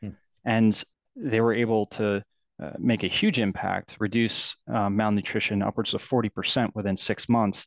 Hmm. 0.00 0.10
And 0.44 0.84
they 1.16 1.40
were 1.40 1.54
able 1.54 1.86
to 1.86 2.24
uh, 2.62 2.70
make 2.78 3.02
a 3.02 3.08
huge 3.08 3.38
impact, 3.38 3.96
reduce 3.98 4.56
uh, 4.72 4.88
malnutrition 4.88 5.62
upwards 5.62 5.94
of 5.94 6.02
40% 6.02 6.70
within 6.74 6.96
six 6.96 7.28
months, 7.28 7.66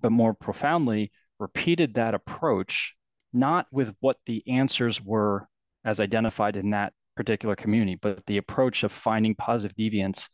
but 0.00 0.12
more 0.12 0.34
profoundly, 0.34 1.12
repeated 1.38 1.94
that 1.94 2.14
approach, 2.14 2.94
not 3.32 3.66
with 3.72 3.94
what 4.00 4.16
the 4.26 4.42
answers 4.48 5.00
were 5.00 5.46
as 5.84 6.00
identified 6.00 6.56
in 6.56 6.70
that 6.70 6.92
particular 7.16 7.56
community, 7.56 7.96
but 8.00 8.24
the 8.26 8.36
approach 8.36 8.84
of 8.84 8.92
finding 8.92 9.34
positive 9.34 9.76
deviance, 9.76 10.28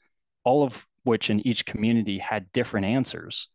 all 0.45 0.63
of 0.65 0.87
which 1.05 1.31
in 1.31 1.47
each 1.47 1.65
community 1.65 2.19
had 2.19 2.51
different 2.53 2.87
answers 2.87 3.49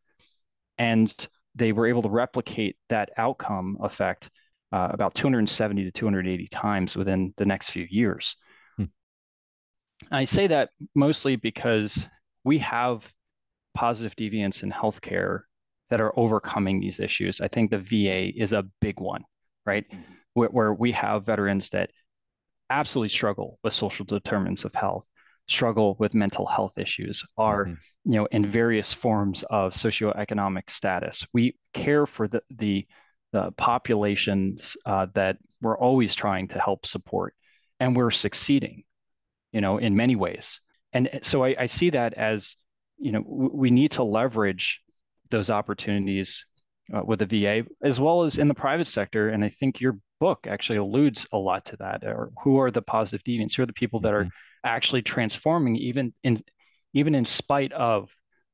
and 0.80 1.28
they 1.56 1.74
were 1.74 1.86
able 1.86 2.02
to 2.02 2.10
replicate 2.10 2.78
that 2.88 3.12
outcome 3.18 3.78
effect 3.82 4.30
uh, 4.72 4.88
about 4.92 5.14
270 5.14 5.84
to 5.84 5.92
280 5.92 6.48
times 6.48 6.96
within 6.96 7.34
the 7.38 7.46
next 7.46 7.70
few 7.70 7.86
years. 7.90 8.36
Hmm. 8.78 8.86
I 10.12 10.24
say 10.24 10.48
that 10.48 10.70
mostly 10.96 11.36
because 11.36 12.08
we 12.44 12.60
have 12.60 13.12
positive 13.76 14.16
deviance 14.16 14.64
in 14.64 14.72
healthcare 14.72 15.42
that 15.90 16.02
are 16.02 16.18
overcoming 16.18 16.80
these 16.80 17.00
issues. 17.00 17.42
I 17.42 17.48
think 17.48 17.72
the 17.72 17.78
VA 17.78 18.32
is 18.42 18.54
a 18.54 18.66
big 18.80 19.00
one, 19.00 19.24
right? 19.66 19.86
Mm-hmm. 19.92 20.14
Where, 20.34 20.50
where, 20.50 20.74
we 20.74 20.92
have 20.94 21.26
veterans 21.26 21.70
that 21.70 21.90
absolutely 22.70 23.10
struggle 23.10 23.60
with 23.64 23.74
social 23.74 24.06
determinants 24.06 24.64
of 24.64 24.76
health 24.76 25.06
struggle 25.50 25.96
with 26.00 26.14
mental 26.14 26.46
health 26.46 26.78
issues 26.78 27.26
are 27.38 27.66
mm-hmm. 27.66 28.12
you 28.12 28.16
know 28.16 28.28
in 28.28 28.46
various 28.46 28.94
forms 28.94 29.44
of 29.50 29.74
socioeconomic 29.74 30.70
status. 30.70 31.26
We 31.34 31.56
care 31.74 32.06
for 32.06 32.28
the 32.28 32.42
the, 32.52 32.88
the 33.34 33.52
populations 33.58 34.78
uh, 34.86 35.08
that 35.16 35.38
we're 35.62 35.78
always 35.78 36.16
trying 36.16 36.48
to 36.50 36.60
help 36.60 36.86
support 36.86 37.36
and 37.80 37.96
we're 37.96 38.12
succeeding 38.12 38.84
you 39.52 39.62
know 39.62 39.78
in 39.78 39.96
many 39.96 40.16
ways. 40.16 40.62
And 40.94 41.10
so 41.22 41.44
i, 41.44 41.56
I 41.60 41.66
see 41.66 41.90
that 41.92 42.14
as 42.14 42.56
you 42.98 43.12
know 43.12 43.24
we 43.26 43.72
need 43.72 43.92
to 43.92 44.04
leverage 44.04 44.82
those 45.32 45.50
opportunities 45.50 46.46
uh, 46.94 47.02
with 47.04 47.20
the 47.20 47.26
va 47.26 47.68
as 47.84 48.00
well 48.00 48.24
as 48.24 48.38
in 48.38 48.48
the 48.48 48.54
private 48.54 48.88
sector. 48.88 49.30
And 49.30 49.44
i 49.44 49.50
think 49.50 49.82
your 49.82 49.98
book 50.20 50.48
actually 50.48 50.78
alludes 50.78 51.26
a 51.32 51.38
lot 51.38 51.64
to 51.66 51.78
that 51.78 52.04
or 52.04 52.32
who 52.44 52.60
are 52.60 52.72
the 52.72 52.82
positive 52.82 53.24
deviants? 53.24 53.56
Who 53.56 53.64
are 53.64 53.66
the 53.66 53.74
people 53.74 54.02
that 54.02 54.14
are 54.14 54.26
mm-hmm 54.26 54.49
actually 54.64 55.02
transforming 55.02 55.76
even 55.76 56.14
in 56.24 56.38
even 56.94 57.16
in 57.16 57.26
spite 57.26 57.72
of 57.74 58.12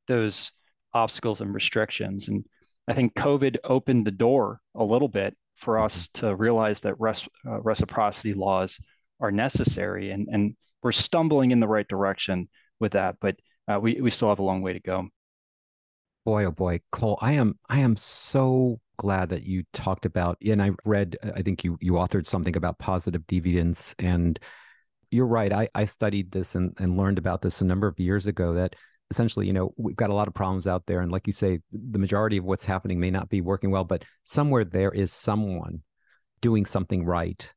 those 0.08 0.52
obstacles 0.94 1.42
and 1.42 1.54
restrictions. 1.54 2.28
And 2.28 2.46
I 2.88 2.94
think 2.94 3.14
COVID 3.16 3.58
opened 3.64 4.06
the 4.06 4.12
door 4.12 4.60
a 4.76 4.84
little 4.84 5.08
bit 5.08 5.36
for 5.56 5.76
mm-hmm. 5.76 5.86
us 5.86 6.10
to 6.16 6.36
realize 6.36 6.82
that 6.82 7.00
res, 7.00 7.28
uh, 7.48 7.62
reciprocity 7.62 8.34
laws 8.34 8.80
are 9.20 9.32
necessary, 9.32 10.12
and 10.12 10.28
and 10.32 10.56
we're 10.84 10.92
stumbling 10.92 11.52
in 11.52 11.60
the 11.60 11.68
right 11.68 11.88
direction 11.88 12.50
with 12.80 12.94
that, 12.94 13.16
but 13.20 13.36
uh, 13.68 13.80
we 13.80 14.00
we 14.02 14.12
still 14.12 14.30
have 14.30 14.40
a 14.40 14.44
long 14.44 14.62
way 14.62 14.74
to 14.74 14.80
go. 14.80 15.08
Boy, 16.26 16.46
oh 16.46 16.52
boy, 16.52 16.80
Cole, 16.92 17.18
I 17.22 17.34
am 17.34 17.58
I 17.70 17.80
am 17.80 17.96
so 17.96 18.80
glad 18.98 19.30
that 19.30 19.44
you 19.44 19.64
talked 19.74 20.06
about, 20.06 20.38
and 20.46 20.62
I 20.62 20.72
read, 20.84 21.18
I 21.36 21.42
think 21.42 21.64
you 21.64 21.78
you 21.82 21.94
authored 21.94 22.26
something 22.26 22.56
about 22.56 22.80
positive 22.80 23.26
deviance 23.28 23.96
and 24.00 24.40
you're 25.12 25.26
right. 25.28 25.52
I, 25.52 25.70
I 25.76 25.86
studied 25.86 26.32
this 26.32 26.56
and, 26.56 26.74
and 26.80 26.98
learned 26.98 27.18
about 27.18 27.42
this 27.42 27.62
a 27.62 27.66
number 27.66 27.88
of 27.88 28.00
years 28.00 28.28
ago 28.28 28.54
that 28.54 28.76
essentially, 29.12 29.48
you 29.48 29.54
know, 29.54 29.74
we've 29.78 29.96
got 29.96 30.10
a 30.10 30.14
lot 30.14 30.28
of 30.28 30.34
problems 30.34 30.68
out 30.68 30.86
there. 30.86 31.02
And 31.02 31.12
like 31.12 31.28
you 31.28 31.34
say, 31.34 31.60
the 31.72 32.00
majority 32.00 32.38
of 32.38 32.46
what's 32.46 32.66
happening 32.66 33.00
may 33.00 33.12
not 33.12 33.30
be 33.30 33.42
working 33.42 33.72
well, 33.72 33.84
but 33.84 34.04
somewhere 34.24 34.66
there 34.66 34.92
is 34.92 35.12
someone 35.14 35.82
doing 36.42 36.66
something 36.66 37.06
right. 37.06 37.54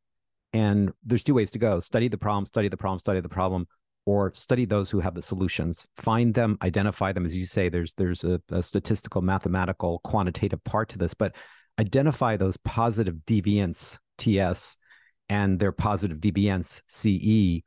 And 0.52 0.92
there's 1.04 1.22
two 1.22 1.34
ways 1.34 1.50
to 1.52 1.58
go 1.58 1.80
study 1.80 2.08
the 2.08 2.18
problem, 2.18 2.46
study 2.46 2.68
the 2.68 2.76
problem, 2.76 2.98
study 2.98 3.20
the 3.20 3.28
problem, 3.28 3.66
or 4.06 4.32
study 4.34 4.64
those 4.64 4.90
who 4.90 5.00
have 5.00 5.14
the 5.14 5.22
solutions. 5.22 5.86
Find 5.96 6.32
them, 6.32 6.56
identify 6.62 7.12
them. 7.12 7.26
As 7.26 7.36
you 7.36 7.44
say, 7.44 7.68
there's 7.68 7.92
there's 7.94 8.24
a, 8.24 8.40
a 8.50 8.62
statistical, 8.62 9.20
mathematical, 9.20 10.00
quantitative 10.04 10.64
part 10.64 10.88
to 10.90 10.98
this, 10.98 11.12
but 11.12 11.34
identify 11.78 12.36
those 12.36 12.56
positive 12.58 13.16
deviants, 13.26 13.98
TS, 14.16 14.78
and 15.28 15.58
their 15.58 15.72
positive 15.72 16.18
deviance 16.18 16.82
CE 16.88 17.62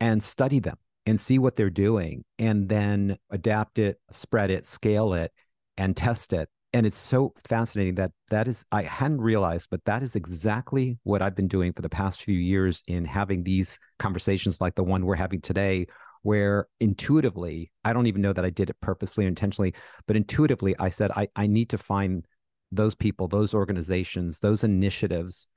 and 0.00 0.22
study 0.22 0.58
them 0.58 0.76
and 1.06 1.20
see 1.20 1.38
what 1.38 1.56
they're 1.56 1.70
doing 1.70 2.24
and 2.38 2.68
then 2.68 3.16
adapt 3.30 3.78
it, 3.78 4.00
spread 4.10 4.50
it, 4.50 4.66
scale 4.66 5.14
it, 5.14 5.32
and 5.76 5.96
test 5.96 6.32
it. 6.32 6.48
And 6.74 6.86
it's 6.86 6.96
so 6.96 7.34
fascinating 7.46 7.96
that 7.96 8.12
that 8.30 8.48
is, 8.48 8.64
I 8.72 8.82
hadn't 8.82 9.20
realized, 9.20 9.68
but 9.70 9.84
that 9.84 10.02
is 10.02 10.16
exactly 10.16 10.98
what 11.02 11.20
I've 11.20 11.36
been 11.36 11.48
doing 11.48 11.72
for 11.72 11.82
the 11.82 11.90
past 11.90 12.22
few 12.22 12.38
years 12.38 12.82
in 12.86 13.04
having 13.04 13.42
these 13.42 13.78
conversations 13.98 14.60
like 14.60 14.74
the 14.74 14.84
one 14.84 15.04
we're 15.04 15.16
having 15.16 15.42
today, 15.42 15.86
where 16.22 16.66
intuitively, 16.80 17.70
I 17.84 17.92
don't 17.92 18.06
even 18.06 18.22
know 18.22 18.32
that 18.32 18.44
I 18.44 18.50
did 18.50 18.70
it 18.70 18.76
purposely 18.80 19.26
or 19.26 19.28
intentionally, 19.28 19.74
but 20.06 20.16
intuitively, 20.16 20.74
I 20.78 20.88
said, 20.88 21.10
I, 21.10 21.28
I 21.36 21.46
need 21.46 21.68
to 21.70 21.78
find 21.78 22.24
those 22.70 22.94
people, 22.94 23.28
those 23.28 23.52
organizations, 23.52 24.40
those 24.40 24.64
initiatives 24.64 25.48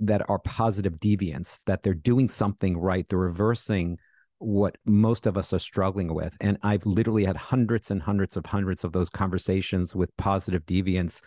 that 0.00 0.28
are 0.28 0.38
positive 0.40 0.94
deviants, 0.94 1.60
that 1.66 1.82
they're 1.82 1.94
doing 1.94 2.28
something 2.28 2.78
right, 2.78 3.06
they're 3.08 3.18
reversing 3.18 3.98
what 4.38 4.76
most 4.86 5.26
of 5.26 5.36
us 5.36 5.52
are 5.52 5.58
struggling 5.58 6.14
with. 6.14 6.36
And 6.40 6.58
I've 6.62 6.86
literally 6.86 7.24
had 7.24 7.36
hundreds 7.36 7.90
and 7.90 8.00
hundreds 8.00 8.36
of 8.36 8.46
hundreds 8.46 8.84
of 8.84 8.92
those 8.92 9.10
conversations 9.10 9.94
with 9.94 10.16
positive 10.16 10.64
deviants. 10.64 11.20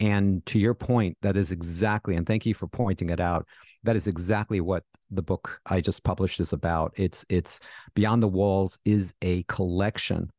And 0.00 0.44
to 0.46 0.58
your 0.58 0.74
point, 0.74 1.16
that 1.22 1.36
is 1.36 1.50
exactly, 1.50 2.16
and 2.16 2.26
thank 2.26 2.46
you 2.46 2.54
for 2.54 2.68
pointing 2.68 3.10
it 3.10 3.20
out. 3.20 3.46
That 3.84 3.96
is 3.96 4.06
exactly 4.06 4.60
what 4.60 4.84
the 5.10 5.22
book 5.22 5.60
I 5.66 5.80
just 5.80 6.04
published 6.04 6.40
is 6.40 6.52
about. 6.52 6.92
It's 6.96 7.24
it's 7.28 7.60
Beyond 7.94 8.22
the 8.22 8.28
Walls 8.28 8.78
is 8.84 9.14
a 9.22 9.42
collection 9.44 10.30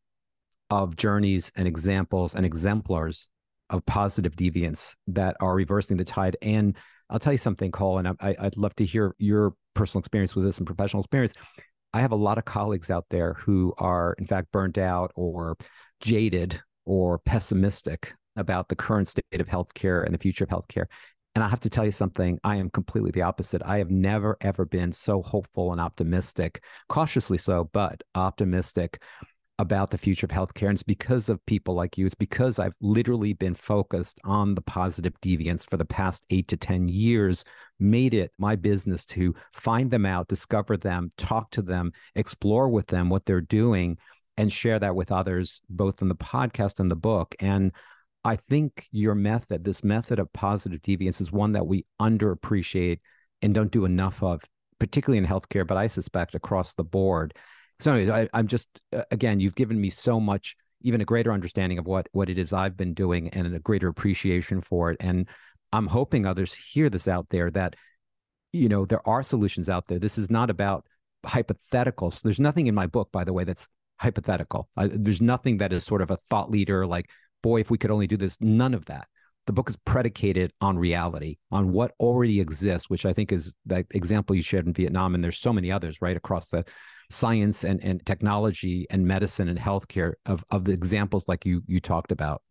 of 0.69 0.95
journeys 0.95 1.51
and 1.55 1.67
examples 1.67 2.35
and 2.35 2.45
exemplars 2.45 3.27
of 3.69 3.85
positive 3.85 4.35
deviance 4.35 4.95
that 5.07 5.35
are 5.39 5.55
reversing 5.55 5.97
the 5.97 6.03
tide. 6.03 6.37
And 6.41 6.77
I'll 7.09 7.19
tell 7.19 7.33
you 7.33 7.37
something, 7.37 7.71
Cole, 7.71 7.97
and 7.97 8.07
I, 8.07 8.35
I'd 8.39 8.57
love 8.57 8.75
to 8.75 8.85
hear 8.85 9.15
your 9.17 9.53
personal 9.73 9.99
experience 9.99 10.35
with 10.35 10.45
this 10.45 10.57
and 10.57 10.67
professional 10.67 11.01
experience. 11.01 11.33
I 11.93 12.01
have 12.01 12.11
a 12.11 12.17
lot 12.17 12.37
of 12.37 12.45
colleagues 12.45 12.91
out 12.91 13.05
there 13.09 13.33
who 13.33 13.73
are, 13.77 14.13
in 14.19 14.25
fact, 14.25 14.51
burned 14.51 14.77
out 14.77 15.11
or 15.15 15.57
jaded 16.01 16.61
or 16.85 17.19
pessimistic 17.19 18.13
about 18.35 18.69
the 18.69 18.75
current 18.75 19.07
state 19.07 19.23
of 19.33 19.47
healthcare 19.47 20.05
and 20.05 20.13
the 20.13 20.19
future 20.19 20.43
of 20.43 20.49
healthcare. 20.49 20.85
And 21.35 21.43
I 21.43 21.47
have 21.47 21.59
to 21.61 21.69
tell 21.69 21.85
you 21.85 21.91
something, 21.91 22.39
I 22.43 22.57
am 22.57 22.69
completely 22.69 23.11
the 23.11 23.21
opposite. 23.21 23.61
I 23.63 23.77
have 23.77 23.89
never, 23.89 24.37
ever 24.41 24.65
been 24.65 24.91
so 24.91 25.21
hopeful 25.21 25.71
and 25.71 25.81
optimistic, 25.81 26.63
cautiously 26.89 27.37
so, 27.37 27.69
but 27.71 28.01
optimistic 28.15 29.01
about 29.59 29.89
the 29.89 29.97
future 29.97 30.25
of 30.25 30.31
healthcare. 30.31 30.69
And 30.69 30.75
it's 30.75 30.83
because 30.83 31.27
of 31.27 31.45
people 31.45 31.75
like 31.75 31.97
you. 31.97 32.05
It's 32.05 32.15
because 32.15 32.59
I've 32.59 32.73
literally 32.79 33.33
been 33.33 33.53
focused 33.53 34.19
on 34.23 34.55
the 34.55 34.61
positive 34.61 35.13
deviants 35.21 35.69
for 35.69 35.75
the 35.75 35.85
past 35.85 36.25
eight 36.29 36.47
to 36.47 36.57
10 36.57 36.87
years, 36.87 37.43
made 37.77 38.13
it 38.13 38.31
my 38.39 38.55
business 38.55 39.05
to 39.07 39.35
find 39.53 39.91
them 39.91 40.05
out, 40.05 40.29
discover 40.29 40.77
them, 40.77 41.11
talk 41.17 41.51
to 41.51 41.61
them, 41.61 41.91
explore 42.15 42.69
with 42.69 42.87
them 42.87 43.09
what 43.09 43.25
they're 43.25 43.41
doing, 43.41 43.97
and 44.37 44.51
share 44.51 44.79
that 44.79 44.95
with 44.95 45.11
others, 45.11 45.61
both 45.69 46.01
in 46.01 46.07
the 46.07 46.15
podcast 46.15 46.79
and 46.79 46.89
the 46.89 46.95
book. 46.95 47.35
And 47.41 47.73
I 48.23 48.37
think 48.37 48.87
your 48.91 49.13
method, 49.13 49.65
this 49.65 49.83
method 49.83 50.19
of 50.19 50.31
positive 50.31 50.81
deviance, 50.81 51.19
is 51.19 51.33
one 51.33 51.51
that 51.51 51.67
we 51.67 51.85
underappreciate 52.01 52.99
and 53.41 53.53
don't 53.53 53.71
do 53.71 53.83
enough 53.83 54.23
of, 54.23 54.41
particularly 54.79 55.17
in 55.17 55.25
healthcare, 55.25 55.67
but 55.67 55.77
I 55.77 55.87
suspect 55.87 56.33
across 56.33 56.73
the 56.75 56.85
board 56.85 57.33
so 57.79 57.93
anyways, 57.93 58.29
I, 58.33 58.39
am 58.39 58.47
just 58.47 58.81
uh, 58.93 59.03
again, 59.11 59.39
you've 59.39 59.55
given 59.55 59.79
me 59.79 59.89
so 59.89 60.19
much, 60.19 60.55
even 60.81 61.01
a 61.01 61.05
greater 61.05 61.31
understanding 61.31 61.77
of 61.79 61.85
what 61.85 62.07
what 62.11 62.29
it 62.29 62.37
is 62.37 62.53
I've 62.53 62.77
been 62.77 62.93
doing, 62.93 63.29
and 63.29 63.53
a 63.55 63.59
greater 63.59 63.87
appreciation 63.87 64.61
for 64.61 64.91
it. 64.91 64.97
And 64.99 65.27
I'm 65.71 65.87
hoping 65.87 66.25
others 66.25 66.53
hear 66.53 66.89
this 66.89 67.07
out 67.07 67.29
there 67.29 67.49
that 67.51 67.75
you 68.51 68.69
know 68.69 68.85
there 68.85 69.07
are 69.07 69.23
solutions 69.23 69.69
out 69.69 69.87
there. 69.87 69.99
This 69.99 70.17
is 70.17 70.29
not 70.29 70.49
about 70.49 70.85
hypotheticals. 71.25 72.21
There's 72.21 72.39
nothing 72.39 72.67
in 72.67 72.75
my 72.75 72.87
book, 72.87 73.11
by 73.11 73.23
the 73.23 73.33
way, 73.33 73.43
that's 73.43 73.67
hypothetical. 73.99 74.69
I, 74.77 74.87
there's 74.87 75.21
nothing 75.21 75.57
that 75.57 75.73
is 75.73 75.83
sort 75.83 76.01
of 76.01 76.11
a 76.11 76.17
thought 76.17 76.49
leader, 76.49 76.85
like, 76.87 77.09
boy, 77.43 77.59
if 77.59 77.69
we 77.69 77.77
could 77.77 77.91
only 77.91 78.07
do 78.07 78.17
this. 78.17 78.37
None 78.39 78.73
of 78.73 78.85
that. 78.85 79.07
The 79.45 79.53
book 79.53 79.69
is 79.69 79.77
predicated 79.77 80.53
on 80.61 80.77
reality, 80.77 81.37
on 81.51 81.71
what 81.71 81.93
already 81.99 82.39
exists, 82.39 82.89
which 82.89 83.05
I 83.05 83.13
think 83.13 83.31
is 83.31 83.53
that 83.65 83.85
example 83.91 84.35
you 84.35 84.43
shared 84.43 84.67
in 84.67 84.73
Vietnam, 84.73 85.15
and 85.15 85.23
there's 85.23 85.39
so 85.39 85.51
many 85.51 85.71
others 85.71 86.01
right 86.01 86.15
across 86.15 86.49
the 86.49 86.65
science 87.09 87.63
and, 87.63 87.83
and 87.83 88.05
technology 88.05 88.85
and 88.89 89.05
medicine 89.05 89.49
and 89.49 89.59
healthcare 89.59 90.13
of, 90.25 90.43
of 90.51 90.65
the 90.65 90.71
examples 90.71 91.27
like 91.27 91.45
you 91.45 91.63
you 91.67 91.79
talked 91.79 92.11
about? 92.11 92.41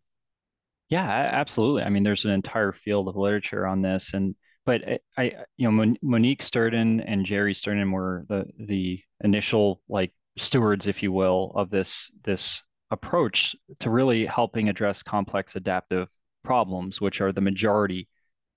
Yeah 0.89 1.07
absolutely. 1.07 1.83
I 1.83 1.89
mean 1.89 2.03
there's 2.03 2.25
an 2.25 2.31
entire 2.31 2.71
field 2.71 3.07
of 3.07 3.15
literature 3.15 3.65
on 3.65 3.81
this 3.81 4.13
and 4.13 4.35
but 4.65 4.81
I, 5.17 5.35
you 5.57 5.71
know 5.71 5.93
monique 6.01 6.41
Sternin 6.41 6.99
and 7.01 7.25
jerry 7.25 7.53
Sternin 7.53 7.91
were 7.91 8.25
the 8.27 8.45
the 8.59 9.01
initial 9.23 9.81
like 9.87 10.13
stewards 10.37 10.87
if 10.87 11.01
you 11.01 11.11
will 11.11 11.51
of 11.55 11.69
this 11.69 12.11
this 12.23 12.61
approach 12.91 13.55
to 13.79 13.89
really 13.89 14.25
helping 14.25 14.67
address 14.69 15.03
complex 15.03 15.55
adaptive 15.55 16.07
problems 16.43 16.99
which 16.99 17.21
are 17.21 17.31
the 17.31 17.41
majority 17.41 18.07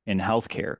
in 0.06 0.18
healthcare. 0.18 0.76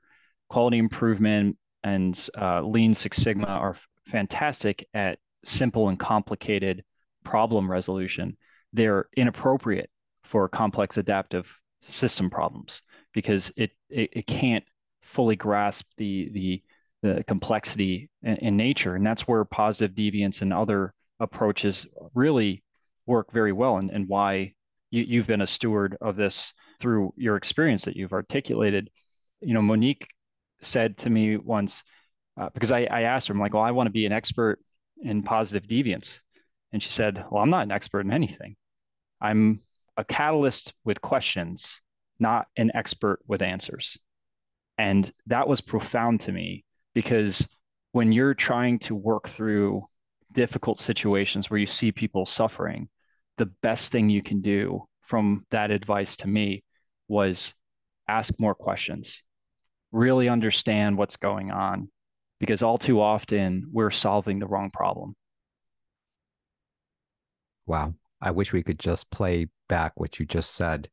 Quality 0.49 0.77
improvement 0.77 1.57
and 1.83 2.29
uh, 2.39 2.61
lean 2.61 2.93
six 2.93 3.17
sigma 3.17 3.47
are 3.47 3.75
fantastic 4.07 4.87
at 4.93 5.19
simple 5.43 5.89
and 5.89 5.99
complicated 5.99 6.83
problem 7.23 7.69
resolution. 7.69 8.37
They're 8.73 9.07
inappropriate 9.15 9.89
for 10.23 10.47
complex 10.49 10.97
adaptive 10.97 11.47
system 11.81 12.29
problems 12.29 12.81
because 13.13 13.51
it 13.57 13.71
it, 13.89 14.09
it 14.13 14.27
can't 14.27 14.63
fully 15.01 15.35
grasp 15.35 15.85
the 15.97 16.29
the 16.33 16.63
the 17.01 17.23
complexity 17.27 18.09
in, 18.23 18.37
in, 18.37 18.57
nature, 18.57 18.95
and 18.95 19.05
that's 19.05 19.27
where 19.27 19.43
positive 19.43 19.93
deviance 19.93 20.41
and 20.41 20.53
other 20.53 20.93
approaches 21.19 21.85
really 22.13 22.63
work 23.05 23.31
very 23.33 23.51
well, 23.51 23.75
and, 23.75 23.91
and 23.91 24.07
why 24.07 24.53
you, 24.89 25.03
you've 25.03 25.27
been 25.27 25.41
a 25.41 25.47
steward 25.47 25.97
of 25.99 26.15
this 26.15 26.53
through 26.79 27.13
your 27.17 27.35
experience 27.35 27.83
that 27.83 27.97
you've 27.97 28.13
articulated. 28.13 28.89
You 29.41 29.53
know, 29.53 29.61
Monique 29.61 30.07
said 30.61 30.97
to 30.99 31.09
me 31.09 31.35
once, 31.35 31.83
uh, 32.37 32.49
because 32.53 32.71
I, 32.71 32.85
I 32.85 33.01
asked 33.01 33.27
her, 33.27 33.33
I'm 33.33 33.39
like, 33.39 33.53
well, 33.53 33.63
I 33.63 33.71
want 33.71 33.87
to 33.87 33.91
be 33.91 34.05
an 34.05 34.11
expert 34.11 34.59
in 35.01 35.23
positive 35.23 35.67
deviance. 35.67 36.21
And 36.71 36.81
she 36.81 36.89
said, 36.89 37.23
well, 37.29 37.43
I'm 37.43 37.49
not 37.49 37.63
an 37.63 37.71
expert 37.71 38.01
in 38.01 38.11
anything. 38.11 38.55
I'm 39.21 39.61
a 39.97 40.03
catalyst 40.03 40.73
with 40.83 41.01
questions, 41.01 41.81
not 42.19 42.47
an 42.57 42.71
expert 42.73 43.19
with 43.27 43.41
answers. 43.41 43.97
And 44.77 45.11
that 45.27 45.47
was 45.47 45.61
profound 45.61 46.21
to 46.21 46.31
me 46.31 46.65
because 46.93 47.47
when 47.91 48.11
you're 48.11 48.33
trying 48.33 48.79
to 48.79 48.95
work 48.95 49.29
through 49.29 49.87
difficult 50.31 50.79
situations 50.79 51.49
where 51.49 51.59
you 51.59 51.67
see 51.67 51.91
people 51.91 52.25
suffering, 52.25 52.89
the 53.37 53.45
best 53.61 53.91
thing 53.91 54.09
you 54.09 54.23
can 54.23 54.41
do 54.41 54.83
from 55.01 55.45
that 55.51 55.69
advice 55.69 56.17
to 56.17 56.27
me 56.27 56.63
was 57.07 57.53
ask 58.07 58.33
more 58.39 58.55
questions, 58.55 59.23
really 59.91 60.27
understand 60.27 60.97
what's 60.97 61.17
going 61.17 61.51
on, 61.51 61.89
because 62.43 62.61
all 62.61 62.77
too 62.77 62.99
often 62.99 63.63
we're 63.71 63.89
solving 63.89 64.37
the 64.37 64.45
wrong 64.45 64.69
problem. 64.69 65.15
Wow. 67.65 67.93
I 68.19 68.31
wish 68.31 68.51
we 68.51 68.63
could 68.63 68.79
just 68.79 69.09
play 69.11 69.47
back 69.69 69.93
what 69.95 70.19
you 70.19 70.25
just 70.25 70.51
said. 70.55 70.89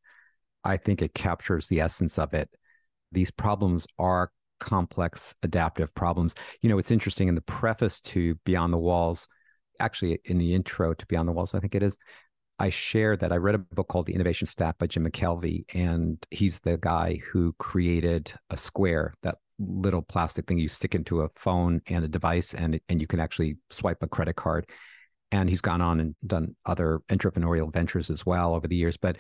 I 0.62 0.76
think 0.76 1.02
it 1.02 1.12
captures 1.12 1.66
the 1.66 1.80
essence 1.80 2.20
of 2.20 2.34
it. 2.34 2.48
These 3.10 3.32
problems 3.32 3.84
are 3.98 4.30
complex 4.60 5.34
adaptive 5.42 5.92
problems. 5.96 6.36
You 6.60 6.68
know, 6.68 6.78
it's 6.78 6.92
interesting 6.92 7.26
in 7.26 7.34
the 7.34 7.40
preface 7.40 8.00
to 8.02 8.36
Beyond 8.44 8.72
the 8.72 8.78
Walls, 8.78 9.26
actually 9.80 10.20
in 10.26 10.38
the 10.38 10.54
intro 10.54 10.94
to 10.94 11.06
Beyond 11.06 11.26
the 11.26 11.32
Walls, 11.32 11.52
I 11.52 11.58
think 11.58 11.74
it 11.74 11.82
is, 11.82 11.98
I 12.60 12.70
share 12.70 13.16
that 13.16 13.32
I 13.32 13.38
read 13.38 13.56
a 13.56 13.58
book 13.58 13.88
called 13.88 14.06
The 14.06 14.14
Innovation 14.14 14.46
Stack 14.46 14.78
by 14.78 14.86
Jim 14.86 15.04
McKelvey, 15.04 15.64
and 15.74 16.24
he's 16.30 16.60
the 16.60 16.78
guy 16.78 17.18
who 17.32 17.54
created 17.58 18.32
a 18.50 18.56
square 18.56 19.14
that 19.24 19.38
little 19.60 20.02
plastic 20.02 20.46
thing 20.46 20.58
you 20.58 20.68
stick 20.68 20.94
into 20.94 21.20
a 21.20 21.28
phone 21.36 21.82
and 21.88 22.04
a 22.04 22.08
device, 22.08 22.54
and 22.54 22.80
and 22.88 23.00
you 23.00 23.06
can 23.06 23.20
actually 23.20 23.58
swipe 23.70 24.02
a 24.02 24.08
credit 24.08 24.36
card. 24.36 24.66
And 25.32 25.48
he's 25.48 25.60
gone 25.60 25.80
on 25.80 26.00
and 26.00 26.16
done 26.26 26.56
other 26.66 27.00
entrepreneurial 27.08 27.72
ventures 27.72 28.10
as 28.10 28.26
well 28.26 28.54
over 28.54 28.66
the 28.66 28.74
years. 28.74 28.96
But 28.96 29.16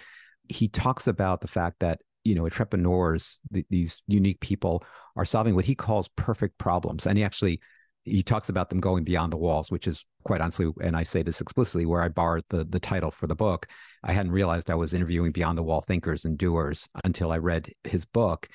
he 0.48 0.66
talks 0.66 1.06
about 1.06 1.40
the 1.40 1.46
fact 1.46 1.76
that 1.80 2.00
you 2.24 2.34
know 2.34 2.44
entrepreneurs, 2.44 3.38
th- 3.52 3.66
these 3.70 4.02
unique 4.08 4.40
people, 4.40 4.84
are 5.16 5.24
solving 5.24 5.54
what 5.54 5.64
he 5.64 5.74
calls 5.74 6.08
perfect 6.08 6.58
problems, 6.58 7.06
and 7.06 7.16
he 7.16 7.24
actually 7.24 7.60
he 8.04 8.22
talks 8.22 8.48
about 8.48 8.70
them 8.70 8.80
going 8.80 9.04
beyond 9.04 9.32
the 9.32 9.36
walls, 9.36 9.70
which 9.70 9.86
is 9.86 10.04
quite 10.24 10.40
honestly, 10.40 10.72
and 10.82 10.96
I 10.96 11.02
say 11.02 11.22
this 11.22 11.40
explicitly, 11.40 11.86
where 11.86 12.02
I 12.02 12.08
borrowed 12.08 12.44
the 12.48 12.64
the 12.64 12.80
title 12.80 13.10
for 13.10 13.26
the 13.26 13.36
book. 13.36 13.66
I 14.02 14.12
hadn't 14.12 14.32
realized 14.32 14.70
I 14.70 14.74
was 14.74 14.94
interviewing 14.94 15.32
beyond 15.32 15.58
the 15.58 15.62
wall 15.62 15.82
thinkers 15.82 16.24
and 16.24 16.38
doers 16.38 16.88
until 17.04 17.30
I 17.30 17.38
read 17.38 17.72
his 17.84 18.04
book. 18.04 18.48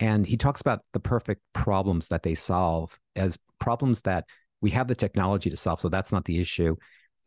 And 0.00 0.26
he 0.26 0.36
talks 0.36 0.60
about 0.60 0.80
the 0.92 1.00
perfect 1.00 1.42
problems 1.52 2.08
that 2.08 2.22
they 2.22 2.34
solve 2.34 2.98
as 3.16 3.38
problems 3.58 4.02
that 4.02 4.24
we 4.60 4.70
have 4.70 4.88
the 4.88 4.94
technology 4.94 5.50
to 5.50 5.56
solve. 5.56 5.80
So 5.80 5.88
that's 5.88 6.12
not 6.12 6.24
the 6.24 6.40
issue. 6.40 6.76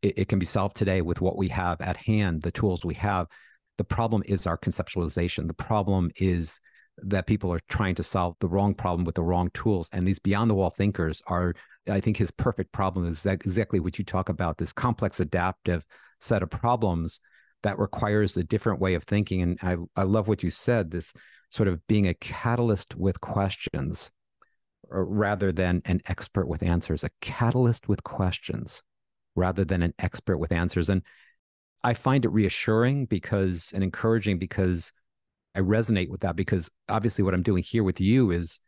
It, 0.01 0.19
it, 0.19 0.27
can 0.27 0.39
be 0.39 0.45
solved 0.45 0.75
today 0.75 1.01
with 1.01 1.21
what 1.21 1.37
we 1.37 1.49
have 1.49 1.79
at 1.81 1.97
hand, 1.97 2.41
the 2.41 2.51
tools 2.51 2.85
we 2.85 2.93
have. 2.95 3.27
The 3.77 3.83
problem 3.83 4.23
is 4.25 4.47
our 4.47 4.57
conceptualization. 4.57 5.47
The 5.47 5.53
problem 5.53 6.11
is 6.15 6.59
that 6.97 7.27
people 7.27 7.51
are 7.51 7.59
trying 7.67 7.95
to 7.95 8.03
solve 8.03 8.35
the 8.39 8.47
wrong 8.47 8.73
problem 8.73 9.05
with 9.05 9.15
the 9.15 9.23
wrong 9.23 9.49
tools. 9.53 9.89
And 9.91 10.07
these 10.07 10.19
beyond 10.19 10.49
the 10.49 10.55
wall 10.55 10.69
thinkers 10.69 11.21
are 11.27 11.53
I 11.89 11.99
think 11.99 12.17
his 12.17 12.31
perfect 12.31 12.71
problem 12.73 13.07
is 13.07 13.25
exactly 13.25 13.79
what 13.79 13.97
you 13.97 14.05
talk 14.05 14.29
about 14.29 14.57
this 14.57 14.71
complex 14.71 15.19
adaptive 15.19 15.83
set 16.19 16.43
of 16.43 16.49
problems 16.51 17.19
that 17.63 17.79
requires 17.79 18.37
a 18.37 18.43
different 18.43 18.79
way 18.79 18.93
of 18.93 19.03
thinking. 19.03 19.41
And 19.41 19.57
I, 19.61 19.77
I 19.95 20.03
love 20.03 20.27
what 20.27 20.43
you 20.43 20.51
said 20.51 20.91
this 20.91 21.13
sort 21.51 21.67
of 21.67 21.85
being 21.87 22.07
a 22.07 22.13
catalyst 22.15 22.95
with 22.95 23.21
questions 23.21 24.09
rather 24.89 25.51
than 25.51 25.81
an 25.85 26.01
expert 26.05 26.47
with 26.47 26.63
answers, 26.63 27.03
a 27.03 27.09
catalyst 27.21 27.87
with 27.87 28.03
questions 28.03 28.81
rather 29.35 29.63
than 29.63 29.83
an 29.83 29.93
expert 29.99 30.37
with 30.37 30.51
answers. 30.51 30.89
And 30.89 31.03
I 31.83 31.93
find 31.93 32.25
it 32.25 32.29
reassuring 32.29 33.05
because 33.05 33.71
and 33.73 33.83
encouraging 33.83 34.39
because 34.39 34.91
I 35.55 35.59
resonate 35.59 36.09
with 36.09 36.21
that 36.21 36.35
because 36.35 36.69
obviously 36.87 37.23
what 37.23 37.33
I'm 37.33 37.43
doing 37.43 37.63
here 37.63 37.83
with 37.83 37.99
you 37.99 38.31
is 38.31 38.59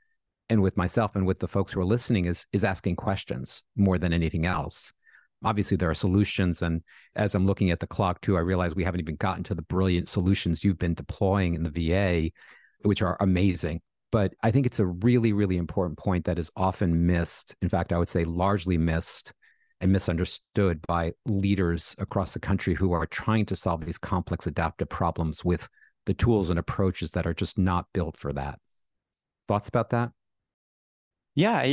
and 0.49 0.61
with 0.61 0.75
myself 0.75 1.15
and 1.15 1.25
with 1.25 1.39
the 1.39 1.47
folks 1.47 1.71
who 1.71 1.79
are 1.79 1.85
listening 1.85 2.25
is 2.25 2.45
is 2.51 2.63
asking 2.63 2.97
questions 2.97 3.63
more 3.75 3.97
than 3.97 4.13
anything 4.13 4.45
else. 4.45 4.91
Obviously 5.43 5.77
there 5.77 5.89
are 5.89 5.95
solutions 5.95 6.61
and 6.61 6.81
as 7.15 7.35
I'm 7.35 7.45
looking 7.45 7.71
at 7.71 7.79
the 7.79 7.87
clock 7.87 8.21
too 8.21 8.35
I 8.35 8.41
realize 8.41 8.75
we 8.75 8.83
haven't 8.83 9.01
even 9.01 9.15
gotten 9.15 9.43
to 9.45 9.55
the 9.55 9.61
brilliant 9.61 10.09
solutions 10.09 10.63
you've 10.63 10.79
been 10.79 10.93
deploying 10.93 11.53
in 11.53 11.63
the 11.63 11.69
VA 11.69 12.31
which 12.83 13.01
are 13.01 13.17
amazing. 13.19 13.81
But 14.11 14.33
I 14.43 14.51
think 14.51 14.65
it's 14.65 14.79
a 14.79 14.85
really 14.85 15.33
really 15.33 15.57
important 15.57 15.97
point 15.97 16.25
that 16.25 16.39
is 16.39 16.51
often 16.55 17.05
missed. 17.05 17.55
In 17.61 17.69
fact, 17.69 17.91
I 17.91 17.97
would 17.97 18.09
say 18.09 18.25
largely 18.25 18.77
missed 18.77 19.33
and 19.81 19.91
misunderstood 19.91 20.81
by 20.87 21.13
leaders 21.25 21.95
across 21.99 22.33
the 22.33 22.39
country 22.39 22.73
who 22.73 22.93
are 22.93 23.05
trying 23.05 23.45
to 23.47 23.55
solve 23.55 23.85
these 23.85 23.97
complex 23.97 24.47
adaptive 24.47 24.87
problems 24.87 25.43
with 25.43 25.67
the 26.05 26.13
tools 26.13 26.49
and 26.49 26.59
approaches 26.59 27.11
that 27.11 27.27
are 27.27 27.33
just 27.33 27.57
not 27.57 27.87
built 27.93 28.17
for 28.17 28.31
that. 28.33 28.59
Thoughts 29.47 29.67
about 29.67 29.89
that? 29.89 30.11
Yeah, 31.35 31.65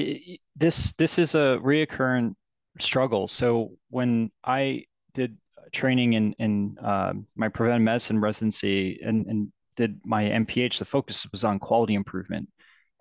this 0.56 0.92
this 0.92 1.18
is 1.18 1.34
a 1.34 1.58
reoccurrent 1.62 2.34
struggle. 2.78 3.28
So 3.28 3.72
when 3.90 4.30
I 4.44 4.86
did 5.14 5.36
training 5.72 6.14
in 6.14 6.32
in 6.38 6.76
uh, 6.82 7.12
my 7.36 7.48
preventive 7.48 7.82
medicine 7.82 8.20
residency 8.20 9.00
and, 9.04 9.26
and 9.26 9.52
did 9.80 10.00
my 10.04 10.24
MPH, 10.24 10.78
the 10.78 10.84
focus 10.84 11.26
was 11.32 11.42
on 11.42 11.58
quality 11.58 11.94
improvement, 11.94 12.48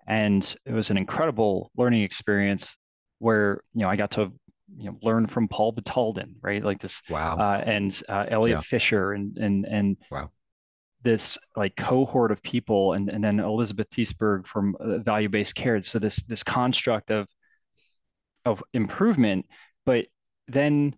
and 0.06 0.42
it 0.64 0.72
was 0.72 0.90
an 0.90 0.96
incredible 0.96 1.70
learning 1.76 2.02
experience 2.02 2.76
where 3.18 3.62
you 3.74 3.82
know 3.82 3.88
I 3.88 3.96
got 3.96 4.12
to 4.12 4.32
you 4.76 4.90
know 4.90 4.98
learn 5.02 5.26
from 5.26 5.46
Paul 5.46 5.74
Batalden, 5.74 6.34
right? 6.40 6.64
Like 6.64 6.80
this, 6.80 7.02
wow, 7.10 7.36
uh, 7.36 7.62
and 7.64 8.02
uh, 8.08 8.26
Elliot 8.28 8.58
yeah. 8.58 8.62
Fisher, 8.62 9.12
and 9.12 9.36
and 9.36 9.66
and 9.66 9.96
wow, 10.10 10.30
this 11.02 11.36
like 11.54 11.76
cohort 11.76 12.32
of 12.32 12.42
people, 12.42 12.94
and 12.94 13.10
and 13.10 13.22
then 13.22 13.40
Elizabeth 13.40 13.90
Teisberg 13.90 14.46
from 14.46 14.74
uh, 14.80 14.98
value 14.98 15.28
based 15.28 15.54
care. 15.54 15.82
So 15.82 15.98
this 15.98 16.16
this 16.24 16.42
construct 16.42 17.10
of 17.10 17.28
of 18.46 18.62
improvement, 18.72 19.44
but 19.84 20.06
then 20.48 20.94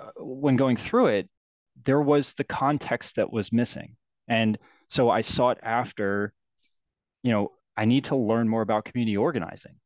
uh, 0.00 0.10
when 0.18 0.56
going 0.56 0.76
through 0.76 1.06
it, 1.06 1.28
there 1.84 2.00
was 2.00 2.34
the 2.34 2.44
context 2.44 3.16
that 3.16 3.32
was 3.32 3.52
missing, 3.52 3.96
and 4.28 4.58
so 4.88 5.10
I 5.10 5.20
sought 5.20 5.58
after, 5.62 6.32
you 7.22 7.32
know, 7.32 7.52
I 7.76 7.84
need 7.84 8.04
to 8.04 8.16
learn 8.16 8.48
more 8.48 8.62
about 8.62 8.84
community 8.84 9.16
organizing 9.16 9.76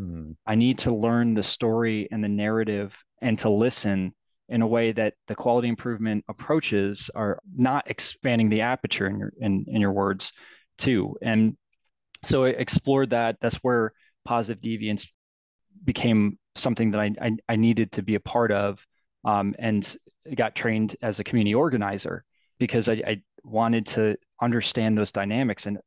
Mm. 0.00 0.36
I 0.46 0.54
need 0.54 0.78
to 0.78 0.94
learn 0.94 1.34
the 1.34 1.42
story 1.42 2.08
and 2.10 2.24
the 2.24 2.28
narrative 2.28 2.96
and 3.20 3.38
to 3.40 3.50
listen 3.50 4.14
in 4.48 4.62
a 4.62 4.66
way 4.66 4.92
that 4.92 5.14
the 5.28 5.34
quality 5.34 5.68
improvement 5.68 6.24
approaches 6.28 7.10
are 7.14 7.38
not 7.54 7.90
expanding 7.90 8.48
the 8.48 8.62
aperture 8.62 9.06
in 9.06 9.18
your 9.18 9.32
in, 9.38 9.64
in 9.68 9.80
your 9.80 9.92
words 9.92 10.32
too. 10.78 11.16
And 11.22 11.56
so 12.24 12.44
I 12.44 12.50
explored 12.50 13.10
that. 13.10 13.36
That's 13.40 13.56
where 13.56 13.92
positive 14.24 14.62
deviance 14.62 15.06
became 15.84 16.38
something 16.54 16.90
that 16.92 17.00
I, 17.00 17.10
I, 17.20 17.36
I 17.48 17.56
needed 17.56 17.92
to 17.92 18.02
be 18.02 18.14
a 18.14 18.20
part 18.20 18.50
of 18.50 18.84
um, 19.24 19.54
and 19.58 19.96
got 20.34 20.56
trained 20.56 20.96
as 21.02 21.20
a 21.20 21.24
community 21.24 21.54
organizer 21.54 22.24
because 22.58 22.88
I, 22.88 22.92
I 23.06 23.22
wanted 23.44 23.86
to 23.86 24.16
understand 24.40 24.96
those 24.96 25.12
dynamics. 25.12 25.66
And 25.66 25.78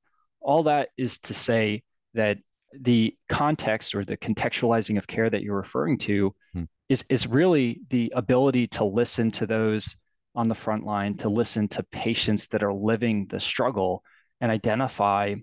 all 0.42 0.64
that 0.64 0.90
is 0.98 1.20
to 1.20 1.34
say 1.34 1.84
that 2.14 2.38
the 2.80 3.16
context 3.30 3.96
or 3.96 4.04
the 4.04 4.18
contextualizing 4.18 4.98
of 4.98 5.08
care 5.08 5.30
that 5.30 5.44
you're 5.44 5.56
referring 5.56 5.98
to 6.00 6.34
hmm. 6.54 6.64
is 6.90 7.04
is 7.10 7.28
really 7.28 7.82
the 7.90 8.12
ability 8.16 8.68
to 8.68 8.84
listen 8.84 9.32
to 9.32 9.46
those 9.46 9.96
on 10.36 10.48
the 10.48 10.56
front 10.56 10.84
line, 10.84 11.16
to 11.18 11.30
listen 11.30 11.68
to 11.68 11.84
patients 11.84 12.48
that 12.48 12.64
are 12.64 12.74
living 12.74 13.28
the 13.28 13.40
struggle 13.40 14.04
and 14.42 14.52
identify 14.52 15.36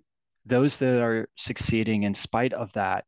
those 0.46 0.76
that 0.78 1.00
are 1.00 1.28
succeeding 1.36 2.02
in 2.02 2.14
spite 2.14 2.52
of 2.52 2.72
that 2.72 3.04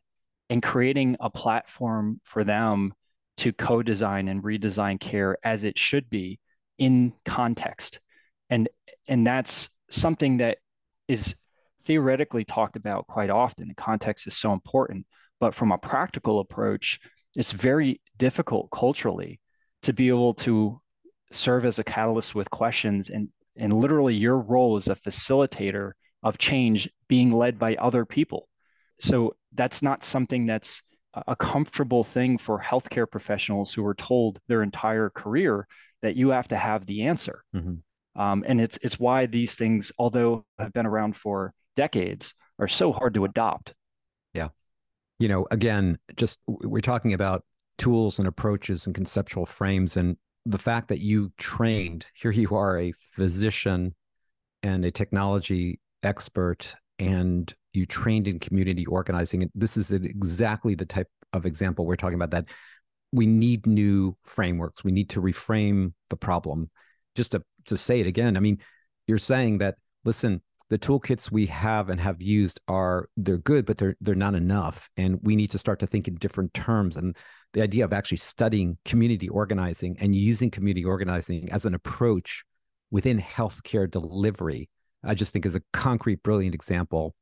and 0.48 0.62
creating 0.62 1.16
a 1.20 1.30
platform 1.30 2.20
for 2.24 2.44
them 2.44 2.92
to 3.38 3.52
co-design 3.52 4.28
and 4.28 4.42
redesign 4.42 5.00
care 5.00 5.36
as 5.42 5.64
it 5.64 5.78
should 5.78 6.08
be 6.08 6.38
in 6.78 7.12
context. 7.24 8.00
And 8.50 8.68
and 9.08 9.26
that's 9.26 9.70
something 9.90 10.38
that 10.38 10.58
is 11.08 11.34
theoretically 11.84 12.44
talked 12.44 12.76
about 12.76 13.06
quite 13.06 13.30
often. 13.30 13.68
The 13.68 13.74
context 13.74 14.26
is 14.26 14.36
so 14.36 14.52
important. 14.52 15.06
But 15.40 15.54
from 15.54 15.72
a 15.72 15.78
practical 15.78 16.40
approach, 16.40 17.00
it's 17.36 17.50
very 17.50 18.00
difficult 18.16 18.70
culturally 18.70 19.40
to 19.82 19.92
be 19.92 20.08
able 20.08 20.34
to 20.34 20.80
serve 21.32 21.64
as 21.64 21.78
a 21.78 21.84
catalyst 21.84 22.34
with 22.34 22.50
questions 22.50 23.10
and 23.10 23.28
and 23.56 23.72
literally 23.72 24.14
your 24.14 24.38
role 24.38 24.76
as 24.76 24.88
a 24.88 24.94
facilitator 24.94 25.92
of 26.22 26.38
change 26.38 26.88
being 27.08 27.32
led 27.32 27.58
by 27.58 27.74
other 27.76 28.06
people. 28.06 28.48
So 28.98 29.34
that's 29.52 29.82
not 29.82 30.04
something 30.04 30.46
that's 30.46 30.82
a 31.26 31.36
comfortable 31.36 32.04
thing 32.04 32.38
for 32.38 32.58
healthcare 32.58 33.10
professionals 33.10 33.72
who 33.72 33.84
are 33.84 33.94
told 33.94 34.40
their 34.48 34.62
entire 34.62 35.10
career 35.10 35.66
that 36.00 36.16
you 36.16 36.30
have 36.30 36.48
to 36.48 36.56
have 36.56 36.86
the 36.86 37.02
answer. 37.02 37.44
Mm-hmm. 37.54 37.74
Um, 38.14 38.44
and 38.46 38.60
it's 38.60 38.78
it's 38.82 38.98
why 38.98 39.26
these 39.26 39.54
things, 39.54 39.90
although 39.98 40.44
have 40.58 40.72
been 40.72 40.86
around 40.86 41.16
for 41.16 41.54
decades 41.76 42.34
are 42.58 42.68
so 42.68 42.92
hard 42.92 43.14
to 43.14 43.24
adopt. 43.24 43.74
Yeah. 44.34 44.48
You 45.18 45.28
know, 45.28 45.46
again, 45.50 45.98
just 46.16 46.38
we're 46.46 46.80
talking 46.80 47.12
about 47.12 47.44
tools 47.78 48.18
and 48.18 48.28
approaches 48.28 48.86
and 48.86 48.94
conceptual 48.94 49.46
frames 49.46 49.96
and 49.96 50.16
the 50.44 50.58
fact 50.58 50.88
that 50.88 51.00
you 51.00 51.32
trained 51.38 52.06
here 52.14 52.30
you 52.30 52.48
are 52.54 52.78
a 52.78 52.92
physician 53.04 53.94
and 54.62 54.84
a 54.84 54.90
technology 54.90 55.80
expert 56.02 56.74
and 56.98 57.54
you 57.72 57.86
trained 57.86 58.28
in 58.28 58.38
community 58.38 58.84
organizing 58.86 59.42
and 59.42 59.50
this 59.54 59.76
is 59.76 59.90
exactly 59.92 60.74
the 60.74 60.86
type 60.86 61.08
of 61.32 61.46
example 61.46 61.86
we're 61.86 61.96
talking 61.96 62.16
about 62.16 62.30
that 62.30 62.48
we 63.12 63.26
need 63.26 63.66
new 63.66 64.16
frameworks 64.24 64.84
we 64.84 64.92
need 64.92 65.08
to 65.08 65.20
reframe 65.20 65.92
the 66.10 66.16
problem 66.16 66.70
just 67.14 67.32
to 67.32 67.42
to 67.66 67.76
say 67.76 68.00
it 68.00 68.06
again 68.06 68.36
i 68.36 68.40
mean 68.40 68.58
you're 69.06 69.18
saying 69.18 69.58
that 69.58 69.76
listen 70.04 70.40
the 70.70 70.78
toolkits 70.78 71.30
we 71.30 71.46
have 71.46 71.90
and 71.90 72.00
have 72.00 72.22
used 72.22 72.60
are 72.68 73.08
they're 73.16 73.38
good 73.38 73.66
but 73.66 73.76
they're 73.76 73.96
they're 74.00 74.14
not 74.14 74.34
enough 74.34 74.88
and 74.96 75.18
we 75.22 75.36
need 75.36 75.50
to 75.50 75.58
start 75.58 75.78
to 75.78 75.86
think 75.86 76.08
in 76.08 76.14
different 76.16 76.52
terms 76.54 76.96
and 76.96 77.16
the 77.52 77.62
idea 77.62 77.84
of 77.84 77.92
actually 77.92 78.16
studying 78.16 78.78
community 78.84 79.28
organizing 79.28 79.96
and 80.00 80.14
using 80.14 80.50
community 80.50 80.84
organizing 80.84 81.50
as 81.50 81.66
an 81.66 81.74
approach 81.74 82.44
within 82.90 83.20
healthcare 83.20 83.90
delivery 83.90 84.68
i 85.04 85.14
just 85.14 85.32
think 85.32 85.44
is 85.44 85.54
a 85.54 85.62
concrete 85.72 86.22
brilliant 86.22 86.54
example 86.54 87.14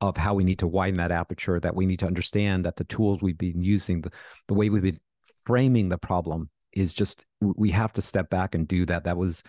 of 0.00 0.16
how 0.16 0.34
we 0.34 0.44
need 0.44 0.58
to 0.58 0.66
widen 0.66 0.96
that 0.96 1.12
aperture 1.12 1.60
that 1.60 1.76
we 1.76 1.86
need 1.86 1.98
to 1.98 2.06
understand 2.06 2.64
that 2.64 2.76
the 2.76 2.84
tools 2.84 3.22
we've 3.22 3.38
been 3.38 3.60
using 3.60 4.00
the, 4.00 4.10
the 4.48 4.54
way 4.54 4.68
we've 4.68 4.82
been 4.82 4.98
framing 5.44 5.88
the 5.88 5.98
problem 5.98 6.50
is 6.72 6.92
just 6.92 7.24
we 7.40 7.70
have 7.70 7.92
to 7.92 8.02
step 8.02 8.30
back 8.30 8.54
and 8.54 8.66
do 8.66 8.84
that. 8.86 9.04
That 9.04 9.16
was 9.16 9.42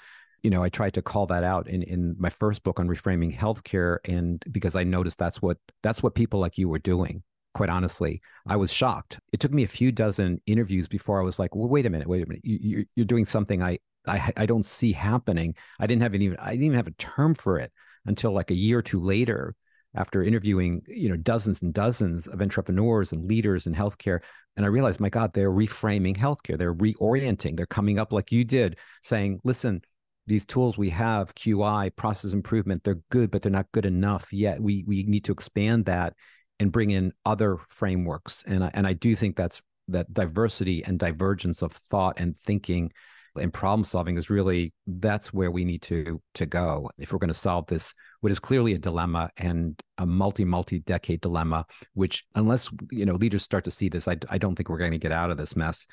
you 0.46 0.52
know, 0.52 0.62
I 0.62 0.70
tried 0.70 0.94
to 0.94 1.02
call 1.02 1.26
that 1.26 1.44
out 1.44 1.68
in 1.68 1.82
in 1.82 2.16
my 2.20 2.30
first 2.30 2.64
book 2.64 2.80
on 2.80 2.88
reframing 2.88 3.36
healthcare, 3.36 3.98
and 4.06 4.44
because 4.52 4.76
I 4.76 4.84
noticed 4.84 5.18
that's 5.18 5.42
what 5.42 5.58
that's 5.82 6.04
what 6.04 6.14
people 6.14 6.40
like 6.40 6.60
you 6.60 6.70
were 6.70 6.78
doing. 6.78 7.24
Quite 7.56 7.72
honestly, 7.72 8.22
I 8.46 8.56
was 8.56 8.72
shocked. 8.72 9.20
It 9.34 9.40
took 9.40 9.52
me 9.52 9.64
a 9.64 9.68
few 9.68 9.92
dozen 9.92 10.40
interviews 10.46 10.88
before 10.88 11.20
I 11.20 11.24
was 11.24 11.40
like, 11.40 11.56
well, 11.56 11.68
wait 11.68 11.88
a 11.88 11.90
minute, 11.90 12.08
wait 12.08 12.22
a 12.22 12.28
minute, 12.28 12.46
you, 12.46 12.86
you're 12.96 13.08
doing 13.08 13.26
something 13.26 13.64
I 13.64 13.80
I 14.06 14.32
I 14.38 14.46
don't 14.46 14.66
see 14.66 14.92
happening. 14.92 15.56
I 15.80 15.88
didn't 15.88 16.04
have 16.04 16.14
any, 16.14 16.38
I 16.38 16.52
didn't 16.52 16.66
even 16.66 16.78
have 16.78 16.88
a 16.88 16.92
term 16.92 17.34
for 17.34 17.58
it 17.58 17.72
until 18.06 18.32
like 18.32 18.52
a 18.52 18.56
year 18.56 18.78
or 18.78 18.84
two 18.84 19.02
later 19.02 19.56
after 19.96 20.22
interviewing 20.22 20.84
you 20.88 21.10
know 21.10 21.18
dozens 21.18 21.64
and 21.64 21.74
dozens 21.74 22.28
of 22.28 22.42
entrepreneurs 22.42 23.12
and 23.12 23.28
leaders 23.28 23.66
in 23.66 23.74
healthcare 23.74 24.20
and 24.58 24.66
i 24.66 24.70
realized 24.70 25.00
my 25.00 25.10
god 25.10 25.32
they're 25.34 25.52
reframing 25.52 26.18
healthcare 26.18 26.58
they're 26.58 26.76
reorienting 26.76 27.56
they're 27.56 27.66
coming 27.66 27.98
up 27.98 28.12
like 28.12 28.32
you 28.32 28.44
did 28.44 28.78
saying 29.02 29.40
listen 29.44 29.82
these 30.28 30.46
tools 30.46 30.78
we 30.78 30.90
have 30.90 31.36
qi 31.36 31.96
process 31.96 32.34
improvement 32.34 32.84
they're 32.84 33.00
good 33.12 33.30
but 33.30 33.42
they're 33.42 33.52
not 33.52 33.72
good 33.72 33.86
enough 33.86 34.32
yet. 34.34 34.62
We 34.62 34.84
we 34.88 35.04
need 35.04 35.26
to 35.26 35.32
expand 35.32 35.86
that 35.86 36.14
and 36.60 36.72
bring 36.72 36.92
in 36.92 37.12
other 37.26 37.58
frameworks. 37.70 38.44
And 38.48 38.64
I, 38.64 38.72
and 38.74 38.88
I 38.88 38.94
do 38.94 39.16
think 39.16 39.36
that's 39.36 39.62
that 39.90 40.14
diversity 40.14 40.84
and 40.84 40.98
divergence 40.98 41.62
of 41.62 41.72
thought 41.72 42.20
and 42.20 42.36
thinking 42.36 42.92
and 43.38 43.54
problem 43.54 43.84
solving 43.84 44.18
is 44.18 44.30
really 44.30 44.74
that's 44.88 45.34
where 45.34 45.52
we 45.52 45.66
need 45.66 45.82
to 45.82 46.22
to 46.34 46.46
go 46.46 46.90
if 46.98 47.12
we're 47.12 47.20
going 47.20 47.28
to 47.28 47.34
solve 47.34 47.68
this 47.68 47.94
what 48.22 48.32
is 48.32 48.40
clearly 48.40 48.74
a 48.74 48.78
dilemma 48.78 49.30
and 49.36 49.80
a 49.98 50.06
multi 50.06 50.46
multi 50.46 50.80
decade 50.80 51.20
dilemma 51.20 51.66
which 51.96 52.24
unless 52.36 52.70
you 52.92 53.06
know 53.06 53.16
leaders 53.16 53.44
start 53.44 53.66
to 53.66 53.70
see 53.70 53.90
this 53.90 54.08
I, 54.08 54.16
I 54.30 54.38
don't 54.38 54.56
think 54.56 54.70
we're 54.70 54.78
going 54.78 54.94
to 54.94 54.98
get 54.98 55.12
out 55.12 55.32
of 55.32 55.38
this 55.38 55.56
mess. 55.56 55.86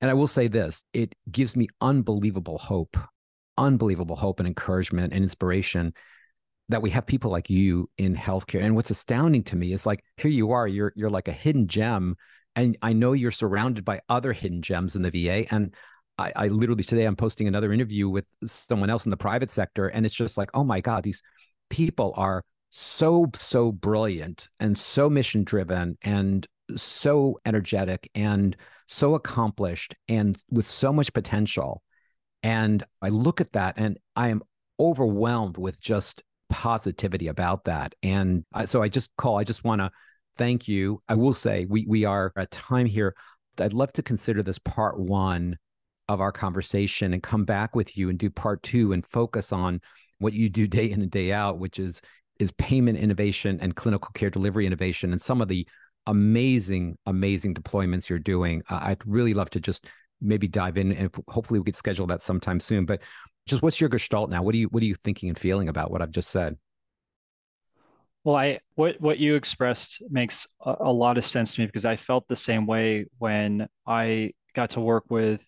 And 0.00 0.10
i 0.10 0.14
will 0.14 0.28
say 0.28 0.46
this 0.46 0.84
it 0.92 1.14
gives 1.30 1.56
me 1.56 1.68
unbelievable 1.80 2.58
hope 2.58 2.98
unbelievable 3.58 4.16
hope 4.16 4.40
and 4.40 4.46
encouragement 4.46 5.12
and 5.12 5.22
inspiration 5.22 5.92
that 6.70 6.82
we 6.82 6.90
have 6.90 7.06
people 7.06 7.30
like 7.30 7.50
you 7.50 7.90
in 7.98 8.14
healthcare 8.14 8.62
and 8.62 8.76
what's 8.76 8.90
astounding 8.90 9.42
to 9.42 9.56
me 9.56 9.72
is 9.72 9.86
like 9.86 10.04
here 10.16 10.30
you 10.30 10.52
are 10.52 10.66
you're 10.66 10.92
you're 10.96 11.10
like 11.10 11.28
a 11.28 11.32
hidden 11.32 11.66
gem 11.66 12.14
and 12.58 12.76
I 12.82 12.92
know 12.92 13.12
you're 13.12 13.30
surrounded 13.30 13.84
by 13.84 14.00
other 14.08 14.32
hidden 14.32 14.62
gems 14.62 14.96
in 14.96 15.02
the 15.02 15.10
VA. 15.12 15.46
And 15.54 15.72
I, 16.18 16.32
I 16.34 16.48
literally 16.48 16.82
today 16.82 17.04
I'm 17.04 17.14
posting 17.14 17.46
another 17.46 17.72
interview 17.72 18.08
with 18.08 18.26
someone 18.46 18.90
else 18.90 19.06
in 19.06 19.10
the 19.10 19.16
private 19.16 19.48
sector, 19.48 19.86
and 19.86 20.04
it's 20.04 20.14
just 20.14 20.36
like, 20.36 20.50
oh 20.54 20.64
my 20.64 20.80
God, 20.80 21.04
these 21.04 21.22
people 21.70 22.12
are 22.16 22.42
so 22.70 23.30
so 23.36 23.70
brilliant 23.70 24.48
and 24.58 24.76
so 24.76 25.08
mission 25.08 25.44
driven 25.44 25.96
and 26.02 26.48
so 26.76 27.38
energetic 27.46 28.10
and 28.16 28.56
so 28.88 29.14
accomplished 29.14 29.94
and 30.08 30.42
with 30.50 30.66
so 30.66 30.92
much 30.92 31.12
potential 31.12 31.82
and 32.42 32.84
i 33.02 33.08
look 33.08 33.40
at 33.40 33.52
that 33.52 33.74
and 33.76 33.98
i 34.16 34.28
am 34.28 34.42
overwhelmed 34.80 35.56
with 35.56 35.80
just 35.80 36.22
positivity 36.48 37.28
about 37.28 37.64
that. 37.64 37.94
And 38.02 38.44
so 38.64 38.82
i 38.82 38.88
just 38.88 39.10
call 39.16 39.38
i 39.38 39.44
just 39.44 39.64
want 39.64 39.80
to 39.80 39.90
thank 40.38 40.68
you. 40.68 41.02
I 41.08 41.14
will 41.14 41.34
say 41.34 41.66
we 41.68 41.84
we 41.86 42.04
are 42.04 42.32
at 42.36 42.50
time 42.50 42.86
here. 42.86 43.14
I'd 43.60 43.72
love 43.72 43.92
to 43.94 44.02
consider 44.02 44.42
this 44.42 44.58
part 44.58 44.98
one 44.98 45.58
of 46.08 46.20
our 46.20 46.32
conversation 46.32 47.12
and 47.12 47.22
come 47.22 47.44
back 47.44 47.74
with 47.74 47.98
you 47.98 48.08
and 48.08 48.18
do 48.18 48.30
part 48.30 48.62
two 48.62 48.92
and 48.92 49.04
focus 49.04 49.52
on 49.52 49.80
what 50.20 50.32
you 50.32 50.48
do 50.48 50.66
day 50.66 50.90
in 50.90 51.02
and 51.02 51.10
day 51.10 51.32
out, 51.32 51.58
which 51.58 51.78
is 51.78 52.00
is 52.38 52.52
payment 52.52 52.98
innovation 52.98 53.58
and 53.60 53.74
clinical 53.74 54.10
care 54.14 54.30
delivery 54.30 54.64
innovation 54.64 55.10
and 55.10 55.20
some 55.20 55.42
of 55.42 55.48
the 55.48 55.66
amazing, 56.06 56.96
amazing 57.04 57.52
deployments 57.52 58.08
you're 58.08 58.18
doing. 58.18 58.62
Uh, 58.70 58.78
I'd 58.80 59.04
really 59.04 59.34
love 59.34 59.50
to 59.50 59.60
just 59.60 59.90
maybe 60.20 60.48
dive 60.48 60.76
in 60.76 60.92
and 60.92 61.14
hopefully 61.28 61.60
we 61.60 61.64
could 61.64 61.76
schedule 61.76 62.06
that 62.06 62.22
sometime 62.22 62.60
soon. 62.60 62.84
But 62.84 63.00
just 63.46 63.62
what's 63.62 63.80
your 63.80 63.88
gestalt 63.88 64.30
now? 64.30 64.42
What 64.42 64.54
are 64.54 64.58
you 64.58 64.68
what 64.68 64.82
are 64.82 64.86
you 64.86 64.94
thinking 64.94 65.28
and 65.28 65.38
feeling 65.38 65.68
about 65.68 65.90
what 65.90 66.02
I've 66.02 66.10
just 66.10 66.30
said? 66.30 66.56
Well, 68.24 68.36
I 68.36 68.60
what 68.74 69.00
what 69.00 69.18
you 69.18 69.36
expressed 69.36 70.02
makes 70.10 70.46
a, 70.60 70.76
a 70.80 70.92
lot 70.92 71.18
of 71.18 71.24
sense 71.24 71.54
to 71.54 71.60
me 71.60 71.66
because 71.66 71.84
I 71.84 71.96
felt 71.96 72.28
the 72.28 72.36
same 72.36 72.66
way 72.66 73.06
when 73.18 73.68
I 73.86 74.32
got 74.54 74.70
to 74.70 74.80
work 74.80 75.04
with 75.08 75.44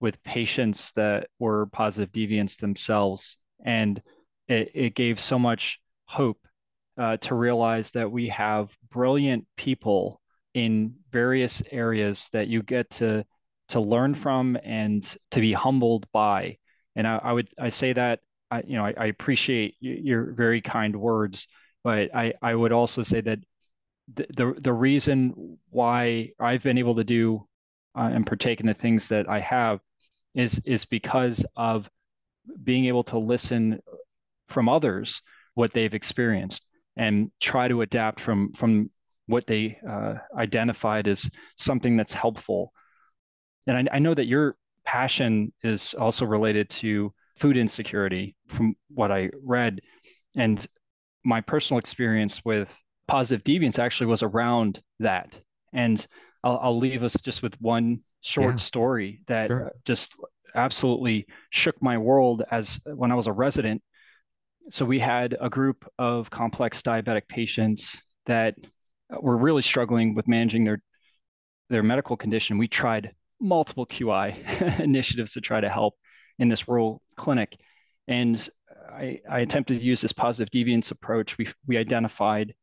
with 0.00 0.22
patients 0.22 0.92
that 0.92 1.28
were 1.38 1.66
positive 1.66 2.12
deviants 2.12 2.58
themselves. 2.58 3.38
And 3.64 4.02
it, 4.48 4.70
it 4.74 4.94
gave 4.94 5.20
so 5.20 5.38
much 5.38 5.78
hope 6.06 6.38
uh, 6.98 7.18
to 7.18 7.34
realize 7.34 7.92
that 7.92 8.10
we 8.10 8.28
have 8.28 8.74
brilliant 8.90 9.46
people 9.56 10.20
in 10.54 10.94
various 11.12 11.62
areas 11.70 12.28
that 12.32 12.48
you 12.48 12.62
get 12.62 12.90
to 12.90 13.24
to 13.70 13.80
learn 13.80 14.14
from 14.14 14.56
and 14.62 15.02
to 15.32 15.40
be 15.40 15.52
humbled 15.52 16.06
by. 16.12 16.58
And 16.96 17.06
I, 17.06 17.20
I 17.22 17.32
would 17.32 17.48
I 17.58 17.70
say 17.70 17.92
that 17.92 18.20
I, 18.50 18.62
you 18.66 18.76
know 18.76 18.84
I, 18.84 18.94
I 18.96 19.06
appreciate 19.06 19.76
your 19.80 20.32
very 20.32 20.60
kind 20.60 20.94
words, 20.94 21.48
but 21.84 22.14
I, 22.14 22.34
I 22.42 22.54
would 22.54 22.72
also 22.72 23.02
say 23.02 23.20
that 23.20 23.38
the, 24.14 24.26
the 24.34 24.60
the 24.60 24.72
reason 24.72 25.58
why 25.70 26.30
I've 26.38 26.62
been 26.62 26.78
able 26.78 26.96
to 26.96 27.04
do 27.04 27.46
uh, 27.96 28.10
and 28.12 28.26
partake 28.26 28.60
in 28.60 28.66
the 28.66 28.74
things 28.74 29.08
that 29.08 29.28
I 29.28 29.40
have 29.40 29.80
is 30.34 30.60
is 30.64 30.84
because 30.84 31.44
of 31.56 31.88
being 32.62 32.86
able 32.86 33.04
to 33.04 33.18
listen 33.18 33.80
from 34.48 34.68
others 34.68 35.22
what 35.54 35.72
they've 35.72 35.94
experienced 35.94 36.64
and 36.96 37.30
try 37.40 37.68
to 37.68 37.82
adapt 37.82 38.20
from 38.20 38.52
from 38.52 38.90
what 39.26 39.46
they 39.46 39.78
uh, 39.88 40.14
identified 40.36 41.06
as 41.06 41.30
something 41.56 41.96
that's 41.96 42.12
helpful. 42.12 42.72
And 43.70 43.88
I, 43.88 43.96
I 43.96 43.98
know 44.00 44.14
that 44.14 44.26
your 44.26 44.56
passion 44.84 45.52
is 45.62 45.94
also 45.94 46.26
related 46.26 46.68
to 46.70 47.12
food 47.36 47.56
insecurity, 47.56 48.34
from 48.48 48.74
what 48.88 49.12
I 49.12 49.30
read, 49.44 49.80
and 50.36 50.66
my 51.24 51.40
personal 51.40 51.78
experience 51.78 52.44
with 52.44 52.76
positive 53.06 53.44
deviance 53.44 53.78
actually 53.78 54.08
was 54.08 54.24
around 54.24 54.82
that. 54.98 55.38
And 55.72 56.04
I'll, 56.42 56.58
I'll 56.60 56.78
leave 56.78 57.04
us 57.04 57.16
just 57.22 57.42
with 57.42 57.60
one 57.60 58.00
short 58.22 58.54
yeah. 58.54 58.56
story 58.56 59.22
that 59.28 59.48
sure. 59.48 59.72
just 59.84 60.16
absolutely 60.56 61.26
shook 61.50 61.80
my 61.80 61.96
world 61.96 62.42
as 62.50 62.80
when 62.86 63.12
I 63.12 63.14
was 63.14 63.28
a 63.28 63.32
resident. 63.32 63.82
So 64.70 64.84
we 64.84 64.98
had 64.98 65.36
a 65.40 65.48
group 65.48 65.88
of 65.96 66.28
complex 66.28 66.82
diabetic 66.82 67.28
patients 67.28 68.00
that 68.26 68.56
were 69.20 69.36
really 69.36 69.62
struggling 69.62 70.14
with 70.14 70.26
managing 70.26 70.64
their 70.64 70.82
their 71.68 71.82
medical 71.84 72.16
condition. 72.16 72.58
We 72.58 72.66
tried 72.66 73.12
multiple 73.40 73.86
QI 73.86 74.80
initiatives 74.80 75.32
to 75.32 75.40
try 75.40 75.60
to 75.60 75.68
help 75.68 75.94
in 76.38 76.48
this 76.48 76.68
rural 76.68 77.02
clinic, 77.16 77.58
and 78.08 78.48
I, 78.90 79.20
I 79.30 79.40
attempted 79.40 79.78
to 79.78 79.84
use 79.84 80.00
this 80.00 80.12
positive 80.12 80.50
deviance 80.50 80.90
approach. 80.90 81.38
We 81.38 81.48
we 81.66 81.76
identified 81.76 82.54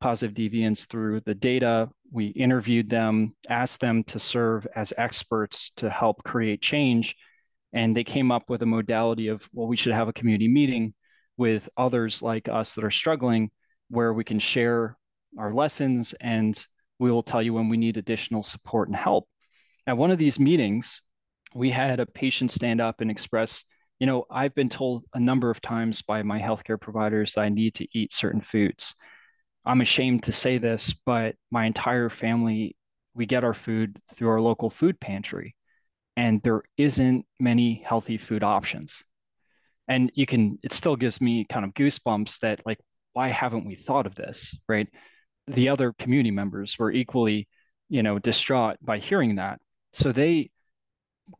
positive 0.00 0.34
deviance 0.34 0.86
through 0.88 1.20
the 1.20 1.34
data. 1.34 1.88
We 2.12 2.26
interviewed 2.26 2.90
them, 2.90 3.34
asked 3.48 3.80
them 3.80 4.04
to 4.04 4.18
serve 4.18 4.66
as 4.74 4.92
experts 4.96 5.72
to 5.76 5.90
help 5.90 6.22
create 6.24 6.60
change. 6.60 7.16
And 7.72 7.96
they 7.96 8.04
came 8.04 8.30
up 8.30 8.48
with 8.48 8.62
a 8.62 8.66
modality 8.66 9.28
of, 9.28 9.48
well, 9.52 9.66
we 9.66 9.76
should 9.76 9.94
have 9.94 10.08
a 10.08 10.12
community 10.12 10.48
meeting 10.48 10.94
with 11.36 11.68
others 11.76 12.22
like 12.22 12.48
us 12.48 12.74
that 12.74 12.84
are 12.84 12.90
struggling 12.90 13.50
where 13.88 14.12
we 14.12 14.24
can 14.24 14.38
share 14.38 14.96
our 15.38 15.52
lessons 15.52 16.14
and 16.20 16.66
we 16.98 17.10
will 17.10 17.22
tell 17.22 17.42
you 17.42 17.52
when 17.52 17.68
we 17.68 17.76
need 17.76 17.96
additional 17.96 18.42
support 18.42 18.88
and 18.88 18.96
help. 18.96 19.28
At 19.86 19.96
one 19.96 20.10
of 20.10 20.18
these 20.18 20.40
meetings, 20.40 21.00
we 21.54 21.70
had 21.70 22.00
a 22.00 22.06
patient 22.06 22.50
stand 22.50 22.80
up 22.80 23.00
and 23.00 23.10
express, 23.10 23.64
you 24.00 24.06
know, 24.06 24.24
I've 24.30 24.54
been 24.54 24.68
told 24.68 25.04
a 25.14 25.20
number 25.20 25.48
of 25.48 25.60
times 25.60 26.02
by 26.02 26.22
my 26.22 26.40
healthcare 26.40 26.80
providers 26.80 27.34
that 27.34 27.42
I 27.42 27.48
need 27.48 27.74
to 27.76 27.86
eat 27.92 28.12
certain 28.12 28.40
foods. 28.40 28.94
I'm 29.64 29.80
ashamed 29.80 30.24
to 30.24 30.32
say 30.32 30.58
this, 30.58 30.92
but 30.92 31.36
my 31.50 31.66
entire 31.66 32.08
family, 32.08 32.76
we 33.14 33.26
get 33.26 33.44
our 33.44 33.54
food 33.54 33.96
through 34.14 34.28
our 34.28 34.40
local 34.40 34.70
food 34.70 34.98
pantry, 35.00 35.54
and 36.16 36.42
there 36.42 36.62
isn't 36.76 37.24
many 37.38 37.82
healthy 37.84 38.18
food 38.18 38.42
options. 38.42 39.04
And 39.88 40.10
you 40.14 40.26
can, 40.26 40.58
it 40.62 40.72
still 40.72 40.96
gives 40.96 41.20
me 41.20 41.46
kind 41.48 41.64
of 41.64 41.74
goosebumps 41.74 42.40
that, 42.40 42.60
like, 42.66 42.78
why 43.12 43.28
haven't 43.28 43.66
we 43.66 43.76
thought 43.76 44.06
of 44.06 44.16
this, 44.16 44.58
right? 44.68 44.88
The 45.46 45.68
other 45.68 45.94
community 45.98 46.32
members 46.32 46.76
were 46.78 46.90
equally, 46.90 47.48
you 47.88 48.02
know, 48.02 48.18
distraught 48.18 48.76
by 48.82 48.98
hearing 48.98 49.36
that. 49.36 49.60
So 49.96 50.12
they 50.12 50.50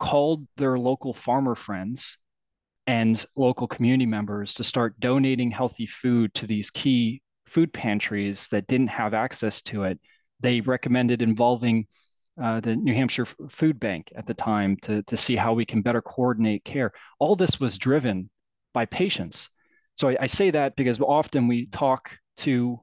called 0.01 0.47
their 0.57 0.79
local 0.79 1.13
farmer 1.13 1.55
friends 1.55 2.17
and 2.87 3.23
local 3.37 3.69
community 3.69 4.07
members 4.07 4.55
to 4.55 4.65
start 4.65 4.99
donating 4.99 5.51
healthy 5.51 5.85
food 5.85 6.33
to 6.35 6.47
these 6.47 6.71
key 6.71 7.21
food 7.45 7.71
pantries 7.75 8.49
that 8.49 8.67
didn't 8.67 8.89
have 8.89 9.13
access 9.13 9.61
to 9.61 9.85
it. 9.85 10.01
They 10.41 10.63
recommended 10.63 11.21
involving 11.21 11.87
uh, 12.43 12.61
the 12.61 12.77
New 12.77 12.95
Hampshire 12.95 13.27
Food 13.51 13.79
Bank 13.79 14.11
at 14.17 14.25
the 14.25 14.35
time 14.35 14.79
to, 14.83 15.03
to 15.03 15.17
see 15.19 15.37
how 15.37 15.53
we 15.53 15.67
can 15.67 15.83
better 15.83 16.01
coordinate 16.01 16.65
care. 16.65 16.93
All 17.19 17.37
this 17.37 17.61
was 17.61 17.77
driven 17.77 18.31
by 18.73 18.87
patients. 18.87 19.51
So 19.97 20.09
I, 20.09 20.17
I 20.23 20.27
say 20.27 20.51
that 20.53 20.77
because 20.77 20.99
often 20.99 21.47
we 21.47 21.67
talk 21.67 22.19
to 22.39 22.81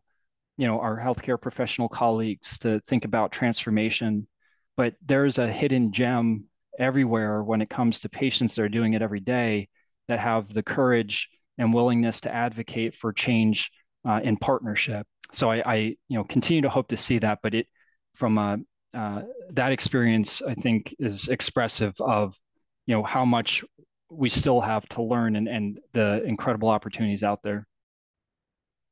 you 0.57 0.67
know 0.67 0.80
our 0.80 0.99
healthcare 0.99 1.41
professional 1.41 1.89
colleagues 1.89 2.59
to 2.59 2.80
think 2.82 3.05
about 3.05 3.32
transformation, 3.32 4.28
but 4.76 4.95
there's 5.05 5.38
a 5.38 5.51
hidden 5.51 5.91
gem 5.91 6.45
everywhere 6.80 7.43
when 7.43 7.61
it 7.61 7.69
comes 7.69 7.99
to 7.99 8.09
patients 8.09 8.55
that 8.55 8.63
are 8.63 8.69
doing 8.69 8.93
it 8.93 9.01
every 9.01 9.19
day 9.19 9.67
that 10.07 10.19
have 10.19 10.53
the 10.53 10.63
courage 10.63 11.30
and 11.57 11.74
willingness 11.74 12.21
to 12.21 12.34
advocate 12.34 12.95
for 12.95 13.13
change 13.13 13.71
uh, 14.05 14.19
in 14.24 14.38
partnership. 14.38 15.05
So 15.32 15.49
I, 15.49 15.63
I, 15.65 15.76
you 16.07 16.17
know, 16.17 16.24
continue 16.24 16.61
to 16.63 16.69
hope 16.69 16.88
to 16.89 16.97
see 16.97 17.19
that, 17.19 17.39
but 17.43 17.53
it 17.53 17.67
from 18.15 18.38
a, 18.38 18.57
uh, 18.93 19.21
that 19.51 19.71
experience, 19.71 20.41
I 20.41 20.53
think, 20.53 20.95
is 20.99 21.28
expressive 21.28 21.93
of, 21.99 22.36
you 22.86 22.95
know, 22.95 23.03
how 23.03 23.26
much 23.26 23.63
we 24.09 24.30
still 24.30 24.61
have 24.61 24.88
to 24.89 25.01
learn 25.01 25.36
and, 25.36 25.47
and 25.47 25.80
the 25.93 26.24
incredible 26.24 26.69
opportunities 26.69 27.24
out 27.24 27.41
there. 27.43 27.65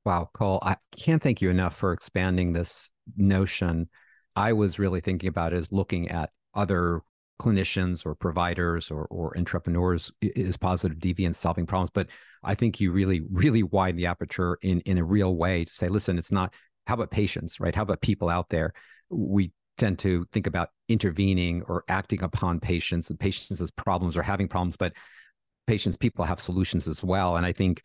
Wow, 0.04 0.30
Cole, 0.34 0.60
I 0.64 0.78
can't 0.98 1.22
thank 1.22 1.42
you 1.42 1.52
enough 1.52 1.76
for 1.76 1.94
expanding 1.94 2.54
this 2.54 2.90
notion. 3.16 3.90
I 4.36 4.54
was 4.54 4.80
really 4.80 5.02
thinking 5.02 5.30
about 5.30 5.54
is 5.54 5.72
looking 5.72 6.10
at 6.10 6.32
other 6.54 7.02
clinicians 7.42 8.06
or 8.06 8.14
providers 8.14 8.92
or, 8.92 9.06
or 9.06 9.36
entrepreneurs 9.38 10.12
is 10.22 10.58
positive 10.58 11.00
deviance 11.00 11.36
solving 11.36 11.66
problems. 11.66 11.90
But 11.92 12.08
I 12.44 12.56
think 12.56 12.80
you 12.80 12.92
really, 12.92 13.22
really 13.32 13.64
widen 13.64 13.98
the 13.98 14.06
aperture 14.06 14.58
in, 14.62 14.82
in 14.82 14.98
a 14.98 15.04
real 15.04 15.36
way 15.36 15.66
to 15.66 15.74
say, 15.74 15.90
listen, 15.90 16.20
it's 16.20 16.32
not, 16.32 16.54
how 16.86 16.94
about 16.94 17.10
patients, 17.10 17.60
right? 17.60 17.74
How 17.74 17.82
about 17.82 18.02
people 18.02 18.30
out 18.30 18.50
there? 18.50 18.74
We 19.10 19.52
tend 19.78 19.98
to 20.00 20.26
think 20.32 20.46
about 20.46 20.70
intervening 20.88 21.64
or 21.68 21.84
acting 21.88 22.22
upon 22.22 22.60
patients 22.60 23.10
and 23.10 23.20
patients 23.20 23.60
as 23.60 23.72
problems 23.72 24.16
or 24.16 24.22
having 24.22 24.48
problems, 24.48 24.78
but 24.78 24.94
patients, 25.66 25.98
people 25.98 26.26
have 26.26 26.40
solutions 26.40 26.88
as 26.88 27.04
well. 27.04 27.38
And 27.38 27.46
I 27.46 27.54
think 27.54 27.82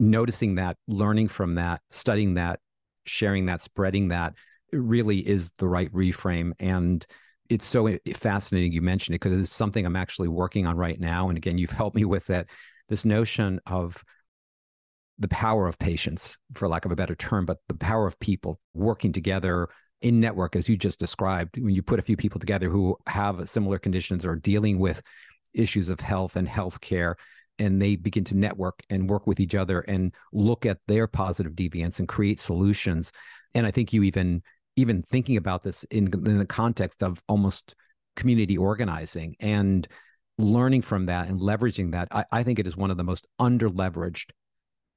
noticing 0.00 0.54
that, 0.54 0.76
learning 0.86 1.28
from 1.28 1.56
that, 1.56 1.82
studying 1.90 2.34
that, 2.34 2.60
sharing 3.04 3.46
that, 3.46 3.60
spreading 3.60 4.08
that 4.08 4.34
really 4.72 5.18
is 5.18 5.52
the 5.58 5.68
right 5.68 5.92
reframe. 5.92 6.52
And 6.58 7.04
it's 7.48 7.66
so 7.66 7.96
fascinating 8.14 8.72
you 8.72 8.82
mentioned 8.82 9.14
it 9.14 9.20
because 9.20 9.38
it's 9.38 9.52
something 9.52 9.84
I'm 9.84 9.96
actually 9.96 10.28
working 10.28 10.66
on 10.66 10.76
right 10.76 10.98
now. 11.00 11.28
And 11.28 11.38
again, 11.38 11.58
you've 11.58 11.70
helped 11.72 11.96
me 11.96 12.04
with 12.04 12.26
that. 12.26 12.48
This 12.88 13.04
notion 13.04 13.60
of 13.66 14.02
the 15.18 15.28
power 15.28 15.66
of 15.66 15.78
patients, 15.78 16.38
for 16.54 16.68
lack 16.68 16.84
of 16.84 16.92
a 16.92 16.96
better 16.96 17.14
term, 17.14 17.44
but 17.44 17.58
the 17.68 17.74
power 17.74 18.06
of 18.06 18.18
people 18.20 18.60
working 18.72 19.12
together 19.12 19.68
in 20.00 20.20
network, 20.20 20.54
as 20.54 20.68
you 20.68 20.76
just 20.76 21.00
described, 21.00 21.58
when 21.58 21.74
you 21.74 21.82
put 21.82 21.98
a 21.98 22.02
few 22.02 22.16
people 22.16 22.38
together 22.38 22.70
who 22.70 22.96
have 23.06 23.48
similar 23.48 23.78
conditions 23.78 24.24
or 24.24 24.36
dealing 24.36 24.78
with 24.78 25.02
issues 25.54 25.88
of 25.88 26.00
health 26.00 26.36
and 26.36 26.48
healthcare, 26.48 27.14
and 27.58 27.82
they 27.82 27.96
begin 27.96 28.24
to 28.24 28.36
network 28.36 28.80
and 28.88 29.10
work 29.10 29.26
with 29.26 29.40
each 29.40 29.54
other 29.54 29.80
and 29.80 30.14
look 30.32 30.64
at 30.64 30.78
their 30.86 31.08
positive 31.08 31.52
deviance 31.52 31.98
and 31.98 32.06
create 32.06 32.38
solutions. 32.38 33.10
And 33.54 33.66
I 33.66 33.72
think 33.72 33.92
you 33.92 34.04
even 34.04 34.42
even 34.78 35.02
thinking 35.02 35.36
about 35.36 35.62
this 35.62 35.84
in, 35.84 36.06
in 36.06 36.38
the 36.38 36.46
context 36.46 37.02
of 37.02 37.22
almost 37.28 37.74
community 38.16 38.56
organizing 38.56 39.36
and 39.40 39.86
learning 40.38 40.82
from 40.82 41.06
that 41.06 41.28
and 41.28 41.40
leveraging 41.40 41.92
that, 41.92 42.08
I, 42.12 42.24
I 42.30 42.42
think 42.42 42.58
it 42.58 42.66
is 42.66 42.76
one 42.76 42.90
of 42.90 42.96
the 42.96 43.04
most 43.04 43.26
underleveraged 43.40 44.30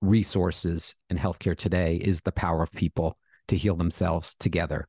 resources 0.01 0.95
in 1.09 1.17
healthcare 1.17 1.57
today 1.57 1.95
is 1.95 2.21
the 2.21 2.31
power 2.31 2.61
of 2.61 2.71
people 2.71 3.17
to 3.47 3.57
heal 3.57 3.75
themselves 3.75 4.35
together. 4.39 4.87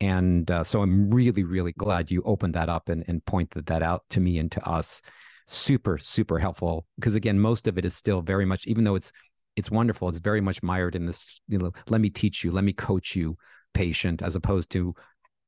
And 0.00 0.50
uh, 0.50 0.64
so 0.64 0.82
I'm 0.82 1.10
really, 1.10 1.44
really 1.44 1.72
glad 1.72 2.10
you 2.10 2.22
opened 2.24 2.54
that 2.54 2.68
up 2.68 2.88
and, 2.88 3.04
and 3.06 3.24
pointed 3.24 3.66
that 3.66 3.82
out 3.82 4.02
to 4.10 4.20
me 4.20 4.38
and 4.38 4.50
to 4.52 4.68
us. 4.68 5.00
Super, 5.46 5.98
super 5.98 6.38
helpful. 6.38 6.86
Because 6.96 7.14
again, 7.14 7.38
most 7.38 7.68
of 7.68 7.78
it 7.78 7.84
is 7.84 7.94
still 7.94 8.22
very 8.22 8.44
much, 8.44 8.66
even 8.66 8.84
though 8.84 8.96
it's 8.96 9.12
it's 9.54 9.70
wonderful, 9.70 10.08
it's 10.08 10.18
very 10.18 10.40
much 10.40 10.62
mired 10.62 10.96
in 10.96 11.04
this, 11.04 11.40
you 11.46 11.58
know, 11.58 11.72
let 11.88 12.00
me 12.00 12.08
teach 12.08 12.42
you, 12.42 12.50
let 12.50 12.64
me 12.64 12.72
coach 12.72 13.14
you 13.14 13.36
patient, 13.74 14.22
as 14.22 14.36
opposed 14.36 14.70
to 14.70 14.94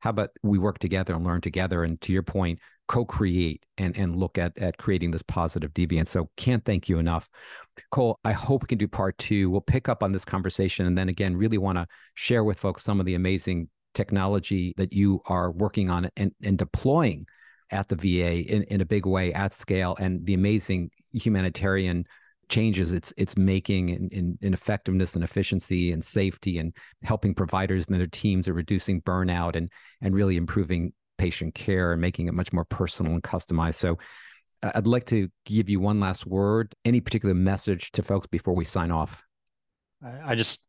how 0.00 0.10
about 0.10 0.30
we 0.42 0.58
work 0.58 0.78
together 0.78 1.14
and 1.14 1.24
learn 1.24 1.40
together. 1.40 1.82
And 1.84 2.00
to 2.02 2.12
your 2.12 2.22
point, 2.22 2.58
co-create 2.86 3.64
and 3.78 3.96
and 3.96 4.16
look 4.16 4.36
at 4.36 4.56
at 4.58 4.76
creating 4.76 5.10
this 5.10 5.22
positive 5.22 5.72
deviance. 5.72 6.08
So 6.08 6.28
can't 6.36 6.64
thank 6.64 6.88
you 6.88 6.98
enough. 6.98 7.30
Cole, 7.90 8.20
I 8.24 8.32
hope 8.32 8.62
we 8.62 8.66
can 8.66 8.78
do 8.78 8.88
part 8.88 9.16
two. 9.18 9.50
We'll 9.50 9.62
pick 9.62 9.88
up 9.88 10.02
on 10.02 10.12
this 10.12 10.24
conversation 10.24 10.86
and 10.86 10.96
then 10.96 11.08
again 11.08 11.36
really 11.36 11.58
want 11.58 11.78
to 11.78 11.86
share 12.14 12.44
with 12.44 12.58
folks 12.58 12.82
some 12.82 13.00
of 13.00 13.06
the 13.06 13.14
amazing 13.14 13.68
technology 13.94 14.74
that 14.76 14.92
you 14.92 15.22
are 15.26 15.50
working 15.50 15.88
on 15.88 16.10
and, 16.16 16.32
and 16.42 16.58
deploying 16.58 17.26
at 17.70 17.88
the 17.88 17.96
VA 17.96 18.42
in, 18.42 18.64
in 18.64 18.80
a 18.80 18.84
big 18.84 19.06
way 19.06 19.32
at 19.32 19.54
scale 19.54 19.96
and 19.98 20.26
the 20.26 20.34
amazing 20.34 20.90
humanitarian 21.12 22.04
changes 22.48 22.92
it's 22.92 23.12
it's 23.16 23.36
making 23.36 23.88
in, 23.90 24.08
in, 24.10 24.38
in, 24.40 24.54
effectiveness 24.54 25.14
and 25.14 25.24
efficiency 25.24 25.92
and 25.92 26.04
safety 26.04 26.58
and 26.58 26.74
helping 27.02 27.34
providers 27.34 27.86
and 27.86 27.98
their 27.98 28.06
teams 28.06 28.48
are 28.48 28.54
reducing 28.54 29.00
burnout 29.02 29.56
and 29.56 29.70
and 30.00 30.14
really 30.14 30.36
improving 30.36 30.92
patient 31.18 31.54
care 31.54 31.92
and 31.92 32.00
making 32.00 32.26
it 32.26 32.34
much 32.34 32.52
more 32.52 32.64
personal 32.64 33.12
and 33.12 33.22
customized. 33.22 33.76
So 33.76 33.98
I'd 34.62 34.86
like 34.86 35.06
to 35.06 35.28
give 35.44 35.68
you 35.68 35.78
one 35.78 36.00
last 36.00 36.26
word, 36.26 36.74
any 36.84 37.00
particular 37.00 37.34
message 37.34 37.92
to 37.92 38.02
folks 38.02 38.26
before 38.26 38.54
we 38.54 38.64
sign 38.64 38.90
off. 38.90 39.22
I 40.24 40.34
just 40.34 40.64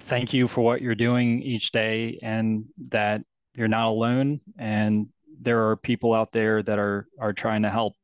thank 0.00 0.32
you 0.32 0.46
for 0.48 0.62
what 0.62 0.82
you're 0.82 0.94
doing 0.94 1.42
each 1.42 1.72
day 1.72 2.18
and 2.22 2.64
that 2.88 3.22
you're 3.54 3.68
not 3.68 3.88
alone 3.88 4.40
and 4.58 5.08
there 5.42 5.68
are 5.68 5.76
people 5.76 6.12
out 6.12 6.32
there 6.32 6.62
that 6.62 6.78
are 6.78 7.06
are 7.18 7.32
trying 7.32 7.62
to 7.62 7.70
help 7.70 7.96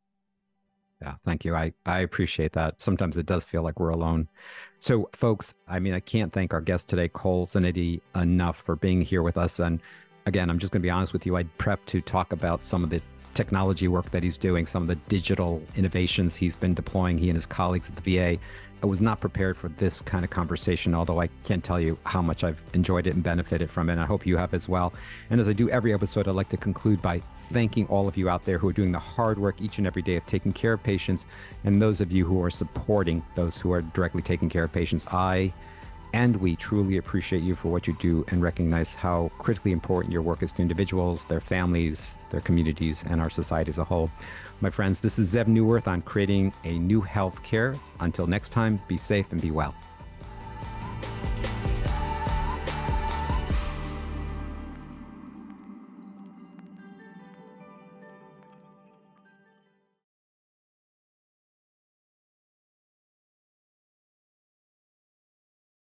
yeah, 1.03 1.15
thank 1.25 1.45
you. 1.45 1.55
I, 1.55 1.73
I 1.85 2.01
appreciate 2.01 2.53
that. 2.53 2.81
Sometimes 2.81 3.17
it 3.17 3.27
does 3.27 3.45
feel 3.45 3.63
like 3.63 3.79
we're 3.79 3.91
alone. 3.91 4.29
So, 4.81 5.09
folks, 5.13 5.55
I 5.69 5.79
mean, 5.79 5.93
I 5.93 6.01
can't 6.01 6.33
thank 6.33 6.55
our 6.55 6.61
guest 6.61 6.89
today, 6.89 7.09
Cole 7.09 7.47
Zanetti, 7.47 8.01
enough 8.15 8.57
for 8.57 8.77
being 8.77 9.03
here 9.03 9.23
with 9.23 9.37
us. 9.37 9.59
And 9.59 9.81
again, 10.25 10.49
I'm 10.49 10.59
just 10.59 10.73
going 10.73 10.81
to 10.81 10.87
be 10.87 10.91
honest 10.91 11.13
with 11.13 11.27
you. 11.27 11.37
I 11.37 11.45
prepped 11.59 11.87
to 11.87 12.01
talk 12.01 12.33
about 12.33 12.65
some 12.65 12.83
of 12.83 12.91
the 12.91 13.03
technology 13.35 13.89
work 13.89 14.11
that 14.13 14.23
he's 14.23 14.39
doing, 14.39 14.65
some 14.65 14.83
of 14.83 14.89
the 14.89 14.95
digital 15.09 15.63
innovations 15.77 16.35
he's 16.35 16.57
been 16.57 16.73
deploying, 16.73 17.19
he 17.19 17.29
and 17.29 17.37
his 17.37 17.47
colleagues 17.47 17.91
at 17.91 17.97
the 17.97 18.17
VA. 18.17 18.39
I 18.87 18.89
was 18.89 19.01
not 19.01 19.21
prepared 19.21 19.57
for 19.57 19.67
this 19.67 20.01
kind 20.01 20.25
of 20.25 20.31
conversation, 20.31 20.95
although 20.95 21.21
I 21.21 21.27
can't 21.43 21.65
tell 21.65 21.81
you 21.81 21.99
how 22.05 22.23
much 22.23 22.45
I've 22.45 22.63
enjoyed 22.73 23.09
it 23.09 23.15
and 23.15 23.23
benefited 23.23 23.69
from 23.69 23.89
it. 23.89 23.95
And 23.95 24.01
I 24.01 24.07
hope 24.07 24.25
you 24.25 24.37
have 24.37 24.55
as 24.55 24.69
well. 24.69 24.93
And 25.29 25.41
as 25.41 25.49
I 25.49 25.55
do 25.55 25.69
every 25.71 25.93
episode, 25.93 26.29
I'd 26.29 26.37
like 26.37 26.51
to 26.51 26.57
conclude 26.57 27.03
by 27.03 27.21
thanking 27.35 27.89
all 27.89 28.07
of 28.07 28.17
you 28.17 28.29
out 28.29 28.45
there 28.45 28.59
who 28.59 28.69
are 28.69 28.73
doing 28.73 28.93
the 28.93 29.01
hard 29.01 29.41
work 29.41 29.61
each 29.61 29.79
and 29.79 29.89
every 29.89 30.03
day 30.03 30.15
of 30.15 30.25
taking 30.27 30.53
care 30.53 30.75
of 30.75 30.85
patients, 30.85 31.27
and 31.65 31.83
those 31.83 32.01
of 32.01 32.13
you 32.13 32.25
who 32.25 32.41
are 32.45 32.51
supporting 32.51 33.25
those 33.35 33.59
who 33.59 33.73
are 33.73 33.83
directly 33.83 34.23
taking 34.23 34.49
care 34.49 34.63
of 34.63 34.73
patients. 34.73 35.05
I 35.11 35.53
and 36.17 36.35
we 36.37 36.57
truly 36.57 36.97
appreciate 36.97 37.43
you 37.43 37.55
for 37.55 37.69
what 37.71 37.87
you 37.87 37.93
do 38.01 38.25
and 38.29 38.43
recognize 38.43 38.95
how 38.95 39.31
critically 39.37 39.71
important 39.71 40.11
your 40.11 40.23
work 40.23 40.43
is 40.43 40.51
to 40.51 40.63
individuals, 40.63 41.27
their 41.27 41.43
families, 41.43 42.17
their 42.31 42.41
communities, 42.41 43.05
and 43.07 43.21
our 43.21 43.29
society 43.29 43.69
as 43.69 43.77
a 43.77 43.85
whole. 43.85 44.11
My 44.63 44.71
friends, 44.71 45.03
this 45.03 45.19
is 45.19 45.35
Zeev 45.35 45.45
Neuwirth 45.45 45.87
on 45.87 46.01
creating 46.01 46.55
a 46.65 46.79
new 46.79 47.03
healthcare. 47.03 47.79
Until 48.01 48.27
next 48.27 48.49
time, 48.49 48.81
be 48.89 48.97
safe 48.97 49.31
and 49.31 49.43
be 49.43 49.51
well. 49.51 49.75